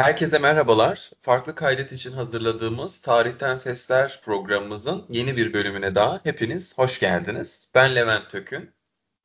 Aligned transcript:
Herkese 0.00 0.38
merhabalar. 0.38 1.10
Farklı 1.22 1.54
kaydet 1.54 1.92
için 1.92 2.12
hazırladığımız 2.12 3.00
Tarihten 3.00 3.56
Sesler 3.56 4.20
programımızın 4.24 5.04
yeni 5.08 5.36
bir 5.36 5.52
bölümüne 5.52 5.94
daha 5.94 6.20
hepiniz 6.24 6.78
hoş 6.78 7.00
geldiniz. 7.00 7.68
Ben 7.74 7.94
Levent 7.94 8.30
Tökün. 8.30 8.70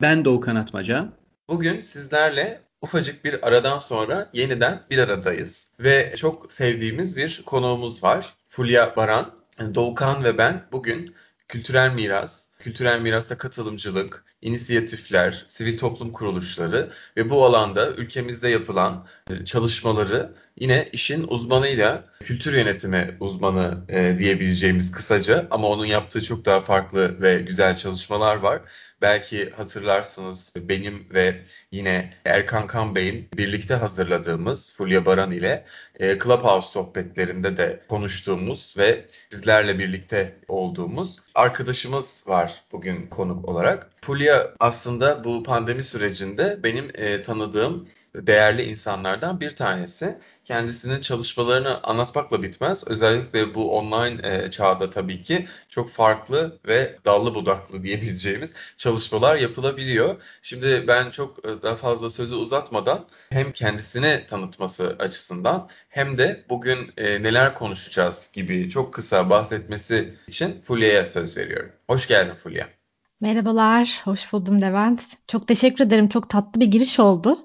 Ben 0.01 0.25
Doğukan 0.25 0.55
Atmaca. 0.55 1.07
Bugün 1.49 1.81
sizlerle 1.81 2.61
ufacık 2.81 3.25
bir 3.25 3.47
aradan 3.47 3.79
sonra 3.79 4.29
yeniden 4.33 4.81
bir 4.89 4.97
aradayız. 4.97 5.67
Ve 5.79 6.13
çok 6.17 6.51
sevdiğimiz 6.51 7.17
bir 7.17 7.43
konuğumuz 7.45 8.03
var. 8.03 8.33
Fulya 8.49 8.95
Baran. 8.95 9.31
Doğukan 9.75 10.23
ve 10.23 10.37
ben 10.37 10.63
bugün 10.71 11.15
kültürel 11.47 11.93
miras, 11.93 12.47
kültürel 12.59 13.01
mirasta 13.01 13.37
katılımcılık, 13.37 14.24
inisiyatifler, 14.41 15.45
sivil 15.49 15.77
toplum 15.77 16.11
kuruluşları 16.11 16.91
ve 17.17 17.29
bu 17.29 17.45
alanda 17.45 17.89
ülkemizde 17.89 18.49
yapılan 18.49 19.07
e, 19.29 19.45
çalışmaları 19.45 20.35
yine 20.59 20.89
işin 20.93 21.25
uzmanıyla 21.27 22.03
kültür 22.19 22.53
yönetimi 22.53 23.17
uzmanı 23.19 23.77
e, 23.89 24.15
diyebileceğimiz 24.19 24.91
kısaca 24.91 25.47
ama 25.51 25.67
onun 25.67 25.85
yaptığı 25.85 26.23
çok 26.23 26.45
daha 26.45 26.61
farklı 26.61 27.21
ve 27.21 27.41
güzel 27.41 27.77
çalışmalar 27.77 28.35
var. 28.35 28.61
Belki 29.01 29.49
hatırlarsınız 29.49 30.53
benim 30.55 31.07
ve 31.13 31.41
yine 31.71 32.13
Erkan 32.25 32.67
Kan 32.67 32.95
Bey'in 32.95 33.29
birlikte 33.37 33.75
hazırladığımız 33.75 34.73
Fulya 34.73 35.05
Baran 35.05 35.31
ile 35.31 35.65
e, 35.99 36.19
Clubhouse 36.19 36.69
sohbetlerinde 36.69 37.57
de 37.57 37.81
konuştuğumuz 37.89 38.75
ve 38.77 39.05
sizlerle 39.31 39.79
birlikte 39.79 40.35
olduğumuz 40.47 41.19
arkadaşımız 41.35 42.23
var 42.27 42.63
bugün 42.71 43.07
konuk 43.07 43.49
olarak. 43.49 43.91
Fulya 44.01 44.53
aslında 44.59 45.23
bu 45.23 45.43
pandemi 45.43 45.83
sürecinde 45.83 46.59
benim 46.63 46.91
e, 46.95 47.21
tanıdığım 47.21 47.89
değerli 48.21 48.63
insanlardan 48.63 49.39
bir 49.39 49.51
tanesi. 49.51 50.17
Kendisinin 50.45 51.01
çalışmalarını 51.01 51.83
anlatmakla 51.83 52.43
bitmez. 52.43 52.87
Özellikle 52.87 53.55
bu 53.55 53.77
online 53.77 54.27
e, 54.27 54.51
çağda 54.51 54.89
tabii 54.89 55.23
ki 55.23 55.47
çok 55.69 55.89
farklı 55.89 56.59
ve 56.67 56.95
dallı 57.05 57.35
budaklı 57.35 57.83
diyebileceğimiz 57.83 58.53
çalışmalar 58.77 59.35
yapılabiliyor. 59.35 60.21
Şimdi 60.41 60.85
ben 60.87 61.11
çok 61.11 61.45
e, 61.45 61.61
daha 61.63 61.75
fazla 61.75 62.09
sözü 62.09 62.35
uzatmadan 62.35 63.07
hem 63.29 63.51
kendisini 63.51 64.25
tanıtması 64.29 64.95
açısından 64.99 65.69
hem 65.89 66.17
de 66.17 66.45
bugün 66.49 66.93
e, 66.97 67.23
neler 67.23 67.53
konuşacağız 67.55 68.29
gibi 68.33 68.69
çok 68.69 68.93
kısa 68.93 69.29
bahsetmesi 69.29 70.13
için 70.27 70.61
Fulya'ya 70.61 71.05
söz 71.05 71.37
veriyorum. 71.37 71.71
Hoş 71.87 72.07
geldin 72.07 72.35
Fulya. 72.35 72.84
Merhabalar, 73.21 74.01
hoş 74.03 74.33
buldum 74.33 74.61
Levent. 74.61 75.01
Çok 75.27 75.47
teşekkür 75.47 75.85
ederim. 75.85 76.09
Çok 76.09 76.29
tatlı 76.29 76.61
bir 76.61 76.65
giriş 76.65 76.99
oldu. 76.99 77.37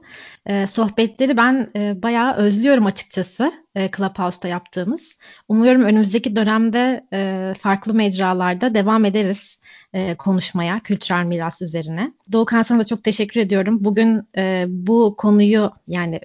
Ee, 0.46 0.66
sohbetleri 0.66 1.36
ben 1.36 1.70
e, 1.76 2.02
bayağı 2.02 2.36
özlüyorum 2.36 2.86
açıkçası 2.86 3.52
e, 3.74 3.90
Clubhouse'da 3.96 4.48
yaptığımız. 4.48 5.18
Umuyorum 5.48 5.82
önümüzdeki 5.82 6.36
dönemde 6.36 7.06
e, 7.12 7.54
farklı 7.58 7.94
mecralarda 7.94 8.74
devam 8.74 9.04
ederiz 9.04 9.60
e, 9.92 10.16
konuşmaya 10.16 10.80
kültürel 10.80 11.24
miras 11.24 11.62
üzerine. 11.62 12.12
Doğukan 12.32 12.62
sana 12.62 12.78
da 12.80 12.84
çok 12.84 13.04
teşekkür 13.04 13.40
ediyorum. 13.40 13.84
Bugün 13.84 14.28
e, 14.36 14.64
bu 14.68 15.14
konuyu 15.18 15.70
yani 15.88 16.20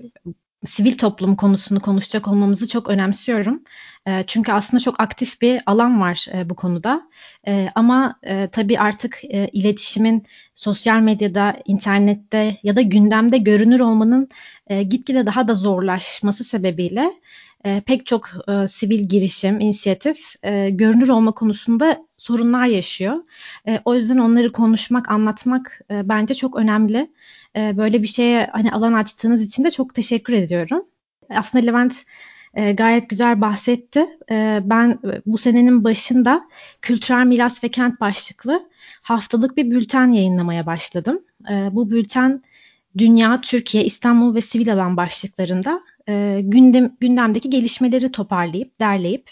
sivil 0.65 0.97
toplum 0.97 1.35
konusunu 1.35 1.79
konuşacak 1.79 2.27
olmamızı 2.27 2.67
çok 2.67 2.89
önemsiyorum. 2.89 3.63
E, 4.07 4.23
çünkü 4.27 4.51
aslında 4.51 4.83
çok 4.83 4.99
aktif 4.99 5.41
bir 5.41 5.61
alan 5.65 6.01
var 6.01 6.27
e, 6.33 6.49
bu 6.49 6.55
konuda. 6.55 7.01
E, 7.47 7.69
ama 7.75 8.19
e, 8.23 8.49
tabii 8.51 8.79
artık 8.79 9.19
e, 9.23 9.47
iletişimin 9.53 10.25
sosyal 10.55 10.99
medyada, 10.99 11.59
internette 11.65 12.57
ya 12.63 12.75
da 12.75 12.81
gündemde 12.81 13.37
görünür 13.37 13.79
olmanın 13.79 14.29
e, 14.67 14.83
gitgide 14.83 15.25
daha 15.25 15.47
da 15.47 15.55
zorlaşması 15.55 16.43
sebebiyle 16.43 17.13
pek 17.85 18.05
çok 18.05 18.29
sivil 18.67 19.09
girişim, 19.09 19.59
inisiyatif 19.59 20.35
görünür 20.69 21.09
olma 21.09 21.31
konusunda 21.31 22.05
sorunlar 22.17 22.65
yaşıyor. 22.65 23.15
O 23.85 23.95
yüzden 23.95 24.17
onları 24.17 24.51
konuşmak, 24.51 25.11
anlatmak 25.11 25.81
bence 25.89 26.33
çok 26.33 26.55
önemli. 26.55 27.11
E, 27.55 27.77
böyle 27.77 28.01
bir 28.01 28.07
şeye 28.07 28.49
hani 28.51 28.71
alan 28.71 28.93
açtığınız 28.93 29.41
için 29.41 29.63
de 29.63 29.71
çok 29.71 29.95
teşekkür 29.95 30.33
ediyorum. 30.33 30.85
Aslında 31.29 31.65
Levent 31.65 31.95
e, 32.53 32.71
gayet 32.71 33.09
güzel 33.09 33.41
bahsetti. 33.41 34.05
E, 34.31 34.59
ben 34.63 34.99
bu 35.25 35.37
senenin 35.37 35.83
başında 35.83 36.45
kültürel 36.81 37.25
miras 37.25 37.63
ve 37.63 37.69
kent 37.69 37.99
başlıklı 38.01 38.69
haftalık 39.01 39.57
bir 39.57 39.71
bülten 39.71 40.11
yayınlamaya 40.11 40.65
başladım. 40.65 41.21
E, 41.49 41.53
bu 41.71 41.91
bülten 41.91 42.41
Dünya, 42.97 43.41
Türkiye, 43.41 43.85
İstanbul 43.85 44.35
ve 44.35 44.41
sivil 44.41 44.73
alan 44.73 44.97
başlıklarında 44.97 45.81
e, 46.07 46.39
gündem, 46.43 46.91
gündemdeki 46.99 47.49
gelişmeleri 47.49 48.11
toparlayıp, 48.11 48.79
derleyip 48.79 49.31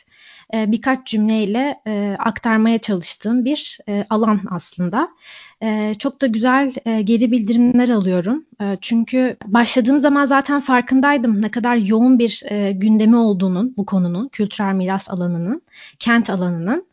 e, 0.54 0.72
birkaç 0.72 1.08
cümleyle 1.08 1.82
e, 1.88 2.16
aktarmaya 2.20 2.78
çalıştığım 2.78 3.46
bir 3.46 3.80
e, 3.90 4.06
alan 4.10 4.42
aslında. 4.52 5.10
E, 5.62 5.94
çok 6.00 6.22
da 6.22 6.28
güzel 6.28 6.74
geri 7.04 7.32
bildirimler 7.32 7.90
alıyorum. 7.90 8.46
Çünkü 8.82 9.38
başladığım 9.46 10.00
zaman 10.00 10.26
zaten 10.26 10.60
farkındaydım 10.60 11.42
ne 11.42 11.52
kadar 11.52 11.76
yoğun 11.76 12.20
bir 12.20 12.44
gündemi 12.72 13.16
olduğunun 13.16 13.74
bu 13.78 13.86
konunun, 13.86 14.28
kültürel 14.28 14.74
miras 14.74 15.10
alanının, 15.10 15.62
kent 16.00 16.30
alanının. 16.30 16.88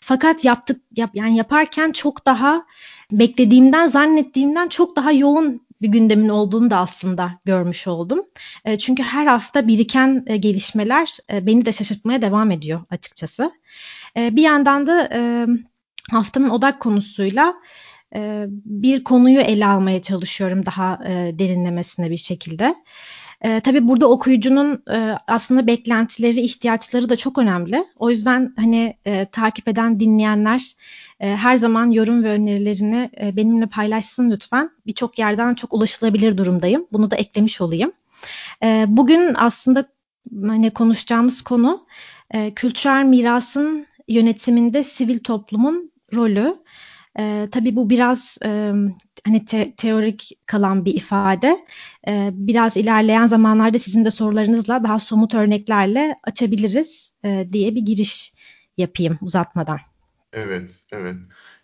Fakat 0.00 0.44
yaptık 0.44 0.80
yap, 0.96 1.10
yani 1.14 1.36
yaparken 1.36 1.92
çok 1.92 2.26
daha 2.26 2.64
beklediğimden, 3.12 3.86
zannettiğimden 3.86 4.68
çok 4.68 4.96
daha 4.96 5.12
yoğun 5.12 5.60
bir 5.82 5.88
gündemin 5.88 6.28
olduğunu 6.28 6.70
da 6.70 6.78
aslında 6.78 7.40
görmüş 7.44 7.86
oldum. 7.86 8.24
E, 8.64 8.78
çünkü 8.78 9.02
her 9.02 9.26
hafta 9.26 9.68
biriken 9.68 10.24
e, 10.26 10.36
gelişmeler 10.36 11.16
e, 11.32 11.46
beni 11.46 11.66
de 11.66 11.72
şaşırtmaya 11.72 12.22
devam 12.22 12.50
ediyor 12.50 12.84
açıkçası. 12.90 13.52
Bir 14.16 14.42
yandan 14.42 14.86
da 14.86 15.08
haftanın 16.10 16.50
odak 16.50 16.80
konusuyla 16.80 17.54
bir 18.64 19.04
konuyu 19.04 19.40
ele 19.40 19.66
almaya 19.66 20.02
çalışıyorum 20.02 20.66
daha 20.66 20.98
derinlemesine 21.38 22.10
bir 22.10 22.16
şekilde. 22.16 22.74
E, 23.42 23.60
tabii 23.60 23.88
burada 23.88 24.10
okuyucunun 24.10 24.82
e, 24.90 25.16
aslında 25.26 25.66
beklentileri, 25.66 26.40
ihtiyaçları 26.40 27.08
da 27.08 27.16
çok 27.16 27.38
önemli. 27.38 27.84
O 27.96 28.10
yüzden 28.10 28.54
hani 28.56 28.96
e, 29.04 29.26
takip 29.26 29.68
eden 29.68 30.00
dinleyenler 30.00 30.72
e, 31.20 31.36
her 31.36 31.56
zaman 31.56 31.90
yorum 31.90 32.24
ve 32.24 32.28
önerilerini 32.28 33.10
e, 33.20 33.36
benimle 33.36 33.66
paylaşsın 33.66 34.30
lütfen. 34.30 34.70
Birçok 34.86 35.18
yerden 35.18 35.54
çok 35.54 35.72
ulaşılabilir 35.72 36.38
durumdayım. 36.38 36.86
Bunu 36.92 37.10
da 37.10 37.16
eklemiş 37.16 37.60
olayım. 37.60 37.92
E, 38.62 38.84
bugün 38.88 39.34
aslında 39.36 39.88
hani 40.46 40.70
konuşacağımız 40.70 41.42
konu 41.42 41.86
e, 42.30 42.54
kültürel 42.54 43.04
mirasın 43.04 43.86
yönetiminde 44.08 44.82
sivil 44.84 45.18
toplumun 45.18 45.92
rolü. 46.14 46.56
E, 47.18 47.48
tabii 47.52 47.76
bu 47.76 47.90
biraz 47.90 48.38
e, 48.44 48.48
hani 49.24 49.44
te- 49.46 49.74
teorik 49.76 50.38
kalan 50.46 50.84
bir 50.84 50.94
ifade. 50.94 51.66
E, 52.08 52.30
biraz 52.32 52.76
ilerleyen 52.76 53.26
zamanlarda 53.26 53.78
sizin 53.78 54.04
de 54.04 54.10
sorularınızla 54.10 54.84
daha 54.84 54.98
somut 54.98 55.34
örneklerle 55.34 56.16
açabiliriz 56.24 57.14
e, 57.24 57.48
diye 57.52 57.74
bir 57.74 57.82
giriş 57.82 58.32
yapayım 58.76 59.18
uzatmadan. 59.20 59.78
Evet, 60.32 60.82
evet. 60.92 61.16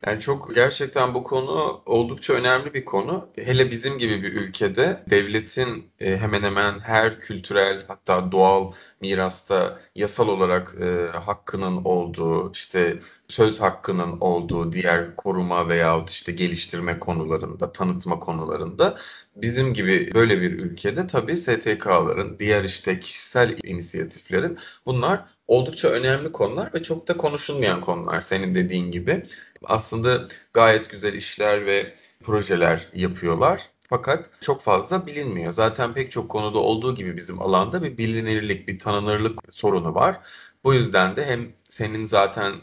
Yani 0.06 0.20
çok 0.20 0.54
gerçekten 0.54 1.14
bu 1.14 1.24
konu 1.24 1.82
oldukça 1.86 2.32
önemli 2.34 2.74
bir 2.74 2.84
konu. 2.84 3.28
Hele 3.36 3.70
bizim 3.70 3.98
gibi 3.98 4.22
bir 4.22 4.32
ülkede 4.32 5.04
devletin 5.10 5.92
e, 6.00 6.16
hemen 6.16 6.42
hemen 6.42 6.78
her 6.80 7.20
kültürel 7.20 7.84
hatta 7.88 8.32
doğal 8.32 8.72
mirasta 9.00 9.80
yasal 9.94 10.28
olarak 10.28 10.74
e, 10.80 11.18
hakkının 11.18 11.84
olduğu, 11.84 12.52
işte 12.52 13.00
söz 13.28 13.60
hakkının 13.60 14.20
olduğu 14.20 14.72
diğer 14.72 15.16
koruma 15.16 15.68
veyahut 15.68 16.10
işte 16.10 16.32
geliştirme 16.32 16.98
konularında, 16.98 17.72
tanıtma 17.72 18.18
konularında 18.20 18.98
bizim 19.36 19.74
gibi 19.74 20.14
böyle 20.14 20.40
bir 20.40 20.52
ülkede 20.52 21.06
tabii 21.06 21.36
STK'ların, 21.36 22.38
diğer 22.38 22.64
işte 22.64 23.00
kişisel 23.00 23.58
inisiyatiflerin 23.64 24.58
bunlar 24.86 25.37
oldukça 25.48 25.88
önemli 25.88 26.32
konular 26.32 26.74
ve 26.74 26.82
çok 26.82 27.08
da 27.08 27.16
konuşulmayan 27.16 27.80
konular 27.80 28.20
senin 28.20 28.54
dediğin 28.54 28.90
gibi. 28.90 29.26
Aslında 29.64 30.26
gayet 30.52 30.90
güzel 30.90 31.14
işler 31.14 31.66
ve 31.66 31.94
projeler 32.24 32.88
yapıyorlar. 32.94 33.70
Fakat 33.88 34.30
çok 34.40 34.62
fazla 34.62 35.06
bilinmiyor. 35.06 35.52
Zaten 35.52 35.94
pek 35.94 36.10
çok 36.10 36.28
konuda 36.28 36.58
olduğu 36.58 36.94
gibi 36.94 37.16
bizim 37.16 37.42
alanda 37.42 37.82
bir 37.82 37.98
bilinirlik, 37.98 38.68
bir 38.68 38.78
tanınırlık 38.78 39.40
sorunu 39.54 39.94
var. 39.94 40.20
Bu 40.64 40.74
yüzden 40.74 41.16
de 41.16 41.26
hem 41.26 41.52
senin 41.68 42.04
zaten 42.04 42.54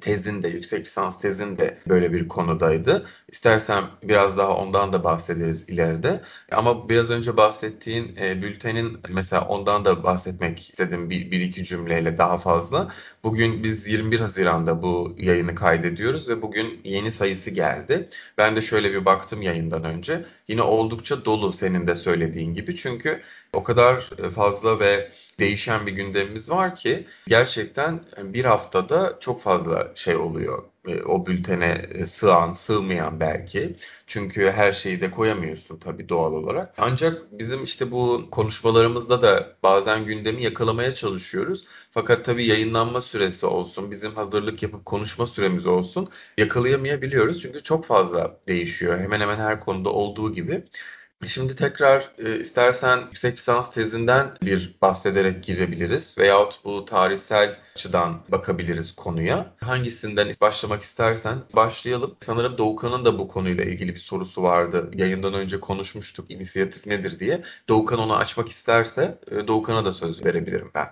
tezin 0.00 0.42
de, 0.42 0.48
yüksek 0.48 0.86
lisans 0.86 1.20
tezin 1.20 1.58
de 1.58 1.78
böyle 1.88 2.12
bir 2.12 2.28
konudaydı. 2.28 3.06
İstersen 3.28 3.84
biraz 4.02 4.38
daha 4.38 4.56
ondan 4.56 4.92
da 4.92 5.04
bahsederiz 5.04 5.68
ileride. 5.68 6.20
Ama 6.52 6.88
biraz 6.88 7.10
önce 7.10 7.36
bahsettiğin 7.36 8.16
e, 8.16 8.42
bültenin 8.42 8.98
mesela 9.08 9.48
ondan 9.48 9.84
da 9.84 10.04
bahsetmek 10.04 10.60
istedim 10.70 11.10
bir, 11.10 11.30
bir 11.30 11.40
iki 11.40 11.64
cümleyle 11.64 12.18
daha 12.18 12.38
fazla. 12.38 12.92
Bugün 13.24 13.64
biz 13.64 13.86
21 13.86 14.20
Haziran'da 14.20 14.82
bu 14.82 15.14
yayını 15.18 15.54
kaydediyoruz 15.54 16.28
ve 16.28 16.42
bugün 16.42 16.80
yeni 16.84 17.12
sayısı 17.12 17.50
geldi. 17.50 18.08
Ben 18.38 18.56
de 18.56 18.62
şöyle 18.62 18.92
bir 18.92 19.04
baktım 19.04 19.42
yayından 19.42 19.84
önce. 19.84 20.24
Yine 20.48 20.62
oldukça 20.62 21.24
dolu 21.24 21.52
senin 21.52 21.86
de 21.86 21.94
söylediğin 21.94 22.54
gibi. 22.54 22.76
Çünkü 22.76 23.20
o 23.52 23.62
kadar 23.62 24.10
fazla 24.34 24.80
ve 24.80 25.10
değişen 25.38 25.86
bir 25.86 25.92
gündemimiz 25.92 26.50
var 26.50 26.74
ki 26.76 27.06
gerçekten 27.26 28.00
bir 28.18 28.44
haftada 28.44 29.16
çok 29.20 29.42
fazla 29.42 29.92
şey 29.94 30.16
oluyor 30.16 30.64
e, 30.88 31.02
o 31.02 31.26
bültene 31.26 31.86
e, 31.94 32.06
sığan, 32.06 32.52
sığmayan 32.52 33.20
belki. 33.20 33.76
Çünkü 34.06 34.50
her 34.50 34.72
şeyi 34.72 35.00
de 35.00 35.10
koyamıyorsun 35.10 35.78
tabii 35.78 36.08
doğal 36.08 36.32
olarak. 36.32 36.74
Ancak 36.78 37.38
bizim 37.38 37.64
işte 37.64 37.90
bu 37.90 38.28
konuşmalarımızda 38.30 39.22
da 39.22 39.56
bazen 39.62 40.04
gündemi 40.06 40.42
yakalamaya 40.42 40.94
çalışıyoruz. 40.94 41.66
Fakat 41.90 42.24
tabii 42.24 42.46
yayınlanma 42.46 43.00
süresi 43.00 43.46
olsun, 43.46 43.90
bizim 43.90 44.14
hazırlık 44.14 44.62
yapıp 44.62 44.84
konuşma 44.86 45.26
süremiz 45.26 45.66
olsun 45.66 46.08
yakalayamayabiliyoruz. 46.38 47.42
Çünkü 47.42 47.62
çok 47.62 47.86
fazla 47.86 48.40
değişiyor. 48.48 48.98
Hemen 49.00 49.20
hemen 49.20 49.38
her 49.38 49.60
konuda 49.60 49.90
olduğu 49.90 50.32
gibi. 50.32 50.64
Şimdi 51.28 51.56
tekrar 51.56 52.10
e, 52.18 52.40
istersen 52.40 53.00
yüksek 53.00 53.38
lisans 53.38 53.74
tezinden 53.74 54.26
bir 54.42 54.74
bahsederek 54.82 55.44
girebiliriz 55.44 56.18
veyahut 56.18 56.64
bu 56.64 56.84
tarihsel 56.84 57.56
açıdan 57.76 58.20
bakabiliriz 58.28 58.92
konuya. 58.92 59.54
Hangisinden 59.60 60.28
başlamak 60.40 60.82
istersen 60.82 61.38
başlayalım. 61.56 62.16
Sanırım 62.20 62.58
Doğukan'ın 62.58 63.04
da 63.04 63.18
bu 63.18 63.28
konuyla 63.28 63.64
ilgili 63.64 63.94
bir 63.94 64.00
sorusu 64.00 64.42
vardı. 64.42 64.90
Yayından 64.94 65.34
önce 65.34 65.60
konuşmuştuk 65.60 66.30
inisiyatif 66.30 66.86
nedir 66.86 67.20
diye. 67.20 67.42
Doğukan 67.68 67.98
onu 67.98 68.16
açmak 68.16 68.48
isterse 68.48 69.18
e, 69.30 69.48
Doğukan'a 69.48 69.84
da 69.84 69.92
söz 69.92 70.24
verebilirim 70.24 70.70
ben. 70.74 70.86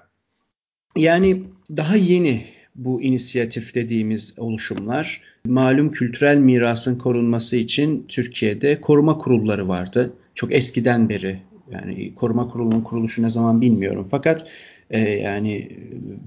Yani 0.96 1.44
daha 1.76 1.96
yeni 1.96 2.54
bu 2.74 3.02
inisiyatif 3.02 3.74
dediğimiz 3.74 4.38
oluşumlar 4.38 5.20
malum 5.44 5.92
kültürel 5.92 6.36
mirasın 6.36 6.98
korunması 6.98 7.56
için 7.56 8.06
Türkiye'de 8.08 8.80
koruma 8.80 9.18
kurulları 9.18 9.68
vardı. 9.68 10.12
Çok 10.34 10.52
eskiden 10.52 11.08
beri 11.08 11.38
yani 11.70 12.14
koruma 12.14 12.48
kurulunun 12.48 12.80
kuruluşu 12.80 13.22
ne 13.22 13.30
zaman 13.30 13.60
bilmiyorum 13.60 14.06
fakat 14.10 14.46
e, 14.90 15.00
yani 15.00 15.68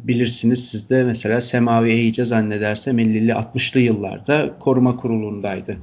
bilirsiniz 0.04 0.70
siz 0.70 0.90
de 0.90 1.04
mesela 1.04 1.42
Semavi 1.42 1.92
Eyice 1.92 2.24
zannedersem 2.24 3.00
50'li 3.00 3.32
60'lı 3.32 3.80
yıllarda 3.80 4.58
koruma 4.60 4.98
kurulundaydı 4.98 5.78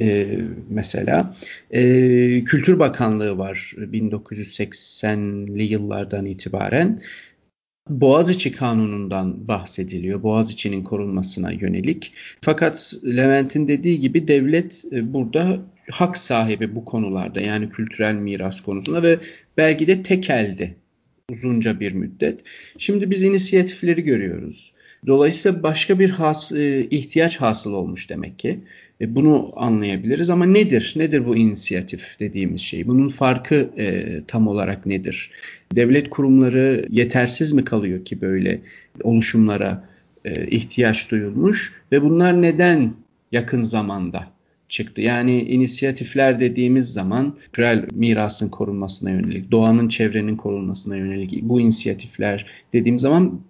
e, 0.00 0.26
mesela. 0.70 1.36
E, 1.70 1.82
Kültür 2.44 2.78
Bakanlığı 2.78 3.38
var 3.38 3.72
1980'li 3.76 5.62
yıllardan 5.62 6.26
itibaren. 6.26 6.98
Boğaziçi 7.88 8.52
Kanunu'ndan 8.52 9.48
bahsediliyor. 9.48 10.22
Boğaziçi'nin 10.22 10.84
korunmasına 10.84 11.52
yönelik. 11.52 12.12
Fakat 12.40 12.94
Levent'in 13.04 13.68
dediği 13.68 14.00
gibi 14.00 14.28
devlet 14.28 14.84
e, 14.92 15.12
burada 15.12 15.60
hak 15.90 16.18
sahibi 16.18 16.74
bu 16.74 16.84
konularda 16.84 17.40
yani 17.40 17.70
kültürel 17.70 18.14
miras 18.14 18.60
konusunda 18.60 19.02
ve 19.02 19.18
belki 19.56 19.86
de 19.86 20.02
tek 20.02 20.30
elde 20.30 20.74
uzunca 21.30 21.80
bir 21.80 21.92
müddet. 21.92 22.44
Şimdi 22.78 23.10
biz 23.10 23.22
inisiyatifleri 23.22 24.02
görüyoruz. 24.02 24.73
Dolayısıyla 25.06 25.62
başka 25.62 25.98
bir 25.98 26.10
has, 26.10 26.52
e, 26.52 26.86
ihtiyaç 26.90 27.36
hasıl 27.40 27.72
olmuş 27.72 28.10
demek 28.10 28.38
ki. 28.38 28.60
E, 29.00 29.14
bunu 29.14 29.52
anlayabiliriz 29.56 30.30
ama 30.30 30.46
nedir? 30.46 30.94
Nedir 30.96 31.26
bu 31.26 31.36
inisiyatif 31.36 32.20
dediğimiz 32.20 32.60
şey? 32.60 32.86
Bunun 32.86 33.08
farkı 33.08 33.54
e, 33.54 34.20
tam 34.26 34.48
olarak 34.48 34.86
nedir? 34.86 35.30
Devlet 35.74 36.10
kurumları 36.10 36.86
yetersiz 36.90 37.52
mi 37.52 37.64
kalıyor 37.64 38.04
ki 38.04 38.20
böyle 38.20 38.60
oluşumlara 39.02 39.88
e, 40.24 40.46
ihtiyaç 40.46 41.10
duyulmuş 41.10 41.72
ve 41.92 42.02
bunlar 42.02 42.42
neden 42.42 42.92
yakın 43.32 43.62
zamanda 43.62 44.34
çıktı. 44.68 45.00
Yani 45.00 45.42
inisiyatifler 45.42 46.40
dediğimiz 46.40 46.92
zaman 46.92 47.36
kültürel 47.42 47.86
mirasın 47.94 48.48
korunmasına 48.48 49.10
yönelik, 49.10 49.50
doğanın 49.50 49.88
çevrenin 49.88 50.36
korunmasına 50.36 50.96
yönelik 50.96 51.42
bu 51.42 51.60
inisiyatifler 51.60 52.46
dediğim 52.72 52.98
zaman 52.98 53.40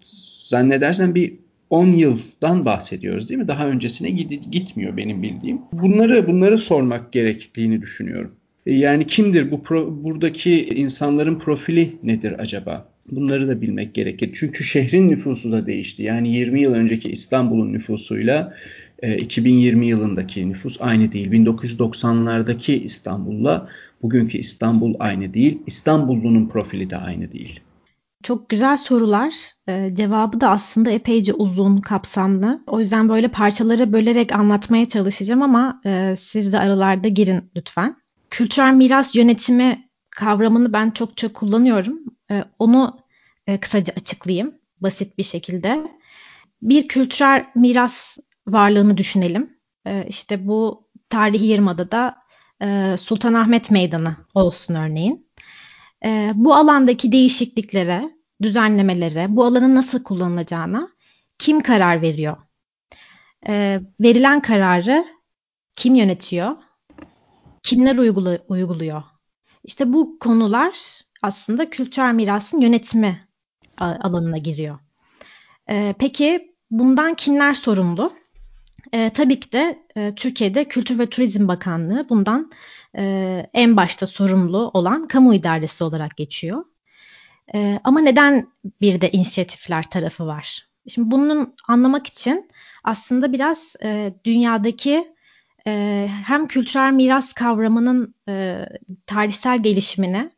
zannedersen 0.44 1.14
bir 1.14 1.43
10 1.70 1.86
yıldan 1.86 2.64
bahsediyoruz 2.64 3.28
değil 3.28 3.40
mi? 3.40 3.48
Daha 3.48 3.68
öncesine 3.68 4.10
gitmiyor 4.50 4.96
benim 4.96 5.22
bildiğim. 5.22 5.58
Bunları 5.72 6.26
bunları 6.26 6.58
sormak 6.58 7.12
gerektiğini 7.12 7.82
düşünüyorum. 7.82 8.32
E, 8.66 8.74
yani 8.74 9.06
kimdir 9.06 9.50
bu 9.50 9.62
pro, 9.62 10.04
buradaki 10.04 10.68
insanların 10.68 11.38
profili 11.38 11.96
nedir 12.02 12.34
acaba? 12.38 12.88
Bunları 13.10 13.48
da 13.48 13.60
bilmek 13.60 13.94
gerekir. 13.94 14.30
Çünkü 14.34 14.64
şehrin 14.64 15.10
nüfusu 15.10 15.52
da 15.52 15.66
değişti. 15.66 16.02
Yani 16.02 16.36
20 16.36 16.60
yıl 16.60 16.74
önceki 16.74 17.10
İstanbul'un 17.10 17.72
nüfusuyla 17.72 18.54
2020 19.18 19.84
e, 19.84 19.88
yılındaki 19.88 20.48
nüfus 20.48 20.76
aynı 20.80 21.12
değil. 21.12 21.32
1990'lardaki 21.32 22.72
İstanbul'la 22.72 23.68
bugünkü 24.02 24.38
İstanbul 24.38 24.94
aynı 24.98 25.34
değil. 25.34 25.58
İstanbullunun 25.66 26.48
profili 26.48 26.90
de 26.90 26.96
aynı 26.96 27.32
değil. 27.32 27.60
Çok 28.24 28.48
güzel 28.48 28.76
sorular. 28.76 29.34
Ee, 29.68 29.90
cevabı 29.94 30.40
da 30.40 30.50
aslında 30.50 30.90
epeyce 30.90 31.32
uzun, 31.32 31.80
kapsamlı. 31.80 32.64
O 32.66 32.80
yüzden 32.80 33.08
böyle 33.08 33.28
parçalara 33.28 33.92
bölerek 33.92 34.32
anlatmaya 34.32 34.88
çalışacağım 34.88 35.42
ama 35.42 35.80
e, 35.86 36.14
siz 36.16 36.52
de 36.52 36.58
aralarda 36.58 37.08
girin 37.08 37.50
lütfen. 37.56 37.96
Kültürel 38.30 38.72
miras 38.72 39.14
yönetimi 39.14 39.88
kavramını 40.10 40.72
ben 40.72 40.90
çok 40.90 41.16
çok 41.16 41.34
kullanıyorum. 41.34 41.98
E, 42.30 42.44
onu 42.58 42.98
e, 43.46 43.60
kısaca 43.60 43.92
açıklayayım 43.96 44.54
basit 44.80 45.18
bir 45.18 45.22
şekilde. 45.22 45.86
Bir 46.62 46.88
kültürel 46.88 47.44
miras 47.54 48.18
varlığını 48.46 48.96
düşünelim. 48.96 49.56
E, 49.86 50.06
işte 50.08 50.46
bu 50.46 50.88
tarihi 51.08 51.46
yarımadada 51.46 52.16
e, 52.62 52.96
Sultanahmet 52.98 53.70
Meydanı 53.70 54.16
olsun 54.34 54.74
örneğin. 54.74 55.26
E, 56.04 56.32
bu 56.34 56.54
alandaki 56.54 57.12
değişikliklere, 57.12 58.13
düzenlemelere, 58.42 59.36
bu 59.36 59.44
alanın 59.44 59.74
nasıl 59.74 60.02
kullanılacağına 60.02 60.88
kim 61.38 61.60
karar 61.60 62.02
veriyor? 62.02 62.36
E, 63.48 63.80
verilen 64.00 64.42
kararı 64.42 65.04
kim 65.76 65.94
yönetiyor? 65.94 66.56
Kimler 67.62 67.98
uygula, 67.98 68.38
uyguluyor? 68.48 69.02
İşte 69.64 69.92
bu 69.92 70.18
konular 70.18 71.00
aslında 71.22 71.70
kültürel 71.70 72.14
mirasın 72.14 72.60
yönetimi 72.60 73.28
alanına 73.78 74.38
giriyor. 74.38 74.78
E, 75.70 75.94
peki 75.98 76.54
bundan 76.70 77.14
kimler 77.14 77.54
sorumlu? 77.54 78.12
E, 78.92 79.10
tabii 79.10 79.40
ki 79.40 79.52
de 79.52 79.86
e, 79.96 80.14
Türkiye'de 80.14 80.64
Kültür 80.64 80.98
ve 80.98 81.10
Turizm 81.10 81.48
Bakanlığı 81.48 82.08
bundan 82.08 82.50
e, 82.96 83.02
en 83.54 83.76
başta 83.76 84.06
sorumlu 84.06 84.70
olan 84.74 85.08
kamu 85.08 85.34
idaresi 85.34 85.84
olarak 85.84 86.16
geçiyor. 86.16 86.64
E, 87.54 87.80
ama 87.84 88.00
neden 88.00 88.48
bir 88.80 89.00
de 89.00 89.10
inisiyatifler 89.10 89.90
tarafı 89.90 90.26
var? 90.26 90.66
Şimdi 90.88 91.10
bunun 91.10 91.54
anlamak 91.68 92.06
için 92.06 92.50
aslında 92.84 93.32
biraz 93.32 93.76
e, 93.82 94.14
dünyadaki 94.24 95.14
e, 95.66 96.06
hem 96.26 96.46
kültürel 96.46 96.92
miras 96.92 97.32
kavramının 97.32 98.14
e, 98.28 98.66
tarihsel 99.06 99.62
gelişimine 99.62 100.30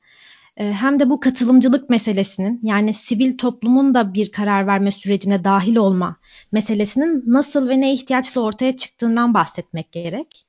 e, 0.56 0.72
hem 0.72 1.00
de 1.00 1.10
bu 1.10 1.20
katılımcılık 1.20 1.90
meselesinin 1.90 2.60
yani 2.62 2.92
sivil 2.92 3.38
toplumun 3.38 3.94
da 3.94 4.14
bir 4.14 4.32
karar 4.32 4.66
verme 4.66 4.92
sürecine 4.92 5.44
dahil 5.44 5.76
olma 5.76 6.16
meselesinin 6.52 7.22
nasıl 7.26 7.68
ve 7.68 7.80
ne 7.80 7.92
ihtiyaçla 7.92 8.40
ortaya 8.40 8.76
çıktığından 8.76 9.34
bahsetmek 9.34 9.92
gerek. 9.92 10.46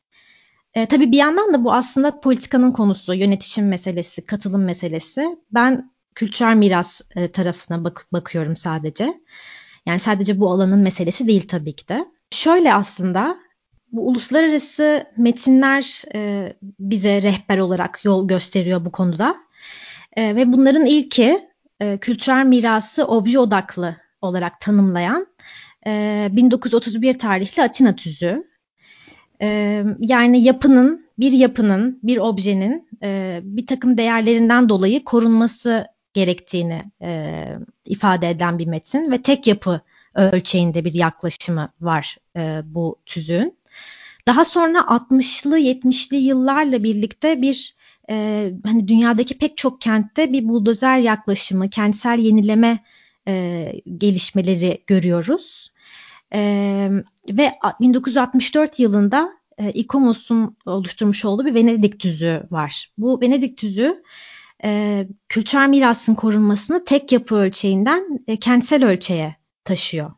E, 0.74 0.86
tabii 0.86 1.12
bir 1.12 1.18
yandan 1.18 1.54
da 1.54 1.64
bu 1.64 1.74
aslında 1.74 2.20
politikanın 2.20 2.72
konusu, 2.72 3.14
yönetişim 3.14 3.68
meselesi, 3.68 4.26
katılım 4.26 4.64
meselesi. 4.64 5.38
Ben 5.52 5.92
kültürel 6.18 6.56
miras 6.56 7.02
e, 7.16 7.32
tarafına 7.32 7.84
bak- 7.84 8.08
bakıyorum 8.14 8.56
sadece. 8.56 9.22
Yani 9.86 10.00
sadece 10.00 10.40
bu 10.40 10.52
alanın 10.52 10.80
meselesi 10.80 11.28
değil 11.28 11.48
tabii 11.48 11.76
ki 11.76 11.88
de. 11.88 12.06
Şöyle 12.32 12.74
aslında 12.74 13.38
bu 13.92 14.08
uluslararası 14.08 15.06
metinler 15.18 16.04
e, 16.16 16.54
bize 16.80 17.22
rehber 17.22 17.58
olarak 17.58 18.06
yol 18.06 18.28
gösteriyor 18.28 18.86
bu 18.86 18.92
konuda. 18.92 19.36
E, 20.16 20.36
ve 20.36 20.54
bunların 20.54 20.86
ilki 20.86 21.50
e, 21.80 21.98
kültürel 21.98 22.46
mirası 22.46 23.06
obje 23.08 23.40
odaklı 23.40 23.96
olarak 24.22 24.62
tanımlayan 24.62 25.28
e, 25.88 26.28
1931 26.32 27.20
tarihli 27.20 27.64
Atina 27.64 27.96
tüzüğü. 27.96 28.44
E, 29.42 29.84
yani 30.00 30.44
yapının, 30.44 31.06
bir 31.20 31.32
yapının, 31.32 32.00
bir 32.04 32.18
objenin 32.18 32.90
e, 33.04 33.40
bir 33.44 33.68
takım 33.68 33.98
değerlerinden 33.98 34.70
dolayı 34.70 35.04
korunması 35.04 35.97
gerektiğini 36.18 36.92
e, 37.02 37.44
ifade 37.86 38.30
eden 38.30 38.60
bir 38.60 38.68
metin 38.68 39.12
ve 39.12 39.22
tek 39.22 39.48
yapı 39.48 39.82
ölçeğinde 40.16 40.86
bir 40.86 40.94
yaklaşımı 40.94 41.70
var 41.82 42.18
e, 42.36 42.62
bu 42.66 42.96
tüzüğün. 43.06 43.58
Daha 44.28 44.46
sonra 44.46 44.80
60'lı 44.80 45.60
70'li 45.60 46.18
yıllarla 46.18 46.84
birlikte 46.84 47.42
bir 47.42 47.76
e, 48.10 48.50
hani 48.66 48.88
dünyadaki 48.88 49.38
pek 49.38 49.58
çok 49.58 49.82
kentte 49.82 50.34
bir 50.34 50.48
buldozer 50.48 50.98
yaklaşımı, 50.98 51.70
kentsel 51.70 52.20
yenileme 52.20 52.84
e, 53.28 53.74
gelişmeleri 53.98 54.84
görüyoruz. 54.88 55.72
E, 56.34 56.40
ve 57.30 57.54
1964 57.80 58.80
yılında 58.80 59.30
e, 59.58 59.72
İKOMOS'un 59.72 60.58
oluşturmuş 60.66 61.26
olduğu 61.26 61.46
bir 61.46 61.54
Venedik 61.54 62.00
tüzüğü 62.00 62.44
var. 62.52 62.92
Bu 62.98 63.22
Venedik 63.22 63.58
tüzüğü 63.58 64.04
e, 64.64 65.08
kültürel 65.30 65.70
mirasın 65.70 66.16
korunmasını 66.16 66.86
tek 66.86 67.12
yapı 67.12 67.36
ölçeğinden 67.36 68.20
e, 68.28 68.38
kentsel 68.38 68.86
ölçeğe 68.86 69.36
taşıyor. 69.64 70.12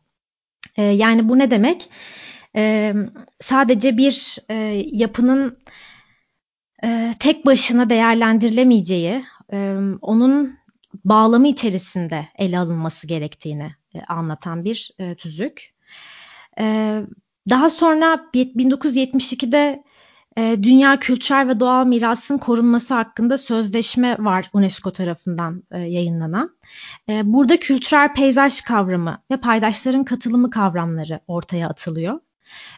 E, 0.76 0.82
yani 0.82 1.28
bu 1.28 1.38
ne 1.38 1.50
demek? 1.50 1.88
E, 2.56 2.94
sadece 3.40 3.96
bir 3.96 4.38
e, 4.48 4.54
yapının 4.92 5.58
e, 6.84 7.14
tek 7.18 7.46
başına 7.46 7.90
değerlendirilemeyeceği, 7.90 9.24
e, 9.52 9.76
onun 10.00 10.58
bağlamı 11.04 11.48
içerisinde 11.48 12.28
ele 12.38 12.58
alınması 12.58 13.06
gerektiğini 13.06 13.74
e, 13.94 14.00
anlatan 14.00 14.64
bir 14.64 14.90
e, 14.98 15.14
tüzük. 15.14 15.74
E, 16.58 16.96
daha 17.50 17.70
sonra 17.70 18.14
1972'de 18.34 19.82
e, 20.38 20.56
Dünya 20.62 21.00
Kültürel 21.00 21.48
ve 21.48 21.60
Doğal 21.60 21.86
Mirasın 21.86 22.38
Korunması 22.38 22.94
hakkında 22.94 23.38
sözleşme 23.38 24.16
var 24.18 24.50
UNESCO 24.52 24.92
tarafından 24.92 25.62
e, 25.70 25.78
yayınlanan. 25.78 26.56
E, 27.08 27.32
burada 27.32 27.60
kültürel 27.60 28.14
peyzaj 28.14 28.60
kavramı 28.60 29.22
ve 29.30 29.36
paydaşların 29.36 30.04
katılımı 30.04 30.50
kavramları 30.50 31.20
ortaya 31.26 31.68
atılıyor. 31.68 32.20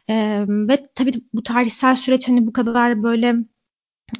E, 0.08 0.44
ve 0.48 0.88
tabii 0.94 1.12
bu 1.34 1.42
tarihsel 1.42 1.96
süreç 1.96 2.28
hani 2.28 2.46
bu 2.46 2.52
kadar 2.52 3.02
böyle 3.02 3.36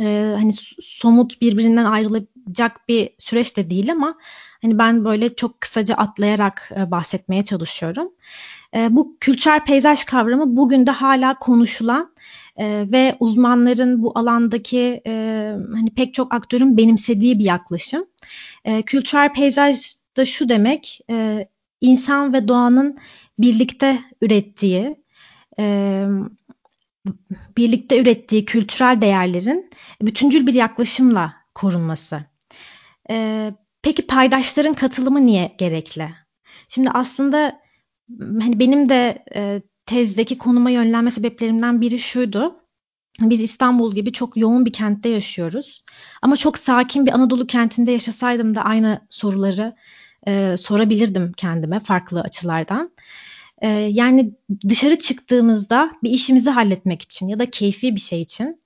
e, 0.01 0.35
hani 0.37 0.53
somut 0.83 1.41
birbirinden 1.41 1.85
ayrılacak 1.85 2.89
bir 2.89 3.11
süreç 3.19 3.57
de 3.57 3.71
değil 3.71 3.93
ama 3.93 4.19
hani 4.62 4.79
ben 4.79 5.05
böyle 5.05 5.35
çok 5.35 5.61
kısaca 5.61 5.95
atlayarak 5.95 6.71
e, 6.77 6.91
bahsetmeye 6.91 7.45
çalışıyorum. 7.45 8.09
Bu 8.91 9.17
kültürel 9.21 9.65
peyzaj 9.65 10.05
kavramı 10.05 10.57
bugün 10.57 10.87
de 10.87 10.91
hala 10.91 11.39
konuşulan 11.39 12.12
e, 12.57 12.93
ve 12.93 13.17
uzmanların 13.21 14.03
bu 14.03 14.19
alandaki 14.19 15.03
e, 15.07 15.13
hani 15.73 15.91
pek 15.97 16.15
çok 16.15 16.35
aktörün 16.35 16.77
benimsediği 16.77 17.39
bir 17.39 17.45
yaklaşım. 17.45 18.05
E, 18.65 18.83
kültürel 18.83 19.33
peyzaj 19.33 19.77
da 20.17 20.25
şu 20.25 20.49
demek, 20.49 21.01
e, 21.11 21.49
insan 21.81 22.33
ve 22.33 22.49
doğanın 22.49 22.99
birlikte 23.39 24.01
ürettiği, 24.21 24.97
e, 25.59 26.07
birlikte 27.57 28.01
ürettiği 28.01 28.45
kültürel 28.45 29.01
değerlerin 29.01 29.71
bütüncül 30.03 30.47
bir 30.47 30.55
yaklaşımla 30.55 31.35
korunması. 31.55 32.25
E, 33.11 33.51
peki 33.83 34.07
paydaşların 34.07 34.75
katılımı 34.75 35.27
niye 35.27 35.55
gerekli? 35.59 36.09
Şimdi 36.69 36.91
aslında 36.91 37.61
hani 38.21 38.59
benim 38.59 38.89
de 38.89 39.25
e, 39.35 39.63
tezdeki 39.93 40.39
konuma 40.39 40.71
yönlenme 40.71 41.11
sebeplerimden 41.11 41.81
biri 41.81 41.99
şuydu. 41.99 42.57
Biz 43.21 43.41
İstanbul 43.41 43.95
gibi 43.95 44.13
çok 44.13 44.37
yoğun 44.37 44.67
bir 44.67 44.73
kentte 44.73 45.09
yaşıyoruz. 45.09 45.85
Ama 46.23 46.37
çok 46.37 46.59
sakin 46.59 47.07
bir 47.07 47.13
Anadolu 47.13 47.47
kentinde 47.47 47.93
yaşasaydım 47.93 48.55
da 48.55 48.63
aynı 48.63 49.01
soruları 49.09 49.75
e, 50.27 50.57
sorabilirdim 50.57 51.33
kendime 51.37 51.81
farklı 51.81 52.21
açılardan. 52.21 52.91
E, 53.63 53.69
yani 53.69 54.33
dışarı 54.69 54.99
çıktığımızda 54.99 55.93
bir 56.03 56.11
işimizi 56.11 56.51
halletmek 56.51 57.03
için 57.03 57.29
ya 57.29 57.39
da 57.39 57.51
keyfi 57.51 57.95
bir 57.95 58.01
şey 58.01 58.21
için 58.21 58.63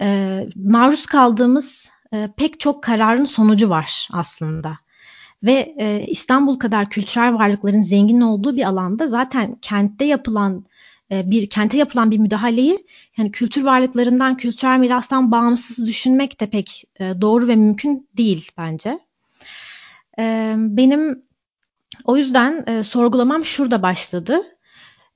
e, 0.00 0.46
maruz 0.56 1.06
kaldığımız 1.06 1.90
e, 2.12 2.28
pek 2.36 2.60
çok 2.60 2.82
kararın 2.82 3.24
sonucu 3.24 3.68
var 3.68 4.08
aslında. 4.12 4.78
Ve 5.42 5.74
e, 5.78 6.06
İstanbul 6.08 6.58
kadar 6.58 6.90
kültürel 6.90 7.34
varlıkların 7.34 7.82
zengin 7.82 8.20
olduğu 8.20 8.56
bir 8.56 8.64
alanda 8.64 9.06
zaten 9.06 9.56
kentte 9.62 10.04
yapılan 10.04 10.64
e, 11.10 11.30
bir 11.30 11.50
kente 11.50 11.78
yapılan 11.78 12.10
bir 12.10 12.18
müdahaleyi 12.18 12.86
yani 13.16 13.32
kültür 13.32 13.64
varlıklarından, 13.64 14.36
kültürel 14.36 14.78
mirastan 14.78 15.30
bağımsız 15.30 15.86
düşünmek 15.86 16.40
de 16.40 16.46
pek 16.46 16.84
e, 17.00 17.04
doğru 17.20 17.48
ve 17.48 17.56
mümkün 17.56 18.08
değil 18.16 18.50
bence. 18.58 18.98
E, 20.18 20.54
benim 20.56 21.22
o 22.04 22.16
yüzden 22.16 22.64
e, 22.66 22.82
sorgulamam 22.82 23.44
şurada 23.44 23.82
başladı. 23.82 24.42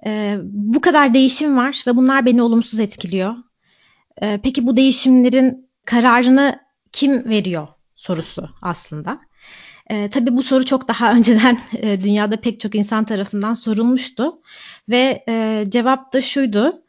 E, 0.07 0.38
bu 0.43 0.81
kadar 0.81 1.14
değişim 1.14 1.57
var 1.57 1.85
ve 1.87 1.97
bunlar 1.97 2.26
beni 2.26 2.43
olumsuz 2.43 2.81
etkiliyor. 2.81 3.35
E, 4.23 4.40
peki 4.43 4.66
bu 4.66 4.76
değişimlerin 4.76 5.69
kararını 5.85 6.59
kim 6.93 7.25
veriyor 7.28 7.69
sorusu 7.95 8.49
aslında. 8.62 9.21
E, 9.91 10.11
tabii 10.11 10.37
bu 10.37 10.43
soru 10.43 10.64
çok 10.64 10.88
daha 10.88 11.12
önceden 11.17 11.59
e, 11.73 12.00
dünyada 12.00 12.41
pek 12.41 12.61
çok 12.61 12.75
insan 12.75 13.05
tarafından 13.05 13.55
sorulmuştu 13.55 14.38
ve 14.88 15.25
e, 15.29 15.64
cevap 15.69 16.12
da 16.12 16.21
şuydu. 16.21 16.83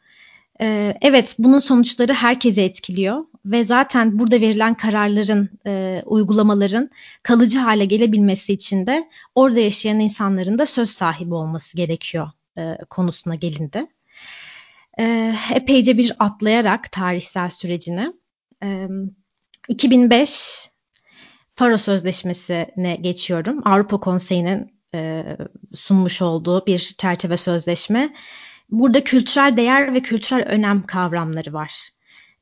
E, 0.60 0.96
evet 1.00 1.36
bunun 1.38 1.58
sonuçları 1.58 2.12
herkese 2.12 2.62
etkiliyor 2.62 3.24
ve 3.44 3.64
zaten 3.64 4.18
burada 4.18 4.40
verilen 4.40 4.74
kararların, 4.74 5.50
e, 5.66 6.02
uygulamaların 6.06 6.90
kalıcı 7.22 7.58
hale 7.58 7.84
gelebilmesi 7.84 8.52
için 8.52 8.86
de 8.86 9.08
orada 9.34 9.60
yaşayan 9.60 10.00
insanların 10.00 10.58
da 10.58 10.66
söz 10.66 10.90
sahibi 10.90 11.34
olması 11.34 11.76
gerekiyor 11.76 12.30
e, 12.58 12.78
konusuna 12.90 13.34
gelindi. 13.34 13.86
E, 14.98 15.34
epeyce 15.54 15.98
bir 15.98 16.12
atlayarak 16.18 16.92
tarihsel 16.92 17.48
sürecini. 17.48 18.12
E, 18.62 18.88
2005 19.68 20.70
Faro 21.56 21.78
Sözleşmesi'ne 21.78 22.96
geçiyorum. 22.96 23.60
Avrupa 23.64 24.00
Konseyi'nin 24.00 24.72
e, 24.94 25.24
sunmuş 25.74 26.22
olduğu 26.22 26.66
bir 26.66 26.78
çerçeve 26.78 27.36
sözleşme. 27.36 28.14
Burada 28.70 29.04
kültürel 29.04 29.56
değer 29.56 29.94
ve 29.94 30.00
kültürel 30.00 30.46
önem 30.46 30.82
kavramları 30.82 31.52
var. 31.52 31.88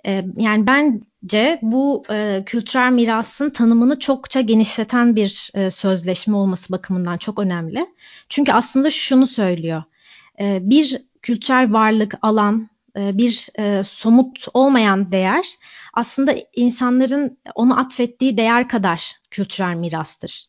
E, 0.07 0.25
yani 0.37 0.67
bence 0.67 1.59
bu 1.63 2.03
e, 2.11 2.43
kültürel 2.47 2.93
mirasın 2.93 3.51
tanımını 3.51 3.99
çokça 3.99 4.41
genişleten 4.41 5.17
bir 5.17 5.51
e, 5.55 5.71
sözleşme 5.71 6.37
olması 6.37 6.73
bakımından 6.73 7.19
çok 7.19 7.39
önemli. 7.39 7.87
Çünkü 8.29 8.53
aslında 8.53 8.91
şunu 8.91 9.27
söylüyor. 9.27 9.83
E, 10.41 10.59
bir 10.63 11.03
kültürel 11.23 11.73
varlık, 11.73 12.15
alan, 12.23 12.69
bir 12.97 13.49
e, 13.59 13.85
somut 13.85 14.47
olmayan 14.55 15.13
değer 15.13 15.47
aslında 15.95 16.35
insanların 16.57 17.39
onu 17.55 17.81
atfettiği 17.81 18.37
değer 18.37 18.69
kadar 18.69 19.17
kültürel 19.31 19.75
mirastır 19.75 20.47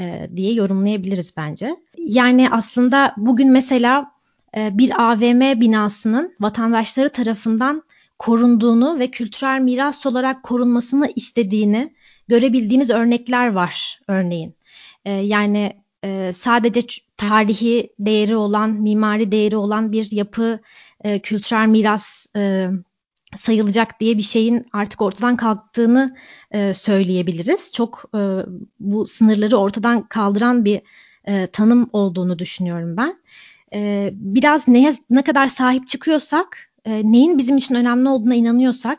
e, 0.00 0.30
diye 0.36 0.52
yorumlayabiliriz 0.52 1.36
bence. 1.36 1.76
Yani 1.98 2.50
aslında 2.50 3.14
bugün 3.16 3.50
mesela 3.50 4.18
bir 4.56 5.02
AVM 5.10 5.60
binasının 5.60 6.34
vatandaşları 6.40 7.12
tarafından 7.12 7.82
korunduğunu 8.18 8.98
ve 8.98 9.10
kültürel 9.10 9.60
miras 9.60 10.06
olarak 10.06 10.42
korunmasını 10.42 11.12
istediğini 11.16 11.94
görebildiğimiz 12.28 12.90
örnekler 12.90 13.52
var 13.52 14.00
örneğin. 14.08 14.54
Yani 15.04 15.72
sadece 16.32 16.80
tarihi 17.16 17.92
değeri 17.98 18.36
olan, 18.36 18.70
mimari 18.70 19.32
değeri 19.32 19.56
olan 19.56 19.92
bir 19.92 20.12
yapı 20.12 20.60
e, 21.04 21.18
kültürel 21.18 21.66
miras 21.66 22.26
e, 22.36 22.68
sayılacak 23.36 24.00
diye 24.00 24.16
bir 24.16 24.22
şeyin 24.22 24.66
artık 24.72 25.02
ortadan 25.02 25.36
kalktığını 25.36 26.16
e, 26.50 26.74
söyleyebiliriz. 26.74 27.72
Çok 27.72 28.04
e, 28.14 28.20
bu 28.80 29.06
sınırları 29.06 29.56
ortadan 29.56 30.02
kaldıran 30.02 30.64
bir 30.64 30.82
e, 31.24 31.46
tanım 31.46 31.90
olduğunu 31.92 32.38
düşünüyorum 32.38 32.96
ben. 32.96 33.18
E, 33.74 34.10
biraz 34.12 34.68
neye 34.68 34.94
ne 35.10 35.22
kadar 35.22 35.48
sahip 35.48 35.88
çıkıyorsak, 35.88 36.70
e, 36.84 37.12
neyin 37.12 37.38
bizim 37.38 37.56
için 37.56 37.74
önemli 37.74 38.08
olduğuna 38.08 38.34
inanıyorsak 38.34 38.98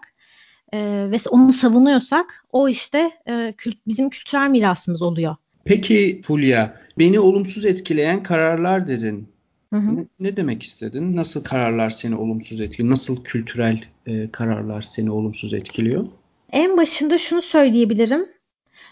e, 0.73 0.79
ve 1.11 1.15
onu 1.29 1.53
savunuyorsak 1.53 2.45
o 2.51 2.69
işte 2.69 3.11
e, 3.29 3.53
kült, 3.57 3.77
bizim 3.87 4.09
kültürel 4.09 4.49
mirasımız 4.49 5.01
oluyor. 5.01 5.35
Peki 5.65 6.21
Fulya, 6.23 6.75
beni 6.97 7.19
olumsuz 7.19 7.65
etkileyen 7.65 8.23
kararlar 8.23 8.87
dedin. 8.87 9.29
Hı 9.73 9.79
hı. 9.79 10.07
Ne, 10.19 10.37
demek 10.37 10.63
istedin? 10.63 11.15
Nasıl 11.15 11.43
kararlar 11.43 11.89
seni 11.89 12.15
olumsuz 12.15 12.61
etkiliyor? 12.61 12.89
Nasıl 12.89 13.23
kültürel 13.23 13.83
e, 14.05 14.31
kararlar 14.31 14.81
seni 14.81 15.11
olumsuz 15.11 15.53
etkiliyor? 15.53 16.07
En 16.51 16.77
başında 16.77 17.17
şunu 17.17 17.41
söyleyebilirim. 17.41 18.25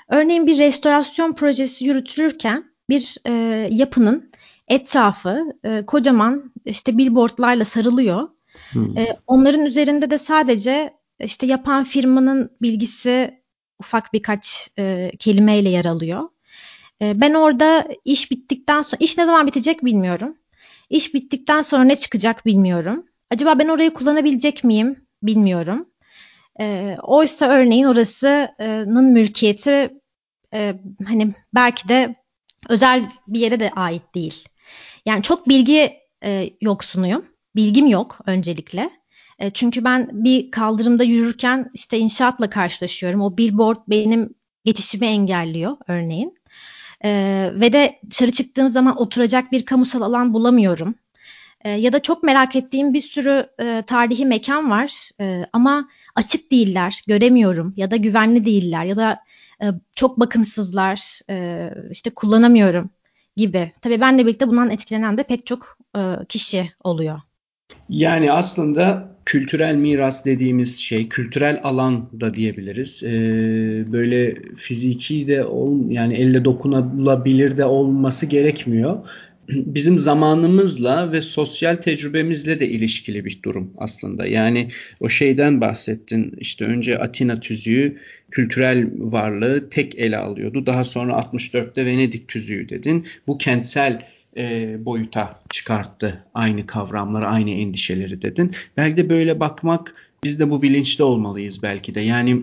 Örneğin 0.09 0.47
bir 0.47 0.57
restorasyon 0.57 1.33
projesi 1.33 1.85
yürütülürken 1.85 2.63
bir 2.89 3.17
e, 3.25 3.31
yapının 3.71 4.31
etrafı 4.67 5.45
e, 5.63 5.85
kocaman 5.85 6.53
işte 6.65 6.97
billboardlarla 6.97 7.65
sarılıyor. 7.65 8.29
Hmm. 8.71 8.97
E, 8.97 9.17
onların 9.27 9.65
üzerinde 9.65 10.11
de 10.11 10.17
sadece 10.17 10.93
işte 11.19 11.45
yapan 11.45 11.83
firmanın 11.83 12.51
bilgisi 12.61 13.41
ufak 13.79 14.13
birkaç 14.13 14.69
e, 14.79 15.11
kelimeyle 15.19 15.69
yer 15.69 15.85
alıyor. 15.85 16.29
E, 17.01 17.21
ben 17.21 17.33
orada 17.33 17.87
iş 18.05 18.31
bittikten 18.31 18.81
sonra 18.81 18.97
iş 18.99 19.17
ne 19.17 19.25
zaman 19.25 19.47
bitecek 19.47 19.85
bilmiyorum. 19.85 20.35
İş 20.89 21.13
bittikten 21.13 21.61
sonra 21.61 21.83
ne 21.83 21.95
çıkacak 21.95 22.45
bilmiyorum. 22.45 23.05
Acaba 23.31 23.59
ben 23.59 23.67
orayı 23.67 23.93
kullanabilecek 23.93 24.63
miyim 24.63 25.07
bilmiyorum. 25.23 25.89
E, 26.59 26.95
oysa 27.03 27.47
örneğin 27.47 27.85
orasının 27.85 29.05
mülkiyeti 29.05 29.89
e, 30.53 30.75
hani 31.05 31.33
belki 31.55 31.89
de 31.89 32.15
özel 32.69 33.01
bir 33.27 33.39
yere 33.39 33.59
de 33.59 33.71
ait 33.71 34.15
değil. 34.15 34.43
Yani 35.05 35.23
çok 35.23 35.49
bilgi 35.49 35.93
e, 36.23 36.49
yoksunuyum. 36.61 37.25
Bilgim 37.55 37.87
yok 37.87 38.19
öncelikle. 38.25 38.89
E, 39.39 39.49
çünkü 39.49 39.83
ben 39.83 40.09
bir 40.11 40.51
kaldırımda 40.51 41.03
yürürken 41.03 41.71
işte 41.73 41.97
inşaatla 41.97 42.49
karşılaşıyorum. 42.49 43.21
O 43.21 43.37
billboard 43.37 43.77
benim 43.87 44.35
geçişimi 44.65 45.05
engelliyor 45.05 45.77
örneğin. 45.87 46.36
E, 47.03 47.11
ve 47.53 47.73
de 47.73 47.99
dışarı 48.09 48.31
çıktığım 48.31 48.69
zaman 48.69 49.01
oturacak 49.01 49.51
bir 49.51 49.65
kamusal 49.65 50.01
alan 50.01 50.33
bulamıyorum. 50.33 50.95
E, 51.61 51.69
ya 51.69 51.93
da 51.93 51.99
çok 52.01 52.23
merak 52.23 52.55
ettiğim 52.55 52.93
bir 52.93 53.01
sürü 53.01 53.49
e, 53.59 53.83
tarihi 53.87 54.25
mekan 54.25 54.71
var 54.71 55.09
e, 55.21 55.45
ama 55.53 55.89
açık 56.15 56.51
değiller, 56.51 57.01
göremiyorum 57.07 57.73
ya 57.77 57.91
da 57.91 57.95
güvenli 57.95 58.45
değiller 58.45 58.83
ya 58.85 58.97
da 58.97 59.19
e, 59.61 59.65
çok 59.95 60.19
bakımsızlar, 60.19 61.19
e, 61.29 61.69
işte 61.91 62.09
kullanamıyorum 62.09 62.89
gibi. 63.37 63.71
Tabii 63.81 64.01
benle 64.01 64.25
birlikte 64.25 64.47
bundan 64.47 64.69
etkilenen 64.69 65.17
de 65.17 65.23
pek 65.23 65.45
çok 65.45 65.77
e, 65.97 66.25
kişi 66.29 66.71
oluyor. 66.83 67.21
Yani 67.89 68.31
aslında 68.31 69.09
kültürel 69.25 69.75
miras 69.75 70.25
dediğimiz 70.25 70.79
şey, 70.79 71.09
kültürel 71.09 71.59
alan 71.63 72.09
da 72.21 72.33
diyebiliriz. 72.33 73.03
Ee, 73.03 73.11
böyle 73.91 74.35
fiziki 74.55 75.27
de 75.27 75.43
ol, 75.43 75.89
yani 75.89 76.13
elle 76.13 76.45
dokunulabilir 76.45 77.57
de 77.57 77.65
olması 77.65 78.25
gerekmiyor. 78.25 78.97
Bizim 79.49 79.97
zamanımızla 79.97 81.11
ve 81.11 81.21
sosyal 81.21 81.75
tecrübemizle 81.75 82.59
de 82.59 82.69
ilişkili 82.69 83.25
bir 83.25 83.39
durum 83.43 83.73
aslında. 83.77 84.25
Yani 84.25 84.69
o 84.99 85.09
şeyden 85.09 85.61
bahsettin. 85.61 86.35
İşte 86.39 86.65
önce 86.65 86.99
Atina 86.99 87.39
tüzüğü 87.39 87.97
kültürel 88.31 88.87
varlığı 88.97 89.69
tek 89.69 89.99
ele 89.99 90.17
alıyordu. 90.17 90.65
Daha 90.65 90.83
sonra 90.83 91.13
64'te 91.13 91.85
Venedik 91.85 92.27
tüzüğü 92.27 92.69
dedin. 92.69 93.05
Bu 93.27 93.37
kentsel 93.37 94.01
e, 94.37 94.75
boyuta 94.85 95.39
çıkarttı 95.49 96.23
aynı 96.33 96.65
kavramları, 96.65 97.27
aynı 97.27 97.49
endişeleri 97.49 98.21
dedin. 98.21 98.51
Belki 98.77 98.97
de 98.97 99.09
böyle 99.09 99.39
bakmak 99.39 99.95
biz 100.23 100.39
de 100.39 100.49
bu 100.49 100.61
bilinçte 100.61 101.03
olmalıyız 101.03 101.63
belki 101.63 101.95
de. 101.95 101.99
Yani 102.01 102.41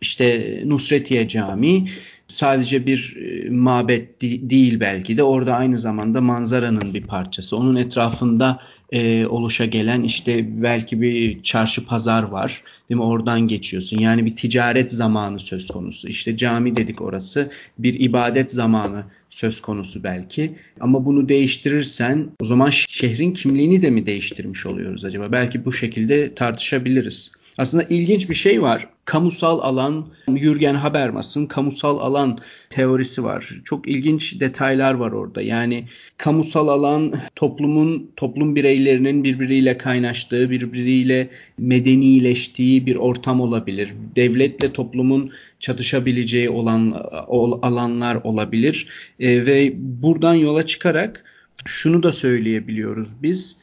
işte 0.00 0.58
Nusretiye 0.64 1.28
Camii 1.28 1.88
sadece 2.32 2.86
bir 2.86 3.16
e, 3.16 3.50
mabet 3.50 4.20
değil 4.22 4.80
belki 4.80 5.16
de 5.16 5.22
orada 5.22 5.54
aynı 5.54 5.76
zamanda 5.76 6.20
manzaranın 6.20 6.94
bir 6.94 7.02
parçası. 7.02 7.56
Onun 7.56 7.76
etrafında 7.76 8.60
e, 8.92 9.26
oluşa 9.26 9.64
gelen 9.64 10.02
işte 10.02 10.62
belki 10.62 11.00
bir 11.00 11.42
çarşı 11.42 11.86
pazar 11.86 12.22
var. 12.22 12.62
Değil 12.88 12.98
mi? 12.98 13.04
Oradan 13.04 13.40
geçiyorsun. 13.40 13.98
Yani 13.98 14.26
bir 14.26 14.36
ticaret 14.36 14.92
zamanı 14.92 15.40
söz 15.40 15.66
konusu. 15.66 16.08
İşte 16.08 16.36
cami 16.36 16.76
dedik 16.76 17.02
orası. 17.02 17.50
Bir 17.78 18.00
ibadet 18.00 18.50
zamanı 18.50 19.04
söz 19.30 19.60
konusu 19.60 20.04
belki. 20.04 20.54
Ama 20.80 21.04
bunu 21.04 21.28
değiştirirsen 21.28 22.28
o 22.40 22.44
zaman 22.44 22.70
şehrin 22.70 23.32
kimliğini 23.32 23.82
de 23.82 23.90
mi 23.90 24.06
değiştirmiş 24.06 24.66
oluyoruz 24.66 25.04
acaba? 25.04 25.32
Belki 25.32 25.64
bu 25.64 25.72
şekilde 25.72 26.34
tartışabiliriz. 26.34 27.32
Aslında 27.58 27.84
ilginç 27.84 28.30
bir 28.30 28.34
şey 28.34 28.62
var. 28.62 28.88
Kamusal 29.04 29.58
alan, 29.58 30.06
Jürgen 30.28 30.74
Habermas'ın 30.74 31.46
kamusal 31.46 31.98
alan 31.98 32.38
teorisi 32.70 33.24
var. 33.24 33.60
Çok 33.64 33.88
ilginç 33.88 34.40
detaylar 34.40 34.94
var 34.94 35.12
orada. 35.12 35.42
Yani 35.42 35.84
kamusal 36.18 36.68
alan 36.68 37.14
toplumun, 37.36 38.10
toplum 38.16 38.56
bireylerinin 38.56 39.24
birbiriyle 39.24 39.78
kaynaştığı, 39.78 40.50
birbiriyle 40.50 41.28
medenileştiği 41.58 42.86
bir 42.86 42.96
ortam 42.96 43.40
olabilir. 43.40 43.92
Devletle 44.16 44.72
toplumun 44.72 45.30
çatışabileceği 45.60 46.50
olan 46.50 46.90
alanlar 47.62 48.14
olabilir. 48.14 48.88
E, 49.20 49.46
ve 49.46 49.72
buradan 49.76 50.34
yola 50.34 50.66
çıkarak 50.66 51.24
şunu 51.64 52.02
da 52.02 52.12
söyleyebiliyoruz 52.12 53.08
biz. 53.22 53.58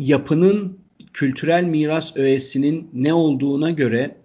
Yapının 0.00 0.78
kültürel 1.12 1.64
miras 1.64 2.16
öğesinin 2.16 2.88
ne 2.92 3.14
olduğuna 3.14 3.70
göre 3.70 4.21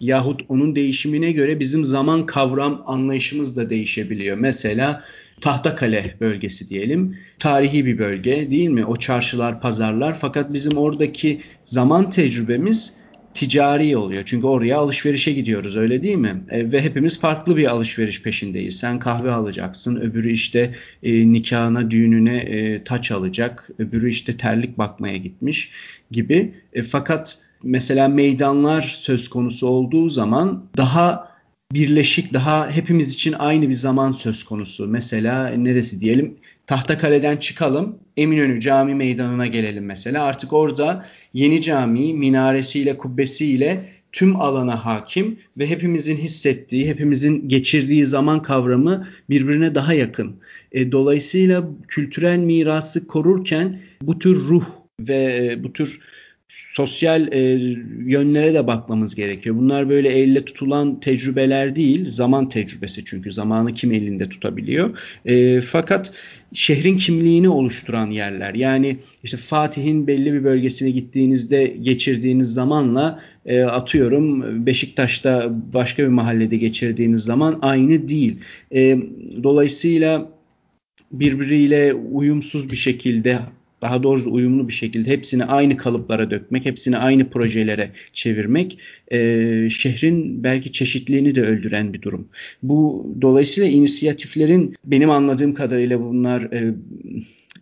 yahut 0.00 0.40
onun 0.48 0.76
değişimine 0.76 1.32
göre 1.32 1.60
bizim 1.60 1.84
zaman 1.84 2.26
kavram 2.26 2.82
anlayışımız 2.86 3.56
da 3.56 3.70
değişebiliyor. 3.70 4.36
Mesela 4.36 5.04
Tahtakale 5.40 6.14
bölgesi 6.20 6.68
diyelim. 6.68 7.16
Tarihi 7.38 7.86
bir 7.86 7.98
bölge 7.98 8.50
değil 8.50 8.68
mi? 8.68 8.84
O 8.84 8.96
çarşılar, 8.96 9.60
pazarlar 9.60 10.18
fakat 10.20 10.52
bizim 10.52 10.76
oradaki 10.76 11.40
zaman 11.64 12.10
tecrübemiz 12.10 12.96
ticari 13.34 13.96
oluyor. 13.96 14.22
Çünkü 14.26 14.46
oraya 14.46 14.78
alışverişe 14.78 15.32
gidiyoruz 15.32 15.76
öyle 15.76 16.02
değil 16.02 16.16
mi? 16.16 16.44
E, 16.50 16.72
ve 16.72 16.82
hepimiz 16.82 17.20
farklı 17.20 17.56
bir 17.56 17.70
alışveriş 17.70 18.22
peşindeyiz. 18.22 18.78
Sen 18.78 18.98
kahve 18.98 19.30
alacaksın, 19.30 19.96
öbürü 19.96 20.32
işte 20.32 20.74
e, 21.02 21.32
nikahına, 21.32 21.90
düğününe 21.90 22.36
e, 22.38 22.84
taç 22.84 23.10
alacak, 23.10 23.70
öbürü 23.78 24.10
işte 24.10 24.36
terlik 24.36 24.78
bakmaya 24.78 25.16
gitmiş 25.16 25.72
gibi. 26.10 26.54
E, 26.72 26.82
fakat 26.82 27.38
mesela 27.62 28.08
meydanlar 28.08 28.82
söz 28.82 29.28
konusu 29.28 29.66
olduğu 29.66 30.08
zaman 30.08 30.64
daha 30.76 31.28
birleşik, 31.72 32.34
daha 32.34 32.70
hepimiz 32.70 33.14
için 33.14 33.34
aynı 33.38 33.68
bir 33.68 33.74
zaman 33.74 34.12
söz 34.12 34.44
konusu. 34.44 34.88
Mesela 34.88 35.48
neresi 35.48 36.00
diyelim? 36.00 36.36
Tahtakale'den 36.66 37.36
çıkalım, 37.36 37.98
Eminönü 38.16 38.60
Cami 38.60 38.94
Meydanı'na 38.94 39.46
gelelim 39.46 39.84
mesela. 39.84 40.24
Artık 40.24 40.52
orada 40.52 41.06
yeni 41.34 41.62
cami 41.62 42.14
minaresiyle, 42.14 42.98
kubbesiyle 42.98 43.84
tüm 44.12 44.36
alana 44.36 44.84
hakim 44.84 45.38
ve 45.58 45.66
hepimizin 45.66 46.16
hissettiği, 46.16 46.88
hepimizin 46.88 47.48
geçirdiği 47.48 48.06
zaman 48.06 48.42
kavramı 48.42 49.08
birbirine 49.30 49.74
daha 49.74 49.94
yakın. 49.94 50.36
E, 50.72 50.92
dolayısıyla 50.92 51.68
kültürel 51.88 52.38
mirası 52.38 53.06
korurken 53.06 53.80
bu 54.02 54.18
tür 54.18 54.36
ruh 54.36 54.64
ve 55.00 55.46
e, 55.46 55.64
bu 55.64 55.72
tür 55.72 56.00
sosyal 56.78 57.32
e, 57.32 57.38
yönlere 58.06 58.54
de 58.54 58.66
bakmamız 58.66 59.14
gerekiyor. 59.14 59.56
Bunlar 59.56 59.88
böyle 59.88 60.08
elle 60.08 60.44
tutulan 60.44 61.00
tecrübeler 61.00 61.76
değil, 61.76 62.10
zaman 62.10 62.48
tecrübesi 62.48 63.04
çünkü 63.04 63.32
zamanı 63.32 63.74
kim 63.74 63.92
elinde 63.92 64.28
tutabiliyor. 64.28 64.98
E, 65.24 65.60
fakat 65.60 66.12
şehrin 66.52 66.96
kimliğini 66.96 67.48
oluşturan 67.48 68.10
yerler. 68.10 68.54
Yani 68.54 68.98
işte 69.24 69.36
Fatih'in 69.36 70.06
belli 70.06 70.32
bir 70.32 70.44
bölgesine 70.44 70.90
gittiğinizde 70.90 71.66
geçirdiğiniz 71.82 72.54
zamanla 72.54 73.20
e, 73.46 73.62
atıyorum 73.62 74.66
Beşiktaş'ta 74.66 75.50
başka 75.72 76.02
bir 76.02 76.08
mahallede 76.08 76.56
geçirdiğiniz 76.56 77.24
zaman 77.24 77.58
aynı 77.62 78.08
değil. 78.08 78.38
E, 78.74 78.98
dolayısıyla 79.42 80.28
birbiriyle 81.12 81.94
uyumsuz 81.94 82.70
bir 82.70 82.76
şekilde 82.76 83.38
daha 83.82 84.02
doğrusu 84.02 84.32
uyumlu 84.32 84.68
bir 84.68 84.72
şekilde 84.72 85.10
hepsini 85.10 85.44
aynı 85.44 85.76
kalıplara 85.76 86.30
dökmek, 86.30 86.64
hepsini 86.64 86.98
aynı 86.98 87.30
projelere 87.30 87.90
çevirmek 88.12 88.78
e, 89.12 89.18
şehrin 89.70 90.44
belki 90.44 90.72
çeşitliliğini 90.72 91.34
de 91.34 91.42
öldüren 91.42 91.92
bir 91.92 92.02
durum. 92.02 92.28
Bu 92.62 93.06
dolayısıyla 93.20 93.70
inisiyatiflerin 93.70 94.74
benim 94.84 95.10
anladığım 95.10 95.54
kadarıyla 95.54 96.00
bunlar 96.00 96.42
e, 96.42 96.74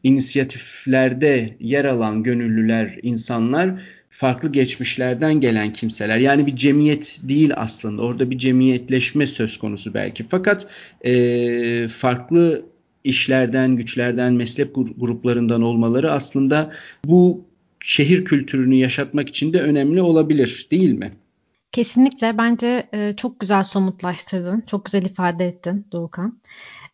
inisiyatiflerde 0.02 1.50
yer 1.60 1.84
alan 1.84 2.22
gönüllüler, 2.22 2.98
insanlar 3.02 3.70
farklı 4.10 4.52
geçmişlerden 4.52 5.40
gelen 5.40 5.72
kimseler. 5.72 6.18
Yani 6.18 6.46
bir 6.46 6.56
cemiyet 6.56 7.18
değil 7.22 7.52
aslında. 7.56 8.02
Orada 8.02 8.30
bir 8.30 8.38
cemiyetleşme 8.38 9.26
söz 9.26 9.58
konusu 9.58 9.94
belki. 9.94 10.24
Fakat 10.30 10.66
e, 11.04 11.88
farklı 11.88 12.66
işlerden, 13.06 13.76
güçlerden, 13.76 14.32
meslek 14.32 14.74
gruplarından 14.74 15.62
olmaları 15.62 16.12
aslında 16.12 16.72
bu 17.04 17.44
şehir 17.80 18.24
kültürünü 18.24 18.74
yaşatmak 18.74 19.28
için 19.28 19.52
de 19.52 19.62
önemli 19.62 20.02
olabilir 20.02 20.68
değil 20.70 20.92
mi? 20.92 21.12
Kesinlikle 21.72 22.38
bence 22.38 22.88
e, 22.92 23.12
çok 23.16 23.40
güzel 23.40 23.64
somutlaştırdın, 23.64 24.64
çok 24.66 24.84
güzel 24.84 25.04
ifade 25.04 25.46
ettin 25.46 25.86
Doğukan. 25.92 26.38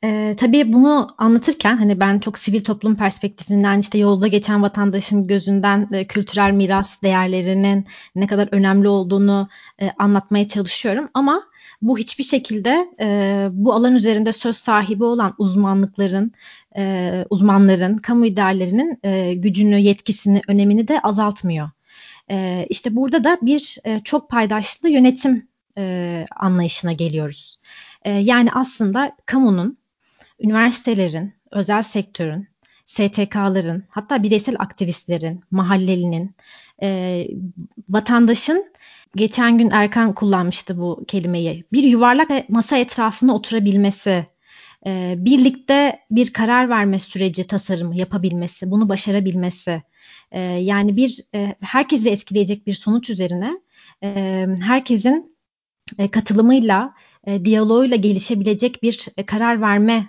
E, 0.04 0.36
tabii 0.38 0.72
bunu 0.72 1.14
anlatırken 1.18 1.76
hani 1.76 2.00
ben 2.00 2.18
çok 2.18 2.38
sivil 2.38 2.64
toplum 2.64 2.96
perspektifinden 2.96 3.78
işte 3.78 3.98
yolda 3.98 4.26
geçen 4.26 4.62
vatandaşın 4.62 5.26
gözünden 5.26 5.88
e, 5.92 6.06
kültürel 6.06 6.52
miras 6.52 7.02
değerlerinin 7.02 7.86
ne 8.14 8.26
kadar 8.26 8.48
önemli 8.52 8.88
olduğunu 8.88 9.48
e, 9.80 9.90
anlatmaya 9.98 10.48
çalışıyorum 10.48 11.08
ama 11.14 11.42
bu 11.82 11.98
hiçbir 11.98 12.24
şekilde 12.24 12.88
e, 13.00 13.48
bu 13.52 13.72
alan 13.74 13.94
üzerinde 13.94 14.32
söz 14.32 14.56
sahibi 14.56 15.04
olan 15.04 15.34
uzmanlıkların, 15.38 16.32
e, 16.76 17.24
uzmanların, 17.30 17.96
kamu 17.96 18.26
idarelerinin 18.26 18.98
e, 19.02 19.34
gücünü, 19.34 19.78
yetkisini, 19.78 20.42
önemini 20.48 20.88
de 20.88 21.00
azaltmıyor. 21.00 21.70
E, 22.30 22.66
işte 22.70 22.96
burada 22.96 23.24
da 23.24 23.38
bir 23.42 23.78
e, 23.84 24.00
çok 24.00 24.30
paydaşlı 24.30 24.88
yönetim 24.88 25.48
e, 25.78 26.26
anlayışına 26.36 26.92
geliyoruz. 26.92 27.56
E, 28.02 28.10
yani 28.10 28.48
aslında 28.52 29.16
kamunun, 29.26 29.78
üniversitelerin, 30.40 31.34
özel 31.50 31.82
sektörün, 31.82 32.48
STK'ların, 32.84 33.84
hatta 33.88 34.22
bireysel 34.22 34.56
aktivistlerin, 34.58 35.40
mahallelinin, 35.50 36.34
e, 36.82 37.26
vatandaşın 37.88 38.72
geçen 39.16 39.58
gün 39.58 39.70
Erkan 39.70 40.12
kullanmıştı 40.14 40.78
bu 40.78 41.04
kelimeyi. 41.08 41.64
Bir 41.72 41.84
yuvarlak 41.84 42.48
masa 42.48 42.76
etrafında 42.76 43.32
oturabilmesi, 43.34 44.26
e, 44.86 45.14
birlikte 45.18 46.00
bir 46.10 46.32
karar 46.32 46.68
verme 46.68 46.98
süreci 46.98 47.46
tasarımı 47.46 47.96
yapabilmesi, 47.96 48.70
bunu 48.70 48.88
başarabilmesi. 48.88 49.82
E, 50.30 50.40
yani 50.40 50.96
bir 50.96 51.20
e, 51.34 51.56
herkesi 51.60 52.10
etkileyecek 52.10 52.66
bir 52.66 52.74
sonuç 52.74 53.10
üzerine 53.10 53.62
herkesin 54.60 55.36
katılımıyla 56.12 56.94
e, 57.24 57.44
diyaloğuyla 57.44 57.96
gelişebilecek 57.96 58.82
bir 58.82 59.06
karar 59.26 59.60
verme 59.60 60.06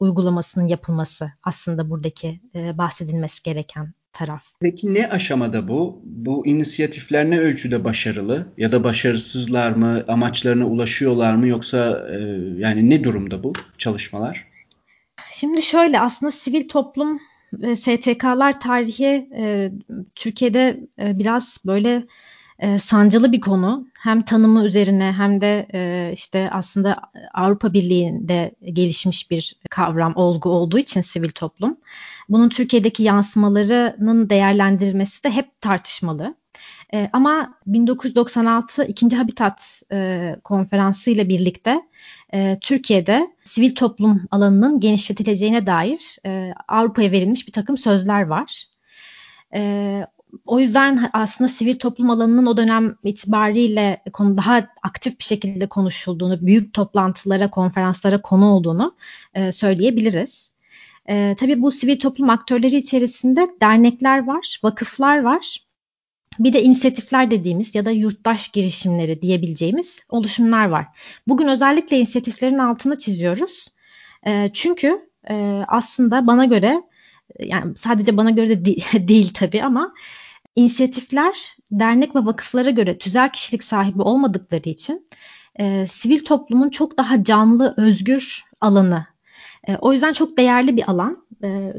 uygulamasının 0.00 0.68
yapılması 0.68 1.32
aslında 1.42 1.90
buradaki 1.90 2.40
bahsedilmesi 2.54 3.42
gereken 3.42 3.94
taraf. 4.12 4.44
Peki 4.60 4.94
ne 4.94 5.08
aşamada 5.08 5.68
bu? 5.68 6.02
Bu 6.04 6.46
inisiyatifler 6.46 7.30
ne 7.30 7.38
ölçüde 7.38 7.84
başarılı 7.84 8.46
ya 8.56 8.72
da 8.72 8.84
başarısızlar 8.84 9.70
mı? 9.70 10.04
Amaçlarına 10.08 10.66
ulaşıyorlar 10.66 11.34
mı 11.34 11.48
yoksa 11.48 12.08
e, 12.10 12.18
yani 12.56 12.90
ne 12.90 13.04
durumda 13.04 13.42
bu 13.42 13.52
çalışmalar? 13.78 14.46
Şimdi 15.30 15.62
şöyle 15.62 16.00
aslında 16.00 16.30
sivil 16.30 16.68
toplum 16.68 17.20
ve 17.52 17.76
STK'lar 17.76 18.60
tarihi 18.60 19.28
e, 19.36 19.72
Türkiye'de 20.14 20.80
e, 20.98 21.18
biraz 21.18 21.58
böyle 21.66 22.06
e, 22.58 22.78
sancılı 22.78 23.32
bir 23.32 23.40
konu. 23.40 23.86
Hem 23.94 24.22
tanımı 24.22 24.64
üzerine 24.64 25.12
hem 25.12 25.40
de 25.40 25.66
e, 25.74 26.12
işte 26.12 26.50
aslında 26.52 26.96
Avrupa 27.34 27.72
Birliği'nde 27.72 28.54
gelişmiş 28.72 29.30
bir 29.30 29.56
kavram, 29.70 30.16
olgu 30.16 30.50
olduğu 30.50 30.78
için 30.78 31.00
sivil 31.00 31.30
toplum. 31.30 31.76
Bunun 32.28 32.48
Türkiye'deki 32.48 33.02
yansımalarının 33.02 34.30
değerlendirilmesi 34.30 35.24
de 35.24 35.30
hep 35.30 35.60
tartışmalı. 35.60 36.34
E, 36.94 37.08
ama 37.12 37.54
1996 37.66 38.84
ikinci 38.84 39.16
Habitat 39.16 39.82
e, 39.92 40.36
konferansı 40.44 41.10
ile 41.10 41.28
birlikte 41.28 41.82
e, 42.34 42.58
Türkiye'de 42.60 43.30
sivil 43.44 43.74
toplum 43.74 44.22
alanının 44.30 44.80
genişletileceğine 44.80 45.66
dair 45.66 46.18
Avrupa'ya 46.68 47.10
verilmiş 47.10 47.46
bir 47.46 47.52
takım 47.52 47.78
sözler 47.78 48.22
var. 48.22 48.66
O 50.46 50.60
yüzden 50.60 51.10
aslında 51.12 51.48
sivil 51.48 51.78
toplum 51.78 52.10
alanının 52.10 52.46
o 52.46 52.56
dönem 52.56 52.96
itibariyle 53.04 54.02
konu 54.12 54.36
daha 54.36 54.68
aktif 54.82 55.18
bir 55.18 55.24
şekilde 55.24 55.66
konuşulduğunu, 55.66 56.46
büyük 56.46 56.74
toplantılara, 56.74 57.50
konferanslara 57.50 58.22
konu 58.22 58.46
olduğunu 58.46 58.96
söyleyebiliriz. 59.50 60.51
E, 61.08 61.34
tabii 61.38 61.62
bu 61.62 61.70
sivil 61.70 61.98
toplum 62.00 62.30
aktörleri 62.30 62.76
içerisinde 62.76 63.48
dernekler 63.60 64.26
var, 64.26 64.60
vakıflar 64.62 65.22
var. 65.22 65.58
Bir 66.38 66.52
de 66.52 66.62
inisiyatifler 66.62 67.30
dediğimiz 67.30 67.74
ya 67.74 67.84
da 67.84 67.90
yurttaş 67.90 68.48
girişimleri 68.48 69.22
diyebileceğimiz 69.22 70.00
oluşumlar 70.08 70.66
var. 70.66 70.86
Bugün 71.28 71.48
özellikle 71.48 71.98
inisiyatiflerin 71.98 72.58
altını 72.58 72.98
çiziyoruz. 72.98 73.66
E, 74.26 74.50
çünkü 74.52 74.98
e, 75.30 75.62
aslında 75.68 76.26
bana 76.26 76.44
göre 76.44 76.82
yani 77.38 77.76
sadece 77.76 78.16
bana 78.16 78.30
göre 78.30 78.64
de 78.64 78.76
değil 79.08 79.30
tabii 79.34 79.62
ama 79.62 79.94
inisiyatifler 80.56 81.56
dernek 81.70 82.16
ve 82.16 82.24
vakıflara 82.24 82.70
göre 82.70 82.98
tüzel 82.98 83.32
kişilik 83.32 83.64
sahibi 83.64 84.02
olmadıkları 84.02 84.68
için 84.68 85.08
e, 85.58 85.86
sivil 85.86 86.24
toplumun 86.24 86.70
çok 86.70 86.98
daha 86.98 87.24
canlı, 87.24 87.74
özgür 87.76 88.44
alanı. 88.60 89.11
E, 89.68 89.76
o 89.76 89.92
yüzden 89.92 90.12
çok 90.12 90.38
değerli 90.38 90.76
bir 90.76 90.90
alan. 90.90 91.26
E, 91.44 91.72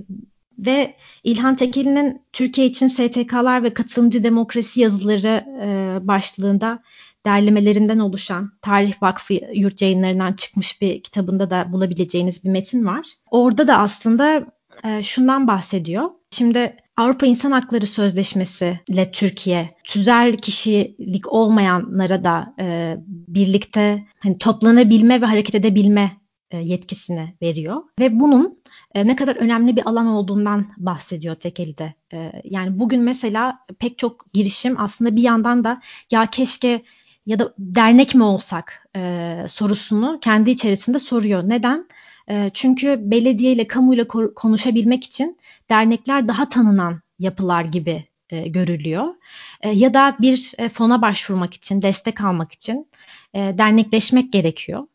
ve 0.60 0.96
İlhan 1.24 1.56
Tekeli'nin 1.56 2.22
Türkiye 2.34 2.68
için 2.68 2.88
STK'lar 2.88 3.64
ve 3.64 3.74
katılımcı 3.74 4.24
demokrasi 4.24 4.82
yazıları 4.82 5.46
e, 5.62 6.08
başlığında 6.08 6.80
derlemelerinden 7.26 8.00
oluşan 8.00 8.52
Tarih 8.62 9.02
Vakfı 9.02 9.34
yurt 9.54 9.82
yayınlarından 9.82 10.34
çıkmış 10.34 10.82
bir 10.82 11.04
kitabında 11.04 11.50
da 11.50 11.72
bulabileceğiniz 11.72 12.44
bir 12.44 12.50
metin 12.50 12.86
var. 12.86 13.06
Orada 13.32 13.68
da 13.68 13.78
aslında 13.78 14.46
e, 14.84 15.04
şundan 15.04 15.48
bahsediyor. 15.48 16.10
Şimdi 16.32 16.76
Avrupa 16.98 17.26
İnsan 17.26 17.52
Hakları 17.52 17.88
Sözleşmesi 17.88 18.80
ile 18.88 19.12
Türkiye 19.12 19.76
tüzel 19.84 20.38
kişilik 20.38 21.34
olmayanlara 21.34 22.24
da 22.24 22.54
e, 22.60 22.98
birlikte 23.08 24.04
hani 24.20 24.38
toplanabilme 24.38 25.22
ve 25.22 25.26
hareket 25.26 25.56
edebilme 25.56 26.12
yetkisini 26.58 27.34
veriyor 27.42 27.84
ve 28.00 28.20
bunun 28.20 28.60
e, 28.96 29.08
ne 29.08 29.16
kadar 29.16 29.36
önemli 29.36 29.76
bir 29.76 29.90
alan 29.90 30.08
olduğundan 30.08 30.66
bahsediyor 30.78 31.36
Tekeli'de. 31.36 31.94
E, 32.14 32.32
yani 32.44 32.80
bugün 32.80 33.02
mesela 33.02 33.60
pek 33.80 33.98
çok 33.98 34.34
girişim 34.34 34.80
aslında 34.80 35.16
bir 35.16 35.22
yandan 35.22 35.64
da 35.64 35.82
ya 36.12 36.26
keşke 36.26 36.84
ya 37.26 37.40
da 37.40 37.54
dernek 37.60 38.16
mi 38.16 38.24
olsak 38.24 38.90
e, 38.96 39.36
sorusunu 39.50 40.20
kendi 40.22 40.52
içerisinde 40.52 41.00
soruyor. 41.00 41.50
Neden? 41.50 41.88
E, 42.30 42.52
çünkü 42.54 43.00
belediye 43.02 43.52
ile 43.52 43.68
kamuyla 43.68 44.08
konuşabilmek 44.36 45.04
için 45.04 45.38
dernekler 45.70 46.28
daha 46.28 46.50
tanınan 46.50 47.02
yapılar 47.20 47.66
gibi 47.66 48.06
e, 48.30 48.48
görülüyor. 48.48 49.16
E, 49.62 49.70
ya 49.70 49.94
da 49.94 50.18
bir 50.22 50.54
e, 50.58 50.70
fona 50.70 51.02
başvurmak 51.02 51.54
için, 51.54 51.82
destek 51.82 52.22
almak 52.22 52.52
için 52.52 52.88
e, 53.34 53.40
dernekleşmek 53.40 54.34
gerekiyor. 54.34 54.88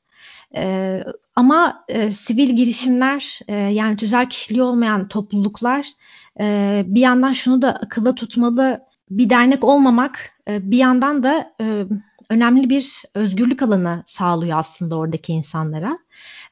Ama 1.38 1.84
e, 1.88 2.12
sivil 2.12 2.56
girişimler 2.56 3.40
e, 3.48 3.54
yani 3.54 3.96
tüzel 3.96 4.28
kişiliği 4.28 4.62
olmayan 4.62 5.08
topluluklar 5.08 5.86
e, 6.40 6.84
bir 6.86 7.00
yandan 7.00 7.32
şunu 7.32 7.62
da 7.62 7.74
akılda 7.74 8.14
tutmalı. 8.14 8.80
Bir 9.10 9.30
dernek 9.30 9.64
olmamak 9.64 10.32
e, 10.48 10.70
bir 10.70 10.76
yandan 10.78 11.22
da 11.22 11.54
e, 11.60 11.84
önemli 12.30 12.70
bir 12.70 13.02
özgürlük 13.14 13.62
alanı 13.62 14.02
sağlıyor 14.06 14.58
aslında 14.58 14.96
oradaki 14.96 15.32
insanlara. 15.32 15.98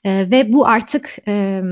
E, 0.04 0.30
ve 0.30 0.52
bu 0.52 0.66
artık 0.66 1.16
e, 1.28 1.62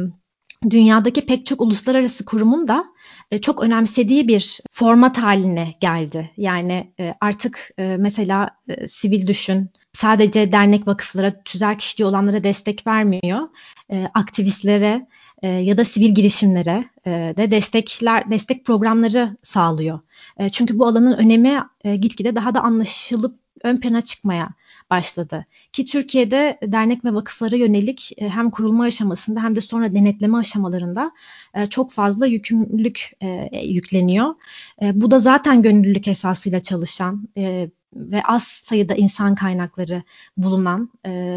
dünyadaki 0.71 1.27
pek 1.27 1.47
çok 1.47 1.61
uluslararası 1.61 2.25
kurumun 2.25 2.69
da 2.69 2.85
e, 3.31 3.41
çok 3.41 3.63
önemsediği 3.63 4.29
bir 4.29 4.61
format 4.71 5.19
haline 5.19 5.75
geldi. 5.81 6.31
Yani 6.37 6.93
e, 7.01 7.15
artık 7.21 7.71
e, 7.79 7.97
mesela 7.97 8.51
e, 8.69 8.89
sivil 8.89 9.27
düşün 9.27 9.71
sadece 10.05 10.53
dernek 10.53 10.87
vakıflara, 10.87 11.43
tüzel 11.43 11.79
kişiliği 11.79 12.07
olanlara 12.07 12.45
destek 12.45 12.87
vermiyor. 12.87 13.49
E, 13.91 14.07
aktivistlere 14.15 15.07
e, 15.43 15.49
ya 15.49 15.79
da 15.79 15.85
sivil 15.85 16.15
girişimlere 16.15 16.85
e, 17.07 17.11
de 17.11 17.51
destekler 17.51 18.31
destek 18.31 18.65
programları 18.65 19.37
sağlıyor. 19.43 20.01
E, 20.39 20.49
çünkü 20.49 20.79
bu 20.79 20.87
alanın 20.87 21.13
önemi 21.13 21.61
e, 21.85 21.97
gitgide 21.97 22.35
daha 22.35 22.55
da 22.55 22.61
anlaşılıp 22.61 23.39
ön 23.63 23.77
plana 23.77 24.01
çıkmaya 24.01 24.49
başladı. 24.91 25.47
Ki 25.73 25.85
Türkiye'de 25.85 26.59
dernek 26.63 27.05
ve 27.05 27.15
vakıflara 27.15 27.57
yönelik 27.57 28.13
e, 28.19 28.29
hem 28.29 28.51
kurulma 28.51 28.85
aşamasında 28.85 29.43
hem 29.43 29.57
de 29.57 29.61
sonra 29.61 29.95
denetleme 29.95 30.39
aşamalarında 30.39 31.13
e, 31.55 31.67
çok 31.67 31.93
fazla 31.93 32.27
yükümlülük 32.27 33.11
e, 33.23 33.59
yükleniyor. 33.63 34.35
Bu 34.83 35.11
da 35.11 35.19
zaten 35.19 35.63
gönüllülük 35.63 36.09
esasıyla 36.09 36.61
çalışan 36.61 37.29
ve 37.95 38.23
az 38.23 38.43
sayıda 38.43 38.95
insan 38.95 39.35
kaynakları 39.35 40.03
bulunan 40.37 40.91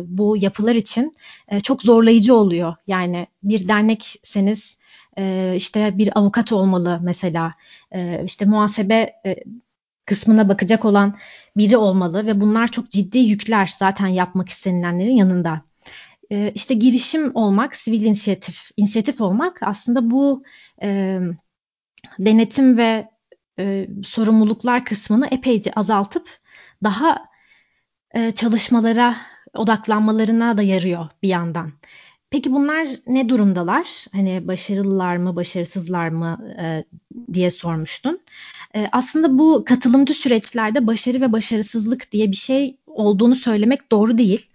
bu 0.04 0.38
yapılar 0.38 0.76
için 0.76 1.16
çok 1.64 1.82
zorlayıcı 1.82 2.36
oluyor. 2.36 2.76
Yani 2.88 3.28
bir 3.44 3.68
dernekseniz 3.68 4.78
işte 5.56 5.98
bir 5.98 6.18
avukat 6.20 6.52
olmalı 6.52 7.00
mesela 7.04 7.54
işte 8.24 8.46
muhasebe 8.46 9.14
kısmına 10.08 10.50
bakacak 10.50 10.86
olan 10.86 11.18
biri 11.58 11.78
olmalı 11.78 12.26
ve 12.26 12.42
bunlar 12.42 12.68
çok 12.68 12.90
ciddi 12.90 13.18
yükler 13.18 13.76
zaten 13.78 14.08
yapmak 14.08 14.50
istenilenlerin 14.50 15.16
yanında. 15.16 15.62
E, 16.32 16.52
işte 16.56 16.74
girişim 16.74 17.36
olmak, 17.36 17.76
sivil 17.76 18.02
inisiyatif, 18.02 18.70
inisiyatif 18.78 19.22
olmak 19.22 19.60
aslında 19.64 20.12
bu 20.12 20.44
e, 20.82 21.20
denetim 22.20 22.78
ve 22.78 23.10
e, 23.60 23.88
sorumluluklar 24.04 24.86
kısmını 24.86 25.28
epeyce 25.28 25.72
azaltıp 25.72 26.30
daha 26.84 27.26
e, 28.16 28.32
çalışmalara 28.32 29.18
odaklanmalarına 29.54 30.58
da 30.58 30.62
yarıyor 30.62 31.08
bir 31.24 31.30
yandan. 31.30 31.72
Peki 32.30 32.52
bunlar 32.52 32.88
ne 33.08 33.30
durumdalar? 33.30 34.06
Hani 34.12 34.48
başarılılar 34.48 35.18
mı, 35.18 35.36
başarısızlar 35.36 36.10
mı 36.10 36.56
e, 36.60 36.84
diye 37.34 37.52
sormuştun. 37.52 38.20
E, 38.76 38.88
aslında 38.92 39.38
bu 39.38 39.64
katılımcı 39.66 40.14
süreçlerde 40.14 40.88
başarı 40.88 41.22
ve 41.22 41.32
başarısızlık 41.32 42.12
diye 42.12 42.32
bir 42.32 42.36
şey 42.36 42.78
olduğunu 42.88 43.36
söylemek 43.36 43.92
doğru 43.92 44.18
değil. 44.18 44.50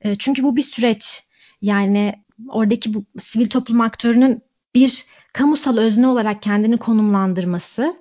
E, 0.00 0.16
çünkü 0.16 0.42
bu 0.42 0.56
bir 0.56 0.62
süreç. 0.62 1.24
Yani 1.62 2.14
oradaki 2.48 2.94
bu 2.94 3.04
sivil 3.18 3.48
toplum 3.48 3.80
aktörünün 3.80 4.42
bir 4.74 5.04
kamusal 5.32 5.76
özne 5.76 6.06
olarak 6.06 6.42
kendini 6.42 6.76
konumlandırması, 6.76 7.96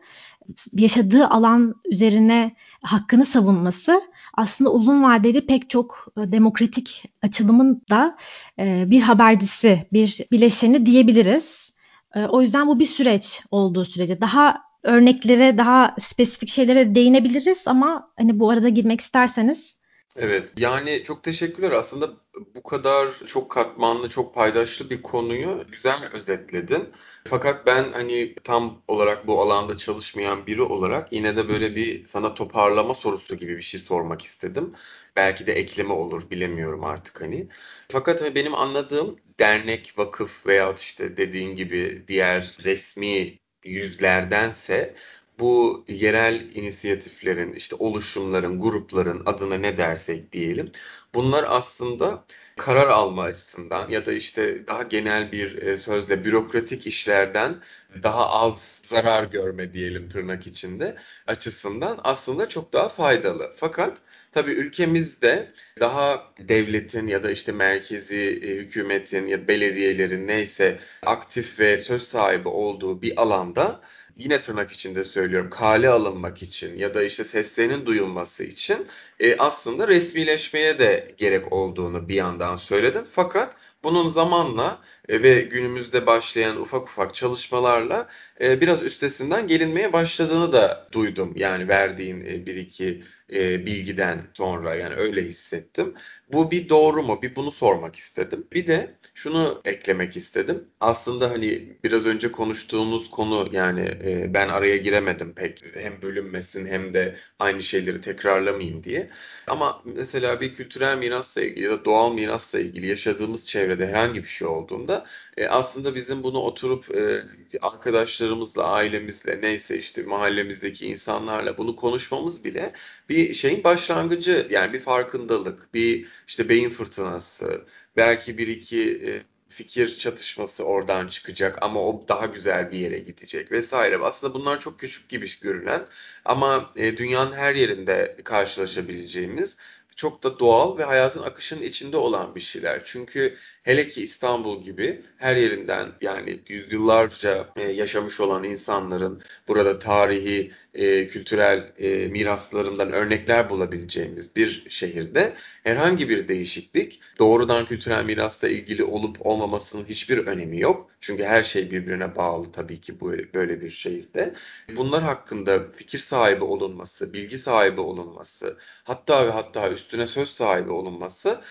yaşadığı 0.73 1.27
alan 1.27 1.75
üzerine 1.85 2.55
hakkını 2.81 3.25
savunması 3.25 4.01
aslında 4.33 4.71
uzun 4.71 5.03
vadeli 5.03 5.45
pek 5.45 5.69
çok 5.69 6.07
e, 6.17 6.31
demokratik 6.31 7.03
açılımın 7.21 7.81
da 7.89 8.17
e, 8.59 8.83
bir 8.87 9.01
habercisi, 9.01 9.87
bir 9.93 10.25
bileşeni 10.31 10.85
diyebiliriz. 10.85 11.73
E, 12.15 12.25
o 12.25 12.41
yüzden 12.41 12.67
bu 12.67 12.79
bir 12.79 12.85
süreç 12.85 13.41
olduğu 13.51 13.85
sürece 13.85 14.21
daha 14.21 14.61
örneklere, 14.83 15.57
daha 15.57 15.95
spesifik 15.99 16.49
şeylere 16.49 16.95
değinebiliriz 16.95 17.63
ama 17.67 18.11
hani 18.17 18.39
bu 18.39 18.49
arada 18.49 18.69
girmek 18.69 19.01
isterseniz 19.01 19.76
Evet 20.17 20.53
yani 20.57 21.03
çok 21.03 21.23
teşekkürler. 21.23 21.71
Aslında 21.71 22.09
bu 22.55 22.63
kadar 22.63 23.07
çok 23.27 23.51
katmanlı, 23.51 24.09
çok 24.09 24.35
paydaşlı 24.35 24.89
bir 24.89 25.01
konuyu 25.01 25.65
güzel 25.71 26.09
özetledin. 26.13 26.89
Fakat 27.27 27.65
ben 27.65 27.91
hani 27.93 28.35
tam 28.43 28.81
olarak 28.87 29.27
bu 29.27 29.41
alanda 29.41 29.77
çalışmayan 29.77 30.47
biri 30.47 30.61
olarak 30.61 31.13
yine 31.13 31.35
de 31.35 31.49
böyle 31.49 31.75
bir 31.75 32.05
sana 32.05 32.33
toparlama 32.33 32.93
sorusu 32.93 33.35
gibi 33.35 33.57
bir 33.57 33.61
şey 33.61 33.79
sormak 33.79 34.21
istedim. 34.21 34.73
Belki 35.15 35.47
de 35.47 35.53
ekleme 35.53 35.93
olur 35.93 36.29
bilemiyorum 36.31 36.83
artık 36.83 37.21
hani. 37.21 37.47
Fakat 37.91 38.21
hani 38.21 38.35
benim 38.35 38.55
anladığım 38.55 39.19
dernek, 39.39 39.93
vakıf 39.97 40.45
veya 40.45 40.73
işte 40.73 41.17
dediğin 41.17 41.55
gibi 41.55 42.03
diğer 42.07 42.57
resmi 42.63 43.39
yüzlerdense 43.63 44.95
bu 45.39 45.85
yerel 45.87 46.55
inisiyatiflerin, 46.55 47.53
işte 47.53 47.75
oluşumların, 47.75 48.59
grupların 48.59 49.23
adına 49.25 49.55
ne 49.55 49.77
dersek 49.77 50.31
diyelim. 50.33 50.71
Bunlar 51.13 51.45
aslında 51.47 52.23
karar 52.57 52.87
alma 52.87 53.23
açısından 53.23 53.89
ya 53.89 54.05
da 54.05 54.13
işte 54.13 54.67
daha 54.67 54.83
genel 54.83 55.31
bir 55.31 55.61
e, 55.61 55.77
sözle 55.77 56.25
bürokratik 56.25 56.87
işlerden 56.87 57.55
daha 58.03 58.29
az 58.29 58.81
zarar 58.85 59.23
görme 59.23 59.73
diyelim 59.73 60.09
tırnak 60.09 60.47
içinde 60.47 60.97
açısından 61.27 61.99
aslında 62.03 62.49
çok 62.49 62.73
daha 62.73 62.89
faydalı. 62.89 63.53
Fakat 63.57 63.97
tabii 64.31 64.51
ülkemizde 64.51 65.51
daha 65.79 66.33
devletin 66.39 67.07
ya 67.07 67.23
da 67.23 67.31
işte 67.31 67.51
merkezi 67.51 68.41
e, 68.43 68.55
hükümetin 68.55 69.27
ya 69.27 69.41
da 69.41 69.47
belediyelerin 69.47 70.27
neyse 70.27 70.79
aktif 71.05 71.59
ve 71.59 71.79
söz 71.79 72.03
sahibi 72.03 72.47
olduğu 72.47 73.01
bir 73.01 73.21
alanda 73.21 73.81
yine 74.17 74.41
tırnak 74.41 74.71
içinde 74.71 75.03
söylüyorum 75.03 75.49
kale 75.49 75.89
alınmak 75.89 76.43
için 76.43 76.77
ya 76.77 76.93
da 76.93 77.03
işte 77.03 77.23
seslerinin 77.23 77.85
duyulması 77.85 78.43
için 78.43 78.87
e, 79.19 79.37
aslında 79.37 79.87
resmileşmeye 79.87 80.79
de 80.79 81.15
gerek 81.17 81.53
olduğunu 81.53 82.09
bir 82.09 82.15
yandan 82.15 82.55
söyledim. 82.57 83.05
Fakat 83.11 83.55
bunun 83.83 84.09
zamanla 84.09 84.81
e, 85.09 85.23
ve 85.23 85.41
günümüzde 85.41 86.05
başlayan 86.05 86.61
ufak 86.61 86.83
ufak 86.83 87.15
çalışmalarla 87.15 88.07
e, 88.41 88.61
biraz 88.61 88.83
üstesinden 88.83 89.47
gelinmeye 89.47 89.93
başladığını 89.93 90.53
da 90.53 90.87
duydum. 90.91 91.33
Yani 91.35 91.67
verdiğin 91.67 92.25
e, 92.25 92.45
bir 92.45 92.55
iki 92.55 93.03
e, 93.33 93.65
bilgiden 93.65 94.21
sonra 94.33 94.75
yani 94.75 94.95
öyle 94.95 95.21
hissettim. 95.21 95.93
Bu 96.33 96.51
bir 96.51 96.69
doğru 96.69 97.03
mu? 97.03 97.21
Bir 97.21 97.35
bunu 97.35 97.51
sormak 97.51 97.95
istedim. 97.95 98.47
Bir 98.53 98.67
de 98.67 98.95
şunu 99.13 99.61
eklemek 99.65 100.17
istedim. 100.17 100.67
Aslında 100.79 101.29
hani 101.29 101.77
biraz 101.83 102.05
önce 102.05 102.31
konuştuğumuz 102.31 103.09
konu 103.11 103.49
yani 103.51 103.81
e, 104.03 104.33
ben 104.33 104.49
araya 104.49 104.77
giremedim 104.77 105.33
pek 105.33 105.63
hem 105.73 106.01
bölünmesin 106.01 106.67
hem 106.67 106.93
de 106.93 107.15
aynı 107.39 107.63
şeyleri 107.63 108.01
tekrarlamayayım 108.01 108.83
diye. 108.83 109.09
Ama 109.47 109.81
mesela 109.85 110.41
bir 110.41 110.55
kültürel 110.55 110.97
mirasla 110.97 111.41
ilgili 111.41 111.65
ya 111.65 111.71
da 111.71 111.85
doğal 111.85 112.13
mirasla 112.13 112.59
ilgili 112.59 112.87
yaşadığımız 112.87 113.45
çevrede 113.47 113.87
herhangi 113.87 114.23
bir 114.23 114.27
şey 114.27 114.47
olduğunda 114.47 115.05
e, 115.37 115.47
aslında 115.47 115.95
bizim 115.95 116.23
bunu 116.23 116.37
oturup 116.39 116.95
e, 116.95 117.23
arkadaşlarımızla, 117.61 118.63
ailemizle 118.63 119.41
neyse 119.41 119.77
işte 119.77 120.03
mahallemizdeki 120.03 120.87
insanlarla 120.87 121.57
bunu 121.57 121.75
konuşmamız 121.75 122.43
bile 122.43 122.73
bir 123.09 123.33
şeyin 123.33 123.63
başlangıcı 123.63 124.47
yani 124.49 124.73
bir 124.73 124.79
farkındalık, 124.79 125.73
bir 125.73 126.05
işte 126.27 126.49
beyin 126.49 126.69
fırtınası, 126.69 127.65
belki 127.97 128.37
bir 128.37 128.47
iki 128.47 128.91
e, 129.07 129.23
fikir 129.49 129.97
çatışması 129.97 130.63
oradan 130.63 131.07
çıkacak 131.07 131.57
ama 131.61 131.81
o 131.81 132.05
daha 132.07 132.25
güzel 132.25 132.71
bir 132.71 132.79
yere 132.79 132.99
gidecek 132.99 133.51
vesaire. 133.51 133.97
Aslında 133.97 134.33
bunlar 134.33 134.59
çok 134.59 134.79
küçük 134.79 135.09
gibi 135.09 135.27
görünen 135.41 135.85
ama 136.25 136.71
e, 136.75 136.97
dünyanın 136.97 137.33
her 137.33 137.55
yerinde 137.55 138.17
karşılaşabileceğimiz 138.23 139.57
çok 139.97 140.23
da 140.23 140.39
doğal 140.39 140.77
ve 140.77 140.83
hayatın 140.83 141.23
akışının 141.23 141.61
içinde 141.61 141.97
olan 141.97 142.35
bir 142.35 142.39
şeyler. 142.39 142.81
Çünkü 142.85 143.37
hele 143.63 143.89
ki 143.89 144.03
İstanbul 144.03 144.63
gibi 144.63 145.01
her 145.17 145.35
yerinden 145.35 145.87
yani 146.01 146.39
yüzyıllarca 146.47 147.47
e, 147.55 147.61
yaşamış 147.61 148.19
olan 148.19 148.43
insanların 148.43 149.21
burada 149.47 149.79
tarihi, 149.79 150.51
e, 150.77 151.07
kültürel 151.07 151.71
e, 151.77 152.07
miraslarından 152.07 152.91
örnekler 152.91 153.49
bulabileceğimiz 153.49 154.35
bir 154.35 154.65
şehirde 154.69 155.33
herhangi 155.63 156.09
bir 156.09 156.27
değişiklik 156.27 156.99
doğrudan 157.19 157.65
kültürel 157.65 158.05
mirasla 158.05 158.49
ilgili 158.49 158.83
olup 158.83 159.25
olmamasının 159.25 159.85
hiçbir 159.85 160.17
önemi 160.17 160.59
yok. 160.59 160.89
Çünkü 161.01 161.23
her 161.23 161.43
şey 161.43 161.71
birbirine 161.71 162.15
bağlı 162.15 162.51
tabii 162.51 162.81
ki 162.81 163.01
böyle, 163.01 163.33
böyle 163.33 163.61
bir 163.61 163.69
şehirde. 163.69 164.33
Bunlar 164.77 165.03
hakkında 165.03 165.71
fikir 165.71 165.99
sahibi 165.99 166.43
olunması, 166.43 167.13
bilgi 167.13 167.39
sahibi 167.39 167.81
olunması, 167.81 168.57
hatta 168.83 169.27
ve 169.27 169.31
hatta 169.31 169.69
üstüne 169.71 170.07
söz 170.07 170.29
sahibi 170.29 170.71
olunması 170.71 171.41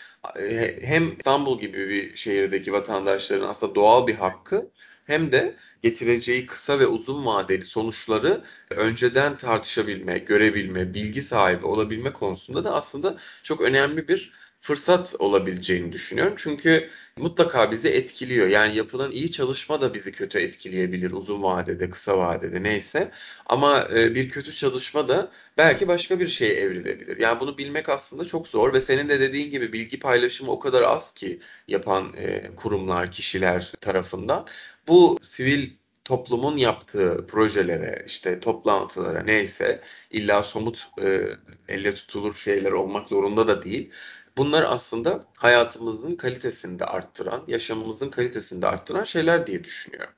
hem 0.81 1.13
İstanbul 1.19 1.61
gibi 1.61 1.89
bir 1.89 2.17
şehirdeki 2.17 2.73
vatandaşların 2.73 3.49
aslında 3.49 3.75
doğal 3.75 4.07
bir 4.07 4.15
hakkı 4.15 4.71
hem 5.07 5.33
de 5.33 5.57
getireceği 5.83 6.47
kısa 6.47 6.79
ve 6.79 6.87
uzun 6.87 7.27
vadeli 7.27 7.65
sonuçları 7.65 8.45
önceden 8.71 9.37
tartışabilme, 9.37 10.19
görebilme, 10.19 10.95
bilgi 10.95 11.23
sahibi 11.23 11.67
olabilme 11.67 12.13
konusunda 12.13 12.65
da 12.65 12.75
aslında 12.75 13.19
çok 13.43 13.61
önemli 13.61 14.09
bir 14.09 14.33
fırsat 14.61 15.15
olabileceğini 15.19 15.93
düşünüyorum. 15.93 16.35
Çünkü 16.37 16.91
mutlaka 17.19 17.71
bizi 17.71 17.89
etkiliyor. 17.89 18.49
Yani 18.49 18.77
yapılan 18.77 19.11
iyi 19.13 19.33
çalışma 19.33 19.81
da 19.81 19.95
bizi 19.95 20.13
kötü 20.13 20.39
etkileyebilir 20.39 21.11
uzun 21.11 21.43
vadede, 21.43 21.91
kısa 21.91 22.19
vadede 22.19 22.63
neyse. 22.63 23.11
Ama 23.47 23.89
e, 23.95 24.15
bir 24.15 24.29
kötü 24.31 24.53
çalışma 24.53 25.09
da 25.09 25.33
belki 25.59 25.89
başka 25.89 26.21
bir 26.21 26.27
şeye 26.27 26.55
evrilebilir. 26.55 27.17
Yani 27.17 27.41
bunu 27.41 27.59
bilmek 27.59 27.89
aslında 27.89 28.25
çok 28.25 28.49
zor 28.49 28.73
ve 28.73 28.81
senin 28.81 29.09
de 29.09 29.21
dediğin 29.21 29.51
gibi 29.51 29.73
bilgi 29.73 30.01
paylaşımı 30.01 30.51
o 30.53 30.59
kadar 30.59 30.83
az 30.83 31.15
ki 31.15 31.41
yapan 31.69 32.15
e, 32.17 32.51
kurumlar, 32.57 33.11
kişiler 33.13 33.73
tarafından. 33.81 34.47
Bu 34.89 35.19
sivil 35.23 35.71
toplumun 36.05 36.57
yaptığı 36.57 37.27
projelere, 37.29 38.05
işte 38.07 38.41
toplantılara 38.41 39.23
neyse 39.23 39.81
illa 40.11 40.43
somut 40.43 40.89
e, 41.03 41.29
elle 41.69 41.95
tutulur 41.95 42.35
şeyler 42.35 42.73
olmak 42.73 43.09
zorunda 43.09 43.49
da 43.49 43.63
değil. 43.63 43.91
Bunlar 44.37 44.65
aslında 44.69 45.25
hayatımızın 45.37 46.17
kalitesini 46.17 46.79
de 46.79 46.85
arttıran, 46.85 47.43
yaşamımızın 47.49 48.11
kalitesini 48.11 48.63
de 48.63 48.67
arttıran 48.67 49.05
şeyler 49.05 49.47
diye 49.47 49.65
düşünüyorum. 49.65 50.15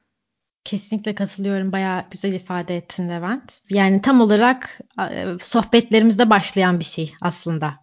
Kesinlikle 0.64 1.14
katılıyorum. 1.14 1.72
Bayağı 1.72 2.04
güzel 2.11 2.33
ifade 2.33 2.76
ettin 2.76 3.09
Levent. 3.09 3.52
Yani 3.70 4.02
tam 4.02 4.20
olarak 4.20 4.78
e, 5.11 5.26
sohbetlerimizde 5.40 6.31
başlayan 6.31 6.78
bir 6.78 6.85
şey 6.85 7.14
aslında. 7.20 7.74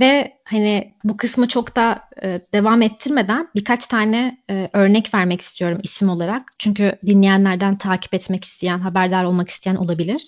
Ve 0.00 0.36
hani 0.44 0.94
bu 1.04 1.16
kısmı 1.16 1.48
çok 1.48 1.76
da 1.76 2.08
e, 2.22 2.40
devam 2.52 2.82
ettirmeden 2.82 3.48
birkaç 3.54 3.86
tane 3.86 4.42
e, 4.50 4.70
örnek 4.72 5.14
vermek 5.14 5.40
istiyorum 5.40 5.78
isim 5.82 6.08
olarak. 6.08 6.52
Çünkü 6.58 6.98
dinleyenlerden 7.06 7.78
takip 7.78 8.14
etmek 8.14 8.44
isteyen, 8.44 8.78
haberdar 8.78 9.24
olmak 9.24 9.48
isteyen 9.48 9.76
olabilir. 9.76 10.22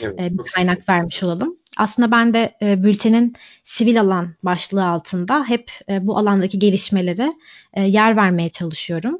Evet, 0.00 0.20
e, 0.20 0.30
bir 0.32 0.52
kaynak 0.54 0.88
vermiş 0.88 1.22
olalım. 1.22 1.56
Aslında 1.78 2.10
ben 2.10 2.34
de 2.34 2.54
e, 2.62 2.82
bültenin 2.82 3.34
sivil 3.64 4.00
alan 4.00 4.34
başlığı 4.42 4.86
altında 4.86 5.44
hep 5.44 5.70
e, 5.88 6.06
bu 6.06 6.18
alandaki 6.18 6.58
gelişmelere 6.58 7.32
e, 7.74 7.82
yer 7.82 8.16
vermeye 8.16 8.48
çalışıyorum. 8.48 9.18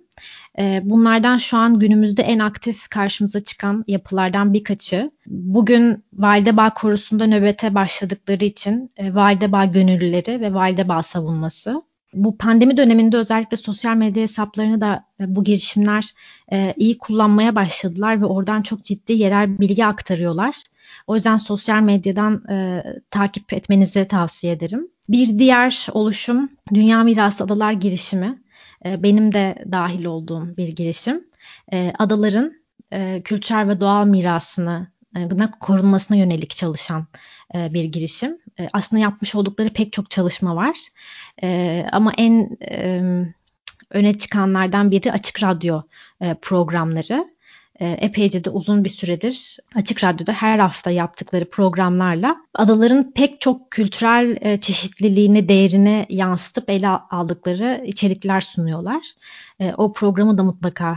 E, 0.59 0.81
bunlardan 0.85 1.38
şu 1.38 1.57
an 1.57 1.79
günümüzde 1.79 2.23
en 2.23 2.38
aktif 2.38 2.88
karşımıza 2.88 3.40
çıkan 3.40 3.85
yapılardan 3.88 4.53
birkaçı. 4.53 5.11
Bugün 5.27 6.05
Validebağ 6.12 6.75
Korusu'nda 6.75 7.27
nöbete 7.27 7.75
başladıkları 7.75 8.45
için 8.45 8.90
e, 8.97 9.14
Validebağ 9.14 9.64
gönüllüleri 9.64 10.40
ve 10.40 10.55
Validebağ 10.55 11.03
savunması. 11.03 11.83
Bu 12.14 12.38
pandemi 12.38 12.77
döneminde 12.77 13.16
özellikle 13.16 13.57
sosyal 13.57 13.96
medya 13.96 14.22
hesaplarını 14.22 14.81
da 14.81 15.05
e, 15.20 15.37
bu 15.37 15.44
girişimler 15.44 16.05
e, 16.53 16.74
iyi 16.77 16.98
kullanmaya 16.98 17.55
başladılar 17.55 18.20
ve 18.20 18.27
oradan 18.27 18.62
çok 18.62 18.85
ciddi 18.85 19.12
yerel 19.12 19.59
bilgi 19.59 19.87
aktarıyorlar. 19.87 20.55
O 21.07 21.14
yüzden 21.14 21.37
sosyal 21.37 21.83
medyadan 21.83 22.48
e, 22.50 22.85
takip 23.11 23.53
etmenizi 23.53 24.09
tavsiye 24.09 24.53
ederim. 24.53 24.88
Bir 25.09 25.38
diğer 25.38 25.87
oluşum 25.92 26.48
Dünya 26.74 27.03
Mirası 27.03 27.44
Adalar 27.44 27.72
girişimi. 27.72 28.42
E, 28.85 29.03
benim 29.03 29.35
de 29.35 29.64
dahil 29.72 30.05
olduğum 30.05 30.57
bir 30.57 30.68
girişim. 30.68 31.24
E, 31.72 31.92
adaların 31.98 32.53
e, 32.92 33.22
kültürel 33.22 33.68
ve 33.68 33.81
doğal 33.81 34.07
mirasını 34.07 34.87
e, 35.16 35.29
korunmasına 35.61 36.16
yönelik 36.16 36.50
çalışan 36.50 37.07
e, 37.55 37.75
bir 37.75 37.85
girişim. 37.85 38.38
E, 38.61 38.69
aslında 38.73 39.03
yapmış 39.03 39.35
oldukları 39.35 39.71
pek 39.71 39.93
çok 39.93 40.11
çalışma 40.11 40.57
var. 40.57 40.77
E, 41.43 41.87
ama 41.93 42.12
en 42.19 42.57
öne 43.90 44.19
çıkanlardan 44.19 44.90
biri 44.90 45.12
açık 45.12 45.43
radyo 45.43 45.83
programları. 46.43 47.35
Epeyce 47.81 48.45
de 48.45 48.51
uzun 48.51 48.85
bir 48.85 48.88
süredir 48.88 49.59
Açık 49.75 50.05
Radyo'da 50.05 50.33
her 50.33 50.59
hafta 50.59 50.90
yaptıkları 50.90 51.51
programlarla 51.51 52.37
adaların 52.55 53.12
pek 53.12 53.40
çok 53.40 53.71
kültürel 53.71 54.37
e, 54.40 54.61
çeşitliliğini, 54.61 55.49
değerini 55.49 56.07
yansıtıp 56.09 56.71
ele 56.71 56.88
aldıkları 56.88 57.83
içerikler 57.87 58.40
sunuyorlar. 58.40 59.03
O 59.77 59.93
programı 59.93 60.38
da 60.38 60.43
mutlaka 60.43 60.97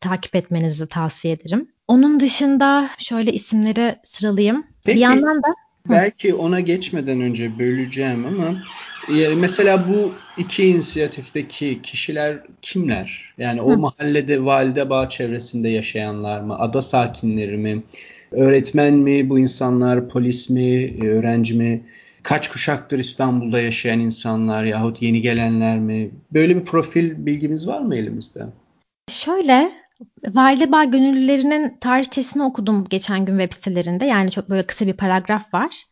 takip 0.00 0.36
etmenizi 0.36 0.88
tavsiye 0.88 1.34
ederim. 1.34 1.68
Onun 1.92 2.20
dışında 2.20 2.90
şöyle 2.98 3.32
isimleri 3.32 3.96
sıralayayım. 4.04 4.64
Peki, 4.84 4.96
bir 4.96 5.00
yandan 5.00 5.36
da 5.42 5.54
belki 5.90 6.34
ona 6.34 6.60
geçmeden 6.60 7.20
önce 7.20 7.58
böleceğim 7.58 8.26
ama 8.26 8.62
e, 9.08 9.34
mesela 9.34 9.88
bu 9.88 10.12
iki 10.36 10.64
inisiyatifteki 10.64 11.82
kişiler 11.82 12.38
kimler? 12.62 13.34
Yani 13.38 13.62
o 13.62 13.72
Hı. 13.72 13.78
mahallede 13.78 14.44
valide 14.44 14.90
bağ 14.90 15.08
çevresinde 15.08 15.68
yaşayanlar 15.68 16.40
mı? 16.40 16.58
Ada 16.58 16.82
sakinleri 16.82 17.56
mi? 17.56 17.82
Öğretmen 18.30 18.94
mi 18.94 19.30
bu 19.30 19.38
insanlar? 19.38 20.08
Polis 20.08 20.50
mi? 20.50 20.96
Öğrenci 21.06 21.54
mi? 21.54 21.82
Kaç 22.22 22.50
kuşaktır 22.50 22.98
İstanbul'da 22.98 23.60
yaşayan 23.60 24.00
insanlar 24.00 24.64
yahut 24.64 25.02
yeni 25.02 25.20
gelenler 25.20 25.78
mi? 25.78 26.10
Böyle 26.32 26.56
bir 26.56 26.64
profil 26.64 27.26
bilgimiz 27.26 27.68
var 27.68 27.80
mı 27.80 27.96
elimizde? 27.96 28.46
Şöyle 29.10 29.81
Validebağ 30.28 30.84
gönüllülerinin 30.84 31.78
tarihçesini 31.80 32.42
okudum 32.42 32.86
geçen 32.90 33.24
gün 33.24 33.38
web 33.38 33.54
sitelerinde. 33.54 34.06
Yani 34.06 34.30
çok 34.30 34.50
böyle 34.50 34.66
kısa 34.66 34.86
bir 34.86 34.92
paragraf 34.92 35.54
var. 35.54 35.82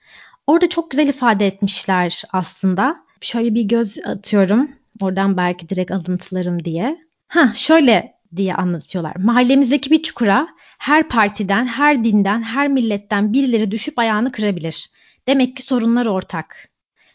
Orada 0.47 0.69
çok 0.69 0.91
güzel 0.91 1.09
ifade 1.09 1.47
etmişler 1.47 2.23
aslında. 2.33 2.97
Şöyle 3.21 3.55
bir 3.55 3.63
göz 3.63 3.99
atıyorum. 4.07 4.71
Oradan 5.01 5.37
belki 5.37 5.69
direkt 5.69 5.91
alıntılarım 5.91 6.65
diye. 6.65 6.99
Ha 7.29 7.53
şöyle 7.55 8.15
diye 8.37 8.55
anlatıyorlar. 8.55 9.17
Mahallemizdeki 9.17 9.91
bir 9.91 10.03
çukura 10.03 10.49
her 10.79 11.09
partiden, 11.09 11.67
her 11.67 12.05
dinden, 12.05 12.43
her 12.43 12.69
milletten 12.69 13.33
birileri 13.33 13.71
düşüp 13.71 13.99
ayağını 13.99 14.33
kırabilir. 14.33 14.91
Demek 15.29 15.57
ki 15.57 15.63
sorunlar 15.63 16.07
ortak. 16.07 16.69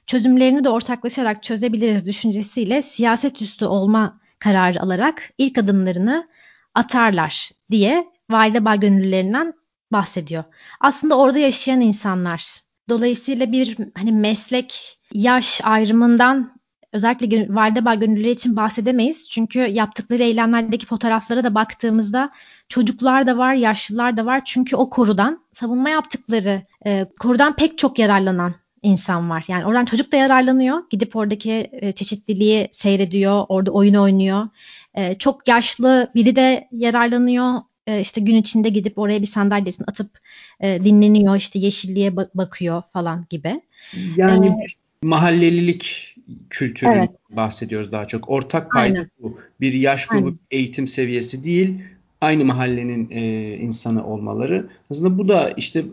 Çözümlerini 0.07 0.63
de 0.63 0.69
ortaklaşarak 0.69 1.43
çözebiliriz 1.43 2.05
düşüncesiyle 2.05 2.81
siyaset 2.81 3.41
üstü 3.41 3.65
olma 3.65 4.19
kararı 4.39 4.81
alarak 4.81 5.29
ilk 5.37 5.57
adımlarını 5.57 6.27
atarlar 6.75 7.49
diye 7.71 8.07
Validebağ 8.29 8.75
gönüllülerinden 8.75 9.53
bahsediyor. 9.91 10.43
Aslında 10.79 11.17
orada 11.17 11.39
yaşayan 11.39 11.81
insanlar. 11.81 12.45
Dolayısıyla 12.89 13.51
bir 13.51 13.77
hani 13.95 14.11
meslek, 14.11 14.99
yaş 15.13 15.61
ayrımından 15.63 16.55
özellikle 16.93 17.55
Validebağ 17.55 17.95
gönüllüleri 17.95 18.31
için 18.31 18.55
bahsedemeyiz. 18.55 19.29
Çünkü 19.29 19.59
yaptıkları 19.59 20.23
eylemlerdeki 20.23 20.85
fotoğraflara 20.85 21.43
da 21.43 21.55
baktığımızda 21.55 22.31
çocuklar 22.69 23.27
da 23.27 23.37
var, 23.37 23.53
yaşlılar 23.53 24.17
da 24.17 24.25
var. 24.25 24.45
Çünkü 24.45 24.75
o 24.75 24.89
korudan 24.89 25.45
savunma 25.53 25.89
yaptıkları, 25.89 26.61
e, 26.85 27.05
korudan 27.19 27.55
pek 27.55 27.77
çok 27.77 27.99
yararlanan 27.99 28.53
insan 28.81 29.29
var. 29.29 29.45
Yani 29.47 29.65
oradan 29.65 29.85
çocuk 29.85 30.11
da 30.11 30.17
yararlanıyor. 30.17 30.83
Gidip 30.89 31.15
oradaki 31.15 31.69
e, 31.71 31.91
çeşitliliği 31.91 32.69
seyrediyor, 32.71 33.45
orada 33.49 33.71
oyun 33.71 33.93
oynuyor. 33.93 34.47
E, 34.95 35.15
çok 35.15 35.47
yaşlı 35.47 36.11
biri 36.15 36.35
de 36.35 36.67
yararlanıyor. 36.71 37.53
E, 37.87 38.01
işte 38.01 38.21
gün 38.21 38.35
içinde 38.35 38.69
gidip 38.69 38.97
oraya 38.97 39.21
bir 39.21 39.27
sandalyesini 39.27 39.85
atıp 39.85 40.09
e, 40.59 40.83
dinleniyor, 40.83 41.35
işte 41.35 41.59
yeşilliğe 41.59 42.09
ba- 42.09 42.29
bakıyor 42.35 42.83
falan 42.93 43.25
gibi. 43.29 43.61
Yani 44.15 44.47
ee, 44.47 45.07
mahallelilik 45.07 46.15
kültürü 46.49 46.89
evet. 46.89 47.09
bahsediyoruz 47.29 47.91
daha 47.91 48.05
çok. 48.05 48.29
Ortak 48.29 48.71
payda 48.71 48.99
bu. 49.19 49.39
Bir 49.61 49.73
yaş 49.73 50.07
grubu 50.07 50.25
Aynen. 50.25 50.37
eğitim 50.51 50.87
seviyesi 50.87 51.43
değil, 51.43 51.83
aynı 52.21 52.45
mahallenin 52.45 53.09
e, 53.11 53.53
insanı 53.57 54.05
olmaları. 54.05 54.69
Aslında 54.91 55.17
bu 55.17 55.27
da 55.27 55.51
işte 55.57 55.83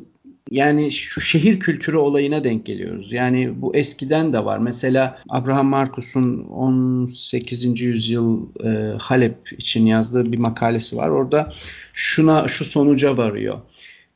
yani 0.53 0.93
şu 0.93 1.21
şehir 1.21 1.61
kültürü 1.61 1.97
olayına 1.97 2.45
denk 2.45 2.67
geliyoruz. 2.67 3.13
Yani 3.13 3.63
bu 3.63 3.77
eskiden 3.77 4.33
de 4.33 4.45
var. 4.45 4.59
Mesela 4.59 5.19
Abraham 5.29 5.67
Marcus'un 5.67 6.45
18. 6.45 7.81
yüzyıl 7.81 8.47
e, 8.65 8.97
Halep 8.99 9.53
için 9.53 9.87
yazdığı 9.87 10.33
bir 10.33 10.39
makalesi 10.39 10.97
var. 10.97 11.09
Orada 11.09 11.53
şuna 11.93 12.49
şu 12.49 12.65
sonuca 12.65 13.17
varıyor. 13.17 13.59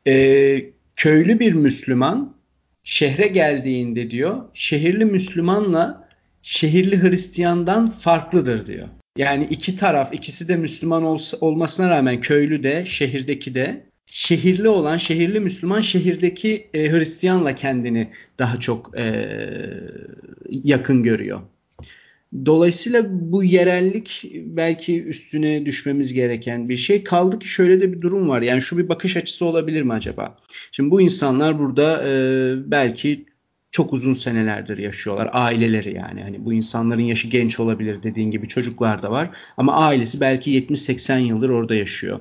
E, 0.07 0.15
köylü 0.97 1.41
bir 1.41 1.53
Müslüman 1.53 2.35
şehre 2.85 3.27
geldiğinde 3.27 4.11
diyor, 4.11 4.41
şehirli 4.55 5.05
Müslümanla 5.05 6.09
şehirli 6.43 7.03
Hristiyandan 7.03 7.91
farklıdır 7.91 8.67
diyor. 8.67 8.89
Yani 9.17 9.47
iki 9.51 9.77
taraf, 9.77 10.15
ikisi 10.15 10.49
de 10.49 10.57
Müslüman 10.57 11.03
olsa, 11.03 11.37
olmasına 11.41 11.91
rağmen 11.91 12.21
köylü 12.21 12.63
de, 12.63 12.87
şehirdeki 12.87 13.55
de 13.55 13.87
şehirli 14.07 14.69
olan 14.69 14.97
şehirli 14.97 15.41
Müslüman 15.41 15.81
şehirdeki 15.81 16.67
e, 16.75 16.91
Hristiyanla 16.91 17.55
kendini 17.55 18.11
daha 18.39 18.61
çok 18.61 18.99
e, 18.99 19.27
yakın 20.49 21.03
görüyor. 21.03 21.41
Dolayısıyla 22.47 23.07
bu 23.11 23.45
yerellik 23.45 24.25
belki 24.35 25.05
üstüne 25.05 25.67
düşmemiz 25.67 26.13
gereken 26.13 26.69
bir 26.69 26.77
şey. 26.77 27.05
Kaldı 27.05 27.39
ki 27.39 27.49
şöyle 27.49 27.81
de 27.81 27.93
bir 27.93 28.01
durum 28.01 28.29
var. 28.29 28.43
Yani 28.43 28.63
şu 28.63 28.79
bir 28.79 28.89
bakış 28.89 29.17
açısı 29.17 29.45
olabilir 29.45 29.83
mi 29.83 29.93
acaba? 29.93 30.37
Şimdi 30.73 30.91
bu 30.91 31.01
insanlar 31.01 31.59
burada 31.59 32.09
e, 32.09 32.13
belki 32.71 33.27
çok 33.77 33.93
uzun 33.93 34.13
senelerdir 34.13 34.79
yaşıyorlar. 34.79 35.31
Aileleri 35.33 35.95
yani. 35.95 36.23
Hani 36.23 36.45
bu 36.45 36.53
insanların 36.53 37.03
yaşı 37.03 37.29
genç 37.29 37.61
olabilir 37.61 38.03
dediğin 38.03 38.31
gibi 38.31 38.49
çocuklar 38.49 39.03
da 39.03 39.11
var. 39.11 39.31
Ama 39.57 39.75
ailesi 39.75 40.21
belki 40.21 40.61
70-80 40.61 41.19
yıldır 41.19 41.51
orada 41.51 41.75
yaşıyor. 41.75 42.21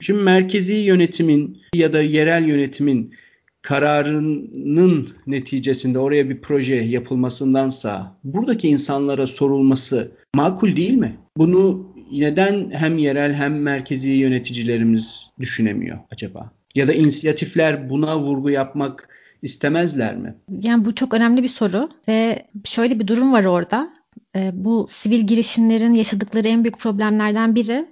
Şimdi 0.00 0.22
merkezi 0.22 0.74
yönetimin 0.74 1.58
ya 1.74 1.92
da 1.92 2.02
yerel 2.02 2.44
yönetimin 2.44 3.14
kararının 3.62 5.08
neticesinde 5.26 5.98
oraya 5.98 6.30
bir 6.30 6.40
proje 6.40 6.74
yapılmasındansa 6.74 8.16
buradaki 8.24 8.68
insanlara 8.68 9.26
sorulması 9.26 10.12
makul 10.34 10.76
değil 10.76 10.94
mi? 10.94 11.16
Bunu 11.36 11.92
neden 12.12 12.70
hem 12.70 12.98
yerel 12.98 13.34
hem 13.34 13.62
merkezi 13.62 14.10
yöneticilerimiz 14.10 15.30
düşünemiyor 15.40 15.98
acaba? 16.10 16.52
Ya 16.74 16.88
da 16.88 16.92
inisiyatifler 16.92 17.90
buna 17.90 18.18
vurgu 18.18 18.50
yapmak 18.50 19.08
istemezler 19.42 20.16
mi? 20.16 20.34
Yani 20.62 20.84
bu 20.84 20.94
çok 20.94 21.14
önemli 21.14 21.42
bir 21.42 21.48
soru 21.48 21.90
ve 22.08 22.46
şöyle 22.64 23.00
bir 23.00 23.06
durum 23.06 23.32
var 23.32 23.44
orada. 23.44 23.90
E, 24.36 24.50
bu 24.54 24.86
sivil 24.88 25.20
girişimlerin 25.20 25.94
yaşadıkları 25.94 26.48
en 26.48 26.64
büyük 26.64 26.78
problemlerden 26.78 27.54
biri 27.54 27.86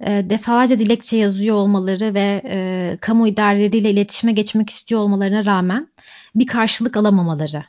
e, 0.00 0.30
defalarca 0.30 0.78
dilekçe 0.78 1.16
yazıyor 1.16 1.56
olmaları 1.56 2.14
ve 2.14 2.42
e, 2.44 2.98
kamu 3.00 3.28
idareleriyle 3.28 3.90
iletişime 3.90 4.32
geçmek 4.32 4.70
istiyor 4.70 5.00
olmalarına 5.00 5.44
rağmen 5.44 5.88
bir 6.34 6.46
karşılık 6.46 6.96
alamamaları. 6.96 7.64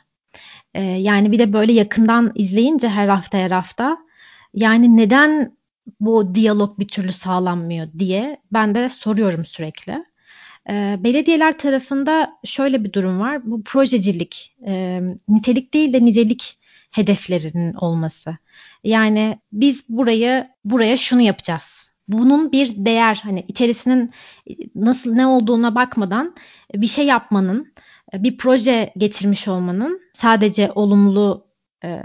E, 0.74 0.82
yani 0.82 1.32
bir 1.32 1.38
de 1.38 1.52
böyle 1.52 1.72
yakından 1.72 2.32
izleyince 2.34 2.88
her 2.88 3.08
hafta 3.08 3.38
her 3.38 3.50
hafta 3.50 3.98
yani 4.54 4.96
neden 4.96 5.56
bu 6.00 6.34
diyalog 6.34 6.78
bir 6.78 6.88
türlü 6.88 7.12
sağlanmıyor 7.12 7.88
diye 7.98 8.36
ben 8.52 8.74
de 8.74 8.88
soruyorum 8.88 9.44
sürekli. 9.44 10.04
Belediyeler 10.68 11.58
tarafında 11.58 12.38
şöyle 12.44 12.84
bir 12.84 12.92
durum 12.92 13.20
var. 13.20 13.50
Bu 13.50 13.62
projecilik, 13.64 14.56
e, 14.66 15.00
nitelik 15.28 15.74
değil 15.74 15.92
de 15.92 16.04
nicelik 16.04 16.58
hedeflerinin 16.90 17.74
olması. 17.74 18.36
Yani 18.84 19.38
biz 19.52 19.84
burayı 19.88 20.48
buraya 20.64 20.96
şunu 20.96 21.20
yapacağız. 21.20 21.90
Bunun 22.08 22.52
bir 22.52 22.72
değer 22.76 23.20
hani 23.22 23.44
içerisinin 23.48 24.10
nasıl 24.74 25.12
ne 25.12 25.26
olduğuna 25.26 25.74
bakmadan 25.74 26.34
bir 26.74 26.86
şey 26.86 27.06
yapmanın, 27.06 27.72
bir 28.14 28.36
proje 28.36 28.92
getirmiş 28.96 29.48
olmanın 29.48 30.00
sadece 30.12 30.72
olumlu 30.74 31.46
e, 31.84 32.02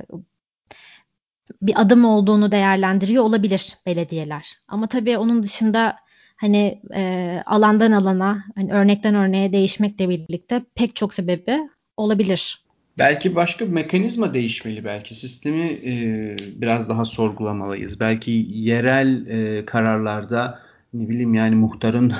bir 1.62 1.82
adım 1.82 2.06
olduğunu 2.06 2.52
değerlendiriyor 2.52 3.24
olabilir 3.24 3.78
belediyeler. 3.86 4.58
Ama 4.67 4.88
tabii 4.88 5.17
onun 5.17 5.43
dışında 5.43 5.95
hani 6.41 6.82
e, 6.95 7.43
alandan 7.45 7.91
alana, 7.91 8.43
hani 8.56 8.73
örnekten 8.73 9.15
örneğe 9.15 9.54
değişmekle 9.54 10.10
birlikte 10.10 10.62
pek 10.75 10.95
çok 10.95 11.13
sebebi 11.13 11.60
olabilir. 11.97 12.63
Belki 12.97 13.36
başka 13.36 13.65
bir 13.65 13.71
mekanizma 13.71 14.34
değişmeli. 14.34 14.86
Belki 14.86 15.15
sistemi 15.15 15.65
e, 15.65 16.36
biraz 16.62 16.89
daha 16.89 17.06
sorgulamalıyız. 17.06 17.99
Belki 17.99 18.45
yerel 18.49 19.28
e, 19.28 19.65
kararlarda 19.65 20.60
ne 20.93 21.10
bileyim 21.10 21.34
yani 21.34 21.56
muhtarın 21.56 22.13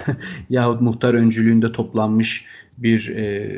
yahut 0.50 0.80
muhtar 0.80 1.14
öncülüğünde 1.14 1.72
toplanmış 1.72 2.46
bir 2.78 3.16
e, 3.16 3.50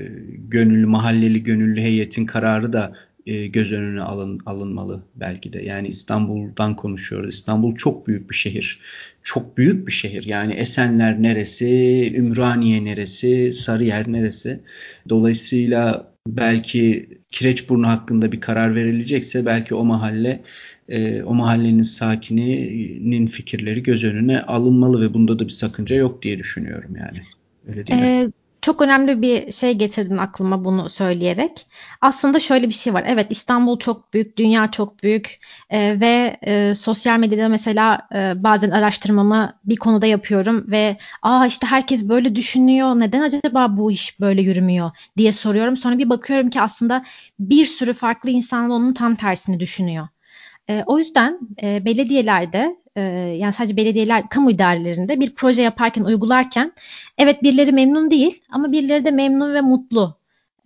gönüllü 0.49 0.87
mahalleli 0.87 1.43
gönüllü 1.43 1.81
heyetin 1.81 2.27
kararı 2.27 2.73
da 2.73 2.93
e, 3.27 3.47
göz 3.47 3.73
önüne 3.73 4.01
alın, 4.03 4.41
alınmalı 4.47 5.03
belki 5.15 5.53
de. 5.53 5.63
Yani 5.63 5.89
İstanbul'dan 5.89 6.77
konuşuyoruz. 6.77 7.35
İstanbul 7.35 7.77
çok 7.77 8.07
büyük 8.07 8.31
bir 8.31 8.35
şehir. 8.35 8.81
Çok 9.23 9.59
büyük 9.59 9.87
bir 9.87 9.93
şehir. 9.93 10.25
Yani 10.25 10.53
Esenler 10.53 11.23
neresi, 11.23 12.13
Ümraniye 12.17 12.85
neresi, 12.85 13.55
Sarıyer 13.55 14.13
neresi. 14.13 14.61
Dolayısıyla 15.09 16.13
belki 16.29 17.09
Kireçburnu 17.31 17.89
hakkında 17.89 18.33
bir 18.33 18.41
karar 18.41 18.75
verilecekse 18.75 19.47
belki 19.47 19.75
o 19.75 19.85
mahalle 19.85 20.43
e, 20.89 21.23
o 21.23 21.35
mahallenin 21.35 21.83
sakininin 21.83 23.27
fikirleri 23.27 23.83
göz 23.83 24.05
önüne 24.05 24.43
alınmalı 24.43 25.01
ve 25.01 25.15
bunda 25.15 25.39
da 25.39 25.45
bir 25.45 25.53
sakınca 25.53 25.97
yok 25.97 26.23
diye 26.23 26.39
düşünüyorum 26.39 26.97
yani. 26.97 27.23
Öyle 27.69 27.87
değil 27.87 28.03
ee? 28.03 28.42
Çok 28.63 28.83
önemli 28.83 29.23
bir 29.23 29.53
şey 29.53 29.75
getirdin 29.75 30.19
aklıma 30.19 30.65
bunu 30.65 30.89
söyleyerek. 30.89 31.67
Aslında 32.01 32.41
şöyle 32.41 32.69
bir 32.69 32.75
şey 32.75 32.95
var. 32.95 33.05
Evet 33.07 33.27
İstanbul 33.31 33.79
çok 33.79 34.15
büyük, 34.15 34.37
dünya 34.37 34.71
çok 34.71 35.03
büyük 35.03 35.41
e, 35.71 36.01
ve 36.01 36.37
e, 36.43 36.75
sosyal 36.75 37.19
medyada 37.19 37.49
mesela 37.49 38.09
e, 38.15 38.43
bazen 38.43 38.71
araştırmamı 38.71 39.59
bir 39.65 39.77
konuda 39.77 40.07
yapıyorum 40.07 40.65
ve 40.71 40.97
aa 41.23 41.47
işte 41.47 41.67
herkes 41.67 42.09
böyle 42.09 42.35
düşünüyor. 42.35 42.99
Neden 42.99 43.21
acaba 43.21 43.77
bu 43.77 43.93
iş 43.93 44.21
böyle 44.21 44.43
yürümüyor 44.43 44.91
diye 45.17 45.33
soruyorum. 45.33 45.77
Sonra 45.77 45.99
bir 45.99 46.11
bakıyorum 46.11 46.51
ki 46.51 46.61
aslında 46.61 47.05
bir 47.39 47.65
sürü 47.65 47.93
farklı 47.95 48.31
insan 48.31 48.71
onun 48.71 48.93
tam 48.95 49.15
tersini 49.17 49.61
düşünüyor. 49.61 50.09
E, 50.69 50.83
o 50.87 50.99
yüzden 50.99 51.39
e, 51.63 51.85
belediyelerde 51.85 52.77
e, 52.97 53.01
yani 53.39 53.53
sadece 53.53 53.77
belediyeler 53.77 54.29
kamu 54.29 54.51
idarelerinde 54.51 55.21
bir 55.21 55.35
proje 55.35 55.63
yaparken 55.63 56.05
uygularken 56.05 56.73
evet 57.19 57.43
birileri 57.43 57.73
memnun 57.73 58.11
değil 58.11 58.43
ama 58.51 58.73
birileri 58.73 59.05
de 59.05 59.11
memnun 59.11 59.55
ve 59.55 59.61
mutlu. 59.61 60.19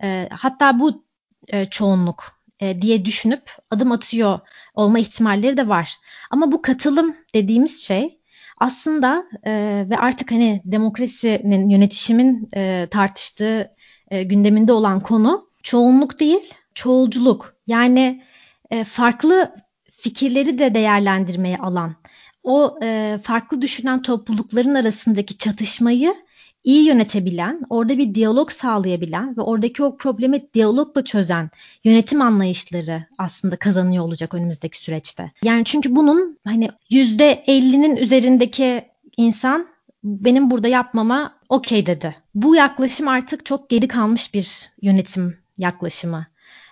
E, 0.03 0.29
hatta 0.31 0.79
bu 0.79 1.03
e, 1.47 1.65
çoğunluk 1.65 2.23
e, 2.59 2.81
diye 2.81 3.05
düşünüp 3.05 3.51
adım 3.71 3.91
atıyor 3.91 4.39
olma 4.73 4.99
ihtimalleri 4.99 5.57
de 5.57 5.67
var. 5.67 5.97
Ama 6.31 6.51
bu 6.51 6.61
katılım 6.61 7.15
dediğimiz 7.33 7.83
şey 7.83 8.19
aslında 8.57 9.23
e, 9.43 9.51
ve 9.89 9.97
artık 9.97 10.31
hani 10.31 10.61
demokrasinin 10.65 11.69
yönetişimin 11.69 12.49
e, 12.55 12.87
tartıştığı 12.91 13.71
e, 14.11 14.23
gündeminde 14.23 14.73
olan 14.73 14.99
konu 14.99 15.49
çoğunluk 15.63 16.19
değil 16.19 16.53
çoğulculuk. 16.75 17.55
Yani 17.67 18.23
e, 18.71 18.83
farklı 18.83 19.55
fikirleri 19.91 20.59
de 20.59 20.73
değerlendirmeye 20.73 21.57
alan, 21.57 21.95
o 22.43 22.79
e, 22.83 23.19
farklı 23.23 23.61
düşünen 23.61 24.01
toplulukların 24.01 24.75
arasındaki 24.75 25.37
çatışmayı 25.37 26.15
iyi 26.63 26.87
yönetebilen, 26.87 27.61
orada 27.69 27.97
bir 27.97 28.15
diyalog 28.15 28.51
sağlayabilen 28.51 29.37
ve 29.37 29.41
oradaki 29.41 29.83
o 29.83 29.97
problemi 29.97 30.53
diyalogla 30.53 31.03
çözen 31.05 31.49
yönetim 31.83 32.21
anlayışları 32.21 33.05
aslında 33.17 33.55
kazanıyor 33.55 34.03
olacak 34.03 34.33
önümüzdeki 34.33 34.83
süreçte. 34.83 35.31
Yani 35.43 35.65
çünkü 35.65 35.95
bunun 35.95 36.39
hani 36.45 36.69
yüzde 36.89 37.43
50'nin 37.47 37.95
üzerindeki 37.95 38.85
insan 39.17 39.67
benim 40.03 40.51
burada 40.51 40.67
yapmama 40.67 41.33
okey 41.49 41.85
dedi. 41.85 42.15
Bu 42.35 42.55
yaklaşım 42.55 43.07
artık 43.07 43.45
çok 43.45 43.69
geri 43.69 43.87
kalmış 43.87 44.33
bir 44.33 44.71
yönetim 44.81 45.37
yaklaşımı. 45.57 46.25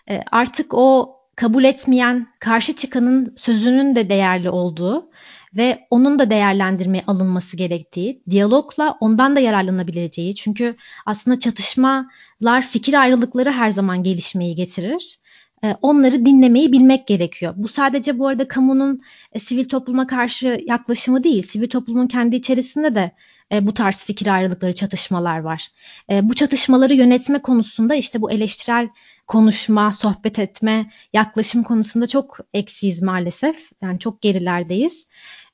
E, 0.10 0.22
artık 0.32 0.74
o 0.74 1.16
kabul 1.36 1.64
etmeyen, 1.64 2.28
karşı 2.40 2.76
çıkanın 2.76 3.36
sözünün 3.38 3.96
de 3.96 4.10
değerli 4.10 4.50
olduğu 4.50 5.10
ve 5.56 5.88
onun 5.89 6.20
da 6.20 6.30
değerlendirmeye 6.30 7.03
alınması 7.08 7.58
gerektiği, 7.58 8.22
diyalogla 8.32 8.97
ondan 8.99 9.36
da 9.36 9.39
yararlanabileceği. 9.39 10.36
Çünkü 10.36 10.76
aslında 11.06 11.39
çatışmalar, 11.39 12.62
fikir 12.70 12.93
ayrılıkları 12.93 13.51
her 13.51 13.72
zaman 13.72 14.03
gelişmeyi 14.03 14.56
getirir. 14.56 15.20
Ee, 15.64 15.76
onları 15.82 16.26
dinlemeyi 16.26 16.72
bilmek 16.72 17.08
gerekiyor. 17.08 17.53
Bu 17.58 17.68
sadece 17.68 18.20
bu 18.20 18.28
arada 18.28 18.47
kamunun 18.47 19.01
e, 19.32 19.39
sivil 19.39 19.70
topluma 19.70 20.08
karşı 20.08 20.64
yaklaşımı 20.68 21.24
değil. 21.24 21.43
Sivil 21.43 21.70
toplumun 21.70 22.08
kendi 22.08 22.36
içerisinde 22.36 22.95
de 22.95 23.12
e, 23.51 23.68
bu 23.68 23.74
tarz 23.74 24.03
fikir 24.03 24.28
ayrılıkları, 24.28 24.76
çatışmalar 24.76 25.39
var. 25.39 25.68
E, 26.10 26.30
bu 26.30 26.34
çatışmaları 26.34 26.93
yönetme 26.93 27.41
konusunda 27.41 27.95
işte 27.95 28.22
bu 28.22 28.32
eleştirel 28.32 28.89
konuşma, 29.28 29.93
sohbet 29.93 30.39
etme, 30.39 30.91
yaklaşım 31.14 31.64
konusunda 31.64 32.08
çok 32.08 32.38
eksiyiz 32.53 33.01
maalesef. 33.01 33.72
Yani 33.82 33.99
çok 33.99 34.22
gerilerdeyiz. 34.22 35.08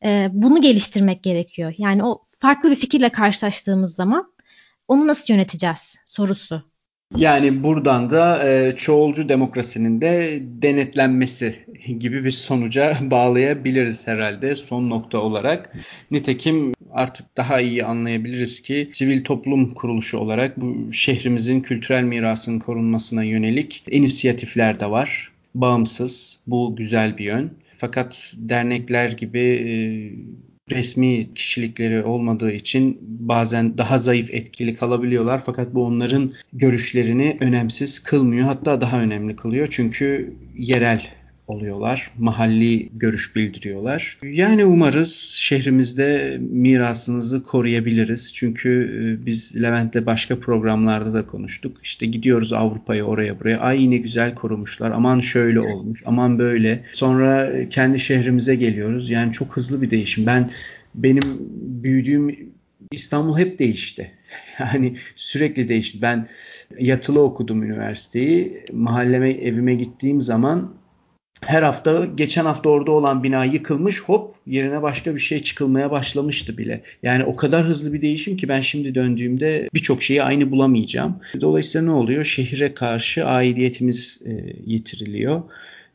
E, 0.06 0.30
bunu 0.34 0.62
geliştirmek 0.62 1.24
gerekiyor. 1.24 1.74
Yani 1.78 2.04
o 2.04 2.22
farklı 2.40 2.72
bir 2.72 2.76
fikirle 2.76 3.10
karşılaştığımız 3.10 3.96
zaman 3.96 4.34
onu 4.88 5.08
nasıl 5.08 5.34
yöneteceğiz 5.34 5.96
sorusu. 6.06 6.72
Yani 7.16 7.64
buradan 7.64 8.10
da 8.10 8.50
e, 8.50 8.76
çoğulcu 8.76 9.30
demokrasinin 9.30 10.02
de 10.02 10.40
denetlenmesi 10.42 11.56
gibi 12.00 12.24
bir 12.24 12.32
sonuca 12.32 12.98
bağlayabiliriz 13.02 14.08
herhalde 14.08 14.56
son 14.56 14.90
nokta 14.90 15.18
olarak. 15.18 15.74
Nitekim 16.12 16.74
artık 16.92 17.38
daha 17.38 17.62
iyi 17.62 17.86
anlayabiliriz 17.86 18.62
ki 18.62 18.90
sivil 18.94 19.24
toplum 19.24 19.74
kuruluşu 19.74 20.18
olarak 20.18 20.62
bu 20.62 20.94
şehrimizin 20.94 21.62
kültürel 21.62 22.04
mirasının 22.04 22.60
korunmasına 22.60 23.24
yönelik 23.24 23.84
inisiyatifler 23.92 24.80
de 24.80 24.92
var. 24.92 25.32
Bağımsız, 25.56 26.40
bu 26.48 26.76
güzel 26.76 27.18
bir 27.18 27.24
yön. 27.26 27.52
Fakat 27.82 28.34
dernekler 28.38 29.10
gibi 29.10 29.40
e, 29.40 29.76
resmi 30.76 31.34
kişilikleri 31.34 32.04
olmadığı 32.04 32.52
için 32.52 32.98
bazen 33.02 33.78
daha 33.78 33.98
zayıf 33.98 34.34
etkili 34.34 34.76
kalabiliyorlar. 34.76 35.42
Fakat 35.46 35.74
bu 35.74 35.86
onların 35.86 36.32
görüşlerini 36.54 37.38
önemsiz 37.40 38.04
kılmıyor. 38.04 38.46
Hatta 38.46 38.82
daha 38.82 39.02
önemli 39.02 39.36
kılıyor. 39.36 39.68
Çünkü 39.72 40.34
yerel 40.58 41.08
oluyorlar. 41.52 42.12
Mahalli 42.18 42.90
görüş 42.94 43.36
bildiriyorlar. 43.36 44.18
Yani 44.24 44.66
umarız 44.66 45.14
şehrimizde 45.38 46.38
mirasımızı 46.42 47.44
koruyabiliriz. 47.44 48.34
Çünkü 48.34 48.70
e, 48.70 49.26
biz 49.26 49.62
Levent'le 49.62 50.06
başka 50.06 50.40
programlarda 50.40 51.14
da 51.14 51.26
konuştuk. 51.26 51.78
İşte 51.84 52.06
gidiyoruz 52.06 52.54
Avrupa'ya 52.54 53.04
oraya 53.06 53.40
buraya. 53.40 53.60
Ay 53.60 53.92
ne 53.92 53.98
güzel 53.98 54.36
korumuşlar. 54.36 54.92
Aman 54.92 55.20
şöyle 55.20 55.60
olmuş. 55.60 56.04
Aman 56.06 56.40
böyle. 56.40 56.84
Sonra 56.94 57.52
kendi 57.70 58.00
şehrimize 58.00 58.56
geliyoruz. 58.56 59.10
Yani 59.10 59.32
çok 59.32 59.58
hızlı 59.58 59.82
bir 59.82 59.92
değişim. 59.92 60.26
Ben 60.26 60.50
benim 60.96 61.24
büyüdüğüm 61.84 62.52
İstanbul 62.92 63.38
hep 63.38 63.60
değişti. 63.60 64.12
Yani 64.60 64.96
sürekli 65.16 65.70
değişti. 65.70 66.02
Ben 66.02 66.28
yatılı 66.80 67.22
okudum 67.22 67.64
üniversiteyi. 67.64 68.66
Mahalleme, 68.72 69.32
evime 69.32 69.76
gittiğim 69.76 70.22
zaman 70.22 70.74
her 71.46 71.64
hafta 71.64 72.06
geçen 72.06 72.46
hafta 72.46 72.70
orada 72.70 72.92
olan 72.92 73.24
bina 73.24 73.46
yıkılmış 73.46 74.02
hop 74.02 74.36
yerine 74.48 74.82
başka 74.82 75.16
bir 75.16 75.20
şey 75.20 75.44
çıkılmaya 75.44 75.92
başlamıştı 75.92 76.58
bile. 76.58 76.82
Yani 77.04 77.24
o 77.24 77.36
kadar 77.36 77.66
hızlı 77.66 77.94
bir 77.94 78.02
değişim 78.02 78.38
ki 78.38 78.50
ben 78.50 78.62
şimdi 78.62 78.96
döndüğümde 78.96 79.70
birçok 79.74 80.04
şeyi 80.04 80.24
aynı 80.24 80.52
bulamayacağım. 80.52 81.20
Dolayısıyla 81.42 81.88
ne 81.88 81.94
oluyor? 81.94 82.24
Şehire 82.24 82.74
karşı 82.74 83.26
aidiyetimiz 83.26 84.22
e, 84.26 84.32
yitiriliyor. 84.66 85.42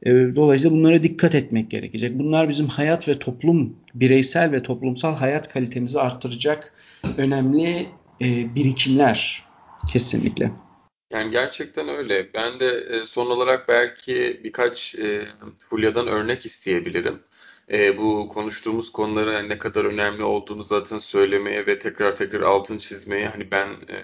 E, 0.03 0.11
dolayısıyla 0.11 0.76
bunlara 0.76 1.03
dikkat 1.03 1.34
etmek 1.34 1.70
gerekecek. 1.70 2.18
Bunlar 2.18 2.49
bizim 2.49 2.66
hayat 2.66 3.09
ve 3.09 3.18
toplum, 3.18 3.76
bireysel 3.94 4.53
ve 4.53 4.62
toplumsal 4.62 5.16
hayat 5.16 5.53
kalitemizi 5.53 6.01
arttıracak 6.01 6.72
önemli 7.18 7.86
e, 8.20 8.55
birikimler 8.55 9.42
kesinlikle. 9.88 10.51
Yani 11.11 11.30
gerçekten 11.30 11.88
öyle. 11.88 12.34
Ben 12.34 12.61
de 12.61 12.66
e, 12.80 13.07
son 13.07 13.26
olarak 13.26 13.68
belki 13.68 14.40
birkaç 14.44 14.94
e, 14.94 15.28
Fulya'dan 15.70 16.07
örnek 16.07 16.46
isteyebilirim. 16.46 17.22
E, 17.72 17.98
bu 17.98 18.28
konuştuğumuz 18.28 18.92
konuların 18.92 19.32
yani 19.32 19.48
ne 19.48 19.59
kadar 19.59 19.84
önemli 19.84 20.22
olduğunu 20.22 20.64
zaten 20.64 20.98
söylemeye 20.98 21.66
ve 21.66 21.78
tekrar 21.78 22.16
tekrar 22.16 22.40
altını 22.40 22.78
çizmeye 22.78 23.28
hani 23.28 23.50
ben 23.50 23.68
e, 23.68 24.02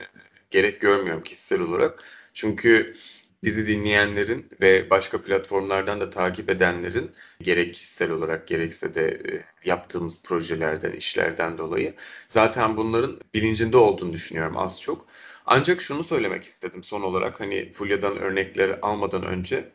gerek 0.50 0.80
görmüyorum 0.80 1.22
kişisel 1.22 1.60
olarak. 1.60 2.04
Çünkü 2.34 2.94
bizi 3.42 3.66
dinleyenlerin 3.66 4.48
ve 4.60 4.90
başka 4.90 5.22
platformlardan 5.22 6.00
da 6.00 6.10
takip 6.10 6.50
edenlerin 6.50 7.10
gerek 7.40 7.74
kişisel 7.74 8.10
olarak 8.10 8.48
gerekse 8.48 8.94
de 8.94 9.08
e, 9.08 9.44
yaptığımız 9.68 10.22
projelerden, 10.22 10.92
işlerden 10.92 11.58
dolayı 11.58 11.94
zaten 12.28 12.76
bunların 12.76 13.20
bilincinde 13.34 13.76
olduğunu 13.76 14.12
düşünüyorum 14.12 14.56
az 14.58 14.80
çok. 14.80 15.06
Ancak 15.46 15.82
şunu 15.82 16.04
söylemek 16.04 16.44
istedim 16.44 16.82
son 16.82 17.02
olarak 17.02 17.40
hani 17.40 17.72
Fulya'dan 17.72 18.16
örnekleri 18.18 18.76
almadan 18.80 19.24
önce. 19.26 19.72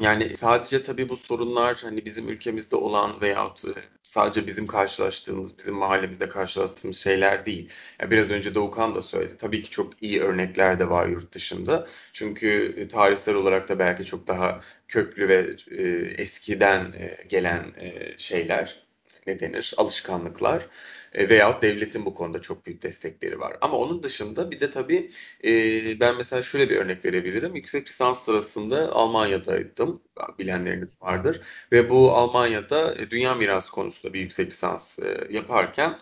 Yani 0.00 0.36
sadece 0.36 0.82
tabii 0.82 1.08
bu 1.08 1.16
sorunlar 1.16 1.80
hani 1.82 2.04
bizim 2.04 2.28
ülkemizde 2.28 2.76
olan 2.76 3.20
veyahut 3.20 3.64
e, 3.64 3.68
sadece 4.02 4.46
bizim 4.46 4.66
karşılaştığımız, 4.66 5.58
bizim 5.58 5.74
mahallemizde 5.74 6.28
karşılaştığımız 6.28 6.98
şeyler 6.98 7.46
değil. 7.46 7.70
Yani 8.00 8.10
biraz 8.10 8.30
önce 8.30 8.54
Doğukan 8.54 8.94
da 8.94 9.02
söyledi. 9.02 9.36
Tabii 9.40 9.62
ki 9.62 9.70
çok 9.70 10.02
iyi 10.02 10.22
örnekler 10.22 10.78
de 10.78 10.90
var 10.90 11.08
yurt 11.08 11.32
dışında. 11.34 11.88
Çünkü 12.12 12.74
e, 12.78 12.88
tarihsel 12.88 13.34
olarak 13.34 13.68
da 13.68 13.78
belki 13.78 14.04
çok 14.04 14.28
daha 14.28 14.60
köklü 14.88 15.28
ve 15.28 15.56
e, 15.70 15.82
eskiden 16.22 16.92
e, 16.92 17.24
gelen 17.28 17.74
e, 17.80 18.14
şeyler 18.18 18.82
ne 19.26 19.40
denir? 19.40 19.74
Alışkanlıklar 19.76 20.66
e, 21.14 21.28
veyahut 21.30 21.62
devletin 21.62 22.04
bu 22.06 22.14
konuda 22.14 22.42
çok 22.42 22.66
büyük 22.66 22.82
destekleri 22.82 23.40
var. 23.40 23.56
Ama 23.60 23.76
onun 23.76 24.02
dışında 24.02 24.50
bir 24.50 24.60
de 24.60 24.70
tabii 24.70 25.10
e, 25.44 26.00
ben 26.00 26.16
mesela 26.16 26.42
şöyle 26.42 26.70
bir 26.70 26.76
örnek 26.76 27.04
verebilirim. 27.04 27.54
Yüksek 27.54 27.88
lisans 27.88 28.24
sırasında 28.24 28.92
Almanya'daydım. 28.92 30.02
Bilenleriniz 30.38 31.02
vardır. 31.02 31.40
Ve 31.72 31.90
bu 31.90 32.12
Almanya'da 32.12 32.94
e, 32.94 33.10
dünya 33.10 33.34
mirası 33.34 33.72
konusunda 33.72 34.14
bir 34.14 34.20
yüksek 34.20 34.48
lisans 34.48 34.98
e, 34.98 35.26
yaparken 35.30 35.98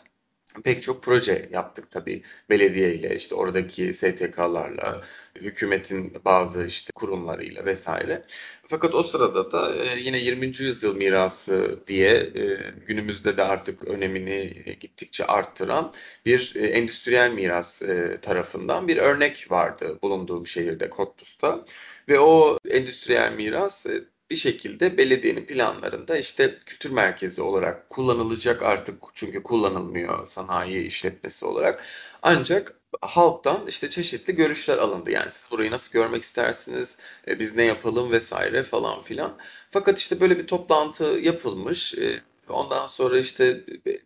pek 0.65 0.83
çok 0.83 1.03
proje 1.03 1.49
yaptık 1.53 1.91
tabii 1.91 2.23
belediye 2.51 2.95
ile 2.95 3.17
işte 3.17 3.35
oradaki 3.35 3.95
STK'larla 3.95 5.05
hükümetin 5.35 6.13
bazı 6.25 6.65
işte 6.65 6.93
kurumlarıyla 6.95 7.65
vesaire. 7.65 8.25
Fakat 8.69 8.95
o 8.95 9.03
sırada 9.03 9.53
da 9.53 9.75
e, 9.85 10.01
yine 10.01 10.19
20. 10.19 10.47
yüzyıl 10.47 10.97
mirası 10.97 11.81
diye 11.87 12.11
e, 12.11 12.75
günümüzde 12.87 13.37
de 13.37 13.43
artık 13.43 13.85
önemini 13.85 14.65
gittikçe 14.81 15.25
arttıran 15.27 15.93
bir 16.27 16.53
e, 16.57 16.67
endüstriyel 16.67 17.33
miras 17.33 17.83
tarafından 18.23 18.89
bir 18.89 18.97
örnek 18.97 19.51
vardı 19.51 19.99
bulunduğum 20.03 20.47
şehirde 20.47 20.91
Cottbus'ta. 20.97 21.65
Ve 22.09 22.21
o 22.21 22.59
endüstriyel 22.71 23.33
miras 23.33 23.87
bir 24.31 24.37
şekilde 24.37 24.99
belediyenin 24.99 25.47
planlarında 25.47 26.19
işte 26.19 26.59
kültür 26.67 26.91
merkezi 26.91 27.43
olarak 27.43 27.91
kullanılacak 27.91 28.63
artık 28.63 29.03
çünkü 29.15 29.43
kullanılmıyor 29.43 30.27
sanayi 30.27 30.87
işletmesi 30.87 31.47
olarak. 31.47 31.85
Ancak 32.23 32.75
halktan 33.01 33.67
işte 33.67 33.91
çeşitli 33.91 34.35
görüşler 34.35 34.79
alındı. 34.79 35.11
Yani 35.11 35.31
siz 35.31 35.51
burayı 35.51 35.71
nasıl 35.71 35.93
görmek 35.93 36.23
istersiniz, 36.23 36.97
e, 37.29 37.39
biz 37.39 37.57
ne 37.57 37.65
yapalım 37.65 38.11
vesaire 38.11 38.63
falan 38.63 39.03
filan. 39.03 39.39
Fakat 39.71 39.99
işte 39.99 40.21
böyle 40.21 40.39
bir 40.39 40.47
toplantı 40.47 41.05
yapılmış. 41.05 41.95
Ondan 42.53 42.87
sonra 42.87 43.19
işte 43.19 43.61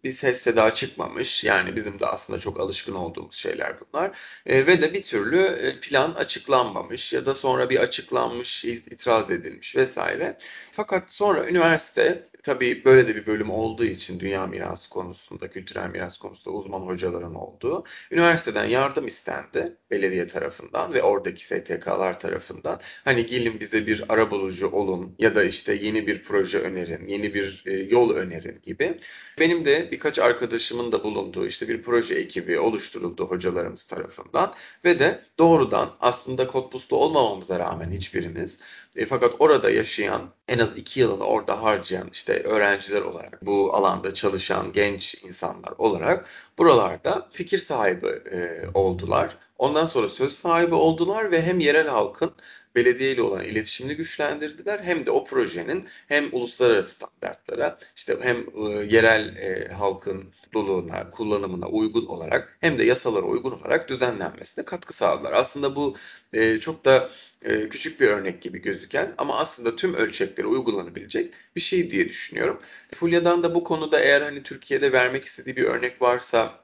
bir 0.04 0.12
ses 0.12 0.42
seda 0.42 0.74
çıkmamış. 0.74 1.44
Yani 1.44 1.76
bizim 1.76 2.00
de 2.00 2.06
aslında 2.06 2.40
çok 2.40 2.60
alışkın 2.60 2.94
olduğumuz 2.94 3.34
şeyler 3.34 3.76
bunlar. 3.80 4.10
E, 4.46 4.66
ve 4.66 4.82
de 4.82 4.94
bir 4.94 5.02
türlü 5.02 5.42
e, 5.42 5.80
plan 5.80 6.14
açıklanmamış 6.14 7.12
ya 7.12 7.26
da 7.26 7.34
sonra 7.34 7.70
bir 7.70 7.80
açıklanmış, 7.80 8.64
itiraz 8.64 9.30
edilmiş 9.30 9.76
vesaire. 9.76 10.38
Fakat 10.72 11.12
sonra 11.12 11.48
üniversite 11.48 12.28
tabii 12.42 12.84
böyle 12.84 13.08
de 13.08 13.16
bir 13.16 13.26
bölüm 13.26 13.50
olduğu 13.50 13.84
için 13.84 14.20
dünya 14.20 14.46
mirası 14.46 14.90
konusunda, 14.90 15.50
kültürel 15.50 15.90
miras 15.90 16.18
konusunda 16.18 16.56
uzman 16.56 16.80
hocaların 16.80 17.34
olduğu 17.34 17.84
üniversiteden 18.10 18.64
yardım 18.64 19.06
istendi 19.06 19.76
belediye 19.90 20.26
tarafından 20.26 20.94
ve 20.94 21.02
oradaki 21.02 21.46
STK'lar 21.46 22.20
tarafından. 22.20 22.80
Hani 23.04 23.26
gelin 23.26 23.60
bize 23.60 23.86
bir 23.86 24.04
ara 24.08 24.30
bulucu 24.30 24.68
olun 24.68 25.14
ya 25.18 25.34
da 25.34 25.44
işte 25.44 25.74
yeni 25.74 26.06
bir 26.06 26.22
proje 26.22 26.58
önerin, 26.58 27.08
yeni 27.08 27.34
bir 27.34 27.62
e, 27.66 27.72
yol 27.72 28.14
önerin 28.14 28.60
gibi. 28.62 28.98
Benim 29.38 29.64
de 29.64 29.88
birkaç 29.92 30.18
arkadaşımın 30.18 30.92
da 30.92 31.04
bulunduğu 31.04 31.46
işte 31.46 31.68
bir 31.68 31.82
proje 31.82 32.14
ekibi 32.14 32.58
oluşturuldu 32.58 33.26
hocalarımız 33.26 33.84
tarafından 33.84 34.54
ve 34.84 34.98
de 34.98 35.20
doğrudan 35.38 35.90
aslında 36.00 36.48
Cottbus'ta 36.52 36.96
olmamamıza 36.96 37.58
rağmen 37.58 37.90
hiçbirimiz 37.90 38.60
e, 38.96 39.06
fakat 39.06 39.34
orada 39.38 39.70
yaşayan 39.70 40.30
en 40.48 40.58
az 40.58 40.76
iki 40.76 41.00
yılını 41.00 41.24
orada 41.24 41.62
harcayan 41.62 42.08
işte 42.12 42.42
öğrenciler 42.42 43.02
olarak 43.02 43.46
bu 43.46 43.74
alanda 43.74 44.14
çalışan 44.14 44.72
genç 44.72 45.14
insanlar 45.24 45.72
olarak 45.78 46.26
buralarda 46.58 47.28
fikir 47.32 47.58
sahibi 47.58 48.06
e, 48.06 48.64
oldular. 48.74 49.36
Ondan 49.58 49.84
sonra 49.84 50.08
söz 50.08 50.32
sahibi 50.32 50.74
oldular 50.74 51.30
ve 51.30 51.42
hem 51.42 51.60
yerel 51.60 51.88
halkın 51.88 52.32
belediye 52.76 53.12
ile 53.12 53.22
olan 53.22 53.44
iletişimini 53.44 53.96
güçlendirdiler 53.96 54.78
hem 54.78 55.06
de 55.06 55.10
o 55.10 55.24
projenin 55.24 55.86
hem 56.08 56.28
uluslararası 56.32 56.94
standartlara 56.94 57.78
işte 57.96 58.18
hem 58.22 58.36
e, 58.36 58.70
yerel 58.70 59.36
e, 59.36 59.68
halkın 59.68 60.24
doluğuna, 60.54 61.10
kullanımına 61.10 61.68
uygun 61.68 62.06
olarak 62.06 62.56
hem 62.60 62.78
de 62.78 62.84
yasalara 62.84 63.26
uygun 63.26 63.50
olarak 63.52 63.88
düzenlenmesine 63.88 64.64
katkı 64.64 64.94
sağladılar. 64.94 65.32
Aslında 65.32 65.76
bu 65.76 65.96
e, 66.32 66.58
çok 66.58 66.84
da 66.84 67.10
e, 67.42 67.68
küçük 67.68 68.00
bir 68.00 68.08
örnek 68.08 68.42
gibi 68.42 68.58
gözüken 68.62 69.14
ama 69.18 69.36
aslında 69.38 69.76
tüm 69.76 69.94
ölçeklere 69.94 70.46
uygulanabilecek 70.46 71.34
bir 71.56 71.60
şey 71.60 71.90
diye 71.90 72.08
düşünüyorum. 72.08 72.60
Fulya'dan 72.94 73.42
da 73.42 73.54
bu 73.54 73.64
konuda 73.64 74.00
eğer 74.00 74.22
hani 74.22 74.42
Türkiye'de 74.42 74.92
vermek 74.92 75.24
istediği 75.24 75.56
bir 75.56 75.64
örnek 75.64 76.02
varsa 76.02 76.61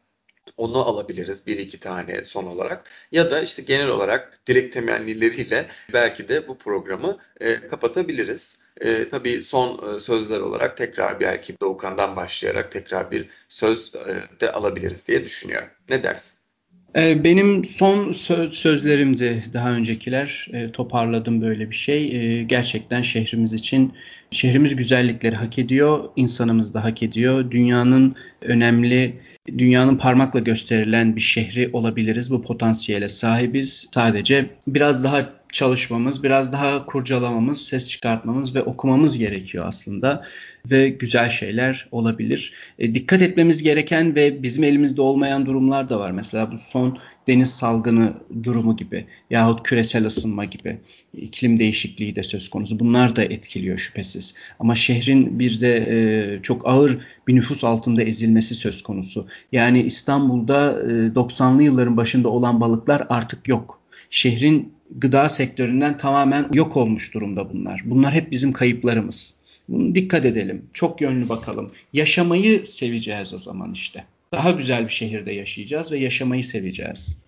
onu 0.59 0.79
alabiliriz 0.89 1.47
bir 1.47 1.59
iki 1.59 1.81
tane 1.81 2.25
son 2.25 2.47
olarak. 2.47 2.85
Ya 3.13 3.31
da 3.31 3.41
işte 3.43 3.63
genel 3.63 3.89
olarak 3.89 4.41
dilek 4.47 4.73
temennileriyle 4.73 5.67
belki 5.93 6.29
de 6.29 6.49
bu 6.49 6.59
programı 6.59 7.19
e, 7.41 7.69
kapatabiliriz. 7.69 8.59
E, 8.81 9.09
tabii 9.09 9.45
son 9.45 9.97
e, 9.97 10.01
sözler 10.01 10.41
olarak 10.41 10.77
tekrar 10.77 11.21
belki 11.21 11.61
Doğukan'dan 11.61 12.17
başlayarak 12.17 12.73
tekrar 12.73 13.11
bir 13.11 13.29
söz 13.49 13.95
e, 13.95 14.41
de 14.41 14.53
alabiliriz 14.53 15.09
diye 15.09 15.25
düşünüyorum. 15.25 15.69
Ne 15.89 16.03
dersin? 16.03 16.38
E, 16.97 17.25
benim 17.25 17.65
son 17.65 18.13
sözlerimdi 18.51 19.45
daha 19.53 19.71
öncekiler. 19.71 20.49
E, 20.53 20.73
toparladım 20.73 21.41
böyle 21.41 21.71
bir 21.71 21.77
şey. 21.77 22.17
E, 22.17 22.43
gerçekten 22.43 23.03
şehrimiz 23.03 23.55
için 23.55 23.93
şehrimiz 24.31 24.77
güzellikleri 24.77 25.35
hak 25.35 25.59
ediyor, 25.59 26.09
insanımız 26.17 26.75
da 26.75 26.85
hak 26.85 27.03
ediyor. 27.03 27.51
Dünyanın 27.51 28.17
önemli 28.43 29.21
dünyanın 29.59 29.97
parmakla 29.97 30.41
gösterilen 30.41 31.17
bir 31.17 31.21
şehri 31.21 31.71
olabiliriz. 31.73 32.31
Bu 32.31 32.43
potansiyele 32.43 33.09
sahibiz. 33.09 33.89
Sadece 33.93 34.47
biraz 34.67 35.05
daha 35.05 35.38
çalışmamız, 35.53 36.23
biraz 36.25 36.53
daha 36.53 36.87
kurcalamamız, 36.87 37.61
ses 37.61 37.89
çıkartmamız 37.89 38.55
ve 38.55 38.63
okumamız 38.63 39.19
gerekiyor 39.19 39.65
aslında 39.69 40.25
ve 40.71 40.89
güzel 40.89 41.29
şeyler 41.29 41.89
olabilir. 41.93 42.55
E, 42.79 42.95
dikkat 42.95 43.23
etmemiz 43.23 43.63
gereken 43.63 44.15
ve 44.15 44.43
bizim 44.43 44.65
elimizde 44.65 45.03
olmayan 45.03 45.47
durumlar 45.47 45.89
da 45.89 46.01
var. 46.01 46.11
Mesela 46.11 46.53
bu 46.53 46.59
son 46.59 46.99
deniz 47.27 47.51
salgını 47.51 48.13
durumu 48.43 48.77
gibi 48.77 49.07
yahut 49.31 49.63
küresel 49.63 50.07
ısınma 50.07 50.45
gibi 50.45 50.79
iklim 51.15 51.59
değişikliği 51.59 52.17
de 52.17 52.23
söz 52.23 52.51
konusu. 52.51 52.81
Bunlar 52.81 53.17
da 53.17 53.25
etkiliyor 53.25 53.79
şüphesiz. 53.79 54.35
Ama 54.59 54.75
şehrin 54.75 55.39
bir 55.39 55.61
de 55.61 55.77
e, 55.77 56.43
çok 56.43 56.69
ağır 56.69 56.99
bir 57.29 57.35
nüfus 57.35 57.65
altında 57.65 58.03
ezilmesi 58.03 58.55
söz 58.55 58.83
konusu. 58.83 59.27
Yani 59.53 59.83
İstanbul'da 59.83 60.71
e, 60.83 60.87
90'lı 61.15 61.63
yılların 61.63 61.97
başında 61.97 62.29
olan 62.29 62.61
balıklar 62.61 63.07
artık 63.09 63.49
yok. 63.49 63.81
Şehrin 64.11 64.73
gıda 64.97 65.29
sektöründen 65.29 65.99
tamamen 65.99 66.49
yok 66.55 66.77
olmuş 66.77 67.15
durumda 67.15 67.53
bunlar. 67.53 67.83
Bunlar 67.85 68.13
hep 68.13 68.31
bizim 68.31 68.53
kayıplarımız. 68.53 69.39
Bunu 69.69 69.95
dikkat 69.95 70.25
edelim. 70.25 70.67
Çok 70.73 71.01
yönlü 71.01 71.29
bakalım. 71.29 71.71
Yaşamayı 71.93 72.67
seveceğiz 72.67 73.35
o 73.35 73.39
zaman 73.39 73.73
işte. 73.73 74.05
Daha 74.33 74.51
güzel 74.51 74.85
bir 74.85 74.93
şehirde 74.93 75.33
yaşayacağız 75.33 75.93
ve 75.93 75.99
yaşamayı 75.99 76.45
seveceğiz. 76.45 77.19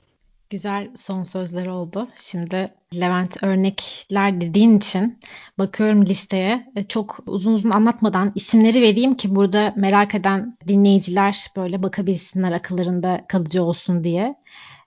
Güzel 0.50 0.90
son 0.96 1.24
sözler 1.24 1.66
oldu. 1.66 2.08
Şimdi 2.16 2.66
Levent 2.94 3.42
örnekler 3.42 4.40
dediğin 4.40 4.78
için 4.78 5.18
bakıyorum 5.58 6.06
listeye. 6.06 6.72
E, 6.76 6.82
çok 6.82 7.20
uzun 7.26 7.52
uzun 7.52 7.70
anlatmadan 7.70 8.32
isimleri 8.34 8.82
vereyim 8.82 9.14
ki 9.14 9.34
burada 9.34 9.74
merak 9.76 10.14
eden 10.14 10.56
dinleyiciler 10.68 11.46
böyle 11.56 11.82
bakabilsinler 11.82 12.52
akıllarında 12.52 13.24
kalıcı 13.28 13.62
olsun 13.62 14.04
diye. 14.04 14.34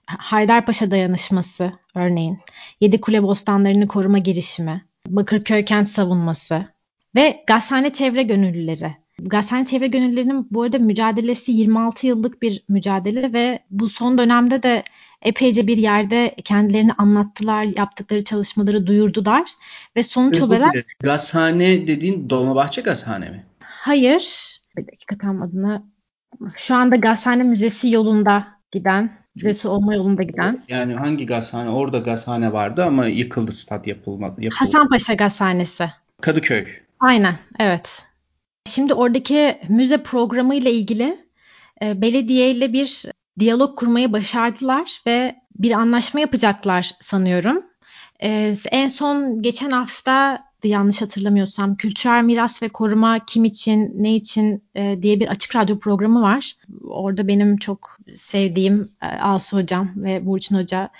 Haydarpaşa 0.06 0.90
Dayanışması 0.90 1.72
örneğin, 1.94 2.38
Yedi 2.80 3.00
Kule 3.00 3.22
Bostanlarını 3.22 3.88
Koruma 3.88 4.18
Girişimi, 4.18 4.84
Bakırköy 5.08 5.64
Kent 5.64 5.88
Savunması 5.88 6.66
ve 7.14 7.44
Gazhane 7.46 7.92
Çevre 7.92 8.22
Gönüllüleri. 8.22 8.96
Gazhane 9.18 9.64
Çevre 9.66 9.86
Gönüllülerinin 9.86 10.48
bu 10.50 10.62
arada 10.62 10.78
mücadelesi 10.78 11.52
26 11.52 12.06
yıllık 12.06 12.42
bir 12.42 12.64
mücadele 12.68 13.32
ve 13.32 13.58
bu 13.70 13.88
son 13.88 14.18
dönemde 14.18 14.62
de 14.62 14.82
epeyce 15.22 15.66
bir 15.66 15.76
yerde 15.76 16.34
kendilerini 16.44 16.92
anlattılar, 16.92 17.64
yaptıkları 17.78 18.24
çalışmaları 18.24 18.86
duyurdular 18.86 19.50
ve 19.96 20.02
sonuç 20.02 20.34
Özür 20.34 20.46
olarak... 20.46 20.74
Gazhane 21.00 21.86
dediğin 21.86 22.30
Dolmabahçe 22.30 22.80
Gazhane 22.80 23.30
mi? 23.30 23.44
Hayır. 23.60 24.56
Bir 24.76 24.86
dakika 24.86 25.18
tam 25.18 25.42
adını... 25.42 25.82
Şu 26.56 26.74
anda 26.74 26.96
Gazhane 26.96 27.42
Müzesi 27.42 27.90
yolunda 27.90 28.46
giden 28.72 29.23
Müzesi 29.36 29.68
olma 29.68 29.94
yolunda 29.94 30.22
giden. 30.22 30.60
Yani 30.68 30.94
hangi 30.94 31.26
gazhane? 31.26 31.70
Orada 31.70 31.98
gazhane 31.98 32.52
vardı 32.52 32.84
ama 32.84 33.06
yıkıldı 33.06 33.52
stat 33.52 33.86
yapılmadı. 33.86 34.44
Yapıldı. 34.44 34.58
Hasanpaşa 34.58 35.14
Gazhanesi. 35.14 35.90
Kadıköy. 36.20 36.66
Aynen 37.00 37.34
evet. 37.58 38.02
Şimdi 38.66 38.94
oradaki 38.94 39.58
müze 39.68 40.02
programı 40.02 40.54
ile 40.54 40.72
ilgili 40.72 41.18
e, 41.82 42.00
belediye 42.00 42.50
ile 42.50 42.72
bir 42.72 43.04
diyalog 43.38 43.78
kurmayı 43.78 44.12
başardılar 44.12 45.00
ve 45.06 45.36
bir 45.58 45.72
anlaşma 45.72 46.20
yapacaklar 46.20 46.90
sanıyorum. 47.00 47.64
E, 48.22 48.54
en 48.70 48.88
son 48.88 49.42
geçen 49.42 49.70
hafta 49.70 50.44
yanlış 50.68 51.02
hatırlamıyorsam 51.02 51.76
Kültürel 51.76 52.24
Miras 52.24 52.62
ve 52.62 52.68
Koruma 52.68 53.24
Kim 53.26 53.44
için, 53.44 53.92
Ne 53.94 54.14
için 54.14 54.62
e, 54.74 55.02
diye 55.02 55.20
bir 55.20 55.28
açık 55.28 55.56
radyo 55.56 55.78
programı 55.78 56.22
var. 56.22 56.54
Orada 56.88 57.28
benim 57.28 57.56
çok 57.56 57.98
sevdiğim 58.14 58.88
e, 59.02 59.06
Asu 59.06 59.56
Hocam 59.56 59.90
ve 59.96 60.26
Burçin 60.26 60.56
Hoca 60.56 60.90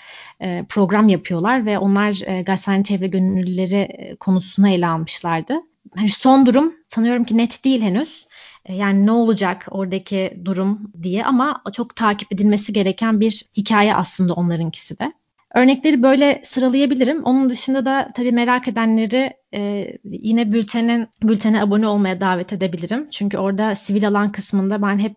e, 0.41 0.65
program 0.69 1.09
yapıyorlar 1.09 1.65
ve 1.65 1.79
onlar 1.79 2.21
e, 2.25 2.41
Gazhane 2.41 2.83
Çevre 2.83 3.07
Gönüllüleri 3.07 3.75
e, 3.75 4.15
konusunu 4.15 4.69
ele 4.69 4.87
almışlardı. 4.87 5.53
Yani 5.97 6.09
son 6.09 6.45
durum 6.45 6.73
sanıyorum 6.87 7.23
ki 7.23 7.37
net 7.37 7.65
değil 7.65 7.81
henüz. 7.81 8.27
E, 8.65 8.75
yani 8.75 9.05
ne 9.05 9.11
olacak 9.11 9.67
oradaki 9.71 10.41
durum 10.45 10.91
diye 11.03 11.25
ama 11.25 11.61
çok 11.73 11.95
takip 11.95 12.33
edilmesi 12.33 12.73
gereken 12.73 13.19
bir 13.19 13.45
hikaye 13.57 13.95
aslında 13.95 14.33
onlarınkisi 14.33 14.99
de. 14.99 15.13
Örnekleri 15.53 16.03
böyle 16.03 16.41
sıralayabilirim. 16.45 17.23
Onun 17.23 17.49
dışında 17.49 17.85
da 17.85 18.11
tabii 18.15 18.31
merak 18.31 18.67
edenleri 18.67 19.33
e, 19.53 19.87
yine 20.03 20.51
bültenin 20.51 21.07
bültene 21.23 21.61
abone 21.61 21.87
olmaya 21.87 22.21
davet 22.21 22.53
edebilirim. 22.53 23.09
Çünkü 23.09 23.37
orada 23.37 23.75
sivil 23.75 24.07
alan 24.07 24.31
kısmında 24.31 24.81
ben 24.81 24.99
hep 24.99 25.15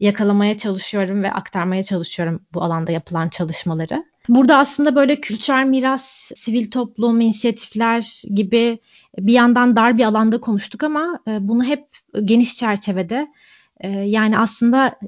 yakalamaya 0.00 0.58
çalışıyorum 0.58 1.22
ve 1.22 1.32
aktarmaya 1.32 1.82
çalışıyorum 1.82 2.40
bu 2.54 2.62
alanda 2.62 2.92
yapılan 2.92 3.28
çalışmaları. 3.28 4.04
Burada 4.28 4.56
aslında 4.56 4.96
böyle 4.96 5.20
kültürel 5.20 5.66
miras, 5.66 6.30
sivil 6.36 6.70
toplum, 6.70 7.20
inisiyatifler 7.20 8.22
gibi 8.34 8.78
bir 9.18 9.32
yandan 9.32 9.76
dar 9.76 9.98
bir 9.98 10.04
alanda 10.04 10.40
konuştuk 10.40 10.84
ama 10.84 11.20
e, 11.28 11.48
bunu 11.48 11.64
hep 11.64 11.84
geniş 12.24 12.56
çerçevede 12.56 13.26
e, 13.80 13.88
yani 13.88 14.38
aslında 14.38 14.98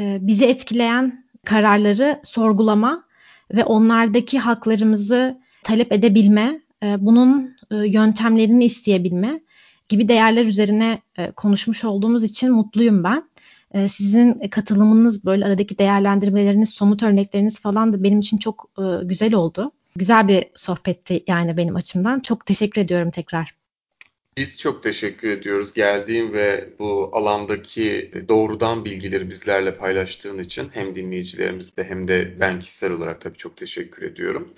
e, 0.00 0.18
bizi 0.20 0.46
etkileyen 0.46 1.24
kararları 1.44 2.20
sorgulama 2.24 3.04
ve 3.52 3.64
onlardaki 3.64 4.38
haklarımızı 4.38 5.40
talep 5.64 5.92
edebilme, 5.92 6.60
bunun 6.98 7.56
yöntemlerini 7.70 8.64
isteyebilme 8.64 9.40
gibi 9.88 10.08
değerler 10.08 10.46
üzerine 10.46 10.98
konuşmuş 11.36 11.84
olduğumuz 11.84 12.24
için 12.24 12.52
mutluyum 12.52 13.04
ben. 13.04 13.24
Sizin 13.88 14.48
katılımınız 14.48 15.24
böyle 15.24 15.44
aradaki 15.44 15.78
değerlendirmeleriniz, 15.78 16.68
somut 16.70 17.02
örnekleriniz 17.02 17.60
falan 17.60 17.92
da 17.92 18.02
benim 18.02 18.20
için 18.20 18.38
çok 18.38 18.70
e, 18.78 19.04
güzel 19.04 19.34
oldu. 19.34 19.72
Güzel 19.96 20.28
bir 20.28 20.44
sohbetti 20.54 21.24
yani 21.26 21.56
benim 21.56 21.76
açımdan. 21.76 22.20
Çok 22.20 22.46
teşekkür 22.46 22.80
ediyorum 22.80 23.10
tekrar. 23.10 23.54
Biz 24.36 24.58
çok 24.60 24.82
teşekkür 24.82 25.30
ediyoruz 25.30 25.72
geldiğin 25.74 26.32
ve 26.32 26.70
bu 26.78 27.10
alandaki 27.12 28.12
doğrudan 28.28 28.84
bilgileri 28.84 29.28
bizlerle 29.28 29.76
paylaştığın 29.76 30.38
için 30.38 30.68
hem 30.72 30.96
dinleyicilerimizde 30.96 31.84
hem 31.84 32.08
de 32.08 32.40
ben 32.40 32.60
kişisel 32.60 32.92
olarak 32.92 33.20
tabii 33.20 33.36
çok 33.36 33.56
teşekkür 33.56 34.02
ediyorum. 34.02 34.54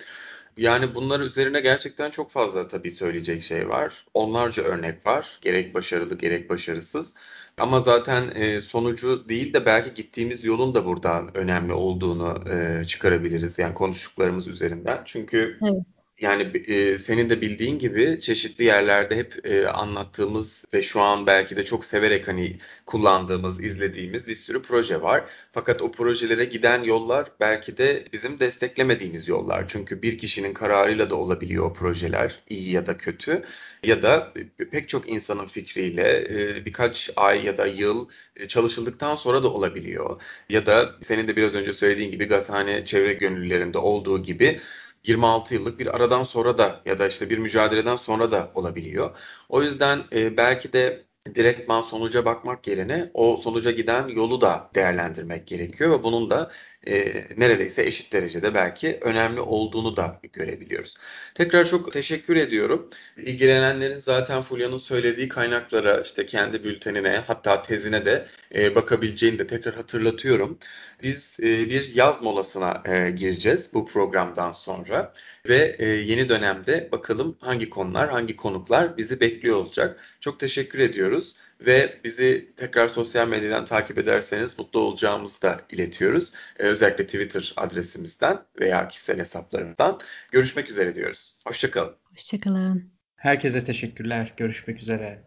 Yani 0.57 0.95
bunlar 0.95 1.19
üzerine 1.19 1.59
gerçekten 1.61 2.11
çok 2.11 2.31
fazla 2.31 2.67
tabii 2.67 2.91
söyleyecek 2.91 3.43
şey 3.43 3.69
var. 3.69 4.05
Onlarca 4.13 4.63
örnek 4.63 5.05
var. 5.05 5.39
Gerek 5.41 5.73
başarılı 5.73 6.17
gerek 6.17 6.49
başarısız. 6.49 7.15
Ama 7.57 7.79
zaten 7.79 8.31
e, 8.35 8.61
sonucu 8.61 9.29
değil 9.29 9.53
de 9.53 9.65
belki 9.65 9.93
gittiğimiz 9.93 10.43
yolun 10.43 10.75
da 10.75 10.85
buradan 10.85 11.37
önemli 11.37 11.73
olduğunu 11.73 12.43
e, 12.49 12.85
çıkarabiliriz. 12.85 13.59
Yani 13.59 13.73
konuştuklarımız 13.73 14.47
üzerinden. 14.47 15.01
Çünkü 15.05 15.57
evet. 15.63 15.94
Yani 16.21 16.57
e, 16.67 16.97
senin 16.97 17.29
de 17.29 17.41
bildiğin 17.41 17.79
gibi 17.79 18.21
çeşitli 18.21 18.63
yerlerde 18.63 19.15
hep 19.15 19.45
e, 19.45 19.67
anlattığımız 19.67 20.65
ve 20.73 20.83
şu 20.83 21.01
an 21.01 21.27
belki 21.27 21.55
de 21.55 21.65
çok 21.65 21.85
severek 21.85 22.27
hani 22.27 22.59
kullandığımız, 22.85 23.63
izlediğimiz 23.63 24.27
bir 24.27 24.35
sürü 24.35 24.61
proje 24.61 25.01
var. 25.01 25.23
Fakat 25.51 25.81
o 25.81 25.91
projelere 25.91 26.45
giden 26.45 26.83
yollar 26.83 27.31
belki 27.39 27.77
de 27.77 28.05
bizim 28.13 28.39
desteklemediğimiz 28.39 29.27
yollar. 29.27 29.65
Çünkü 29.67 30.01
bir 30.01 30.17
kişinin 30.17 30.53
kararıyla 30.53 31.09
da 31.09 31.15
olabiliyor 31.15 31.65
o 31.65 31.73
projeler, 31.73 32.43
iyi 32.49 32.71
ya 32.71 32.85
da 32.85 32.97
kötü. 32.97 33.43
Ya 33.83 34.03
da 34.03 34.33
pek 34.71 34.89
çok 34.89 35.09
insanın 35.09 35.47
fikriyle 35.47 36.27
e, 36.29 36.65
birkaç 36.65 37.09
ay 37.15 37.45
ya 37.45 37.57
da 37.57 37.65
yıl 37.67 38.09
e, 38.35 38.47
çalışıldıktan 38.47 39.15
sonra 39.15 39.43
da 39.43 39.47
olabiliyor. 39.53 40.21
Ya 40.49 40.65
da 40.65 40.95
senin 41.01 41.27
de 41.27 41.35
biraz 41.35 41.55
önce 41.55 41.73
söylediğin 41.73 42.11
gibi 42.11 42.25
gazhane 42.25 42.85
çevre 42.85 43.13
gönüllülerinde 43.13 43.77
olduğu 43.77 44.23
gibi 44.23 44.59
26 45.07 45.53
yıllık 45.53 45.79
bir 45.79 45.95
aradan 45.95 46.23
sonra 46.23 46.57
da 46.57 46.81
ya 46.85 46.99
da 46.99 47.07
işte 47.07 47.29
bir 47.29 47.37
mücadeleden 47.37 47.95
sonra 47.95 48.31
da 48.31 48.51
olabiliyor. 48.55 49.17
O 49.49 49.61
yüzden 49.63 50.03
e, 50.11 50.37
belki 50.37 50.73
de 50.73 51.05
direktman 51.35 51.81
sonuca 51.81 52.25
bakmak 52.25 52.67
yerine 52.67 53.11
o 53.13 53.37
sonuca 53.37 53.71
giden 53.71 54.07
yolu 54.07 54.41
da 54.41 54.71
değerlendirmek 54.75 55.47
gerekiyor 55.47 55.99
ve 55.99 56.03
bunun 56.03 56.29
da 56.29 56.51
e, 56.87 57.27
neredeyse 57.37 57.83
eşit 57.83 58.13
derecede 58.13 58.53
belki 58.53 58.97
önemli 59.01 59.39
olduğunu 59.39 59.97
da 59.97 60.19
görebiliyoruz. 60.33 60.95
Tekrar 61.35 61.65
çok 61.65 61.93
teşekkür 61.93 62.35
ediyorum. 62.35 62.89
İlgilenenlerin 63.17 63.97
zaten 63.97 64.41
Fulya'nın 64.41 64.77
söylediği 64.77 65.27
kaynaklara, 65.27 66.01
işte 66.01 66.25
kendi 66.25 66.63
bültenine 66.63 67.23
hatta 67.27 67.61
tezine 67.63 68.05
de 68.05 68.27
e, 68.55 68.75
bakabileceğini 68.75 69.39
de 69.39 69.47
tekrar 69.47 69.75
hatırlatıyorum. 69.75 70.59
Biz 71.03 71.39
e, 71.39 71.43
bir 71.43 71.95
yaz 71.95 72.21
molasına 72.23 72.83
e, 72.85 73.11
gireceğiz 73.11 73.73
bu 73.73 73.85
programdan 73.85 74.51
sonra 74.51 75.13
ve 75.49 75.75
e, 75.79 75.85
yeni 75.85 76.29
dönemde 76.29 76.89
bakalım 76.91 77.37
hangi 77.39 77.69
konular, 77.69 78.09
hangi 78.09 78.35
konuklar 78.35 78.97
bizi 78.97 79.19
bekliyor 79.19 79.57
olacak. 79.57 79.99
Çok 80.19 80.39
teşekkür 80.39 80.79
ediyoruz 80.79 81.35
ve 81.61 81.99
bizi 82.03 82.53
tekrar 82.57 82.87
sosyal 82.87 83.27
medyadan 83.27 83.65
takip 83.65 83.97
ederseniz 83.97 84.59
mutlu 84.59 84.79
olacağımızı 84.79 85.41
da 85.41 85.61
iletiyoruz. 85.69 86.33
Ee, 86.59 86.63
özellikle 86.63 87.05
Twitter 87.05 87.53
adresimizden 87.57 88.39
veya 88.59 88.87
kişisel 88.87 89.19
hesaplarımızdan. 89.19 89.99
Görüşmek 90.31 90.69
üzere 90.69 90.95
diyoruz. 90.95 91.39
Hoşçakalın. 91.47 91.95
Hoşçakalın. 92.03 92.91
Herkese 93.15 93.63
teşekkürler. 93.63 94.33
Görüşmek 94.37 94.81
üzere. 94.81 95.23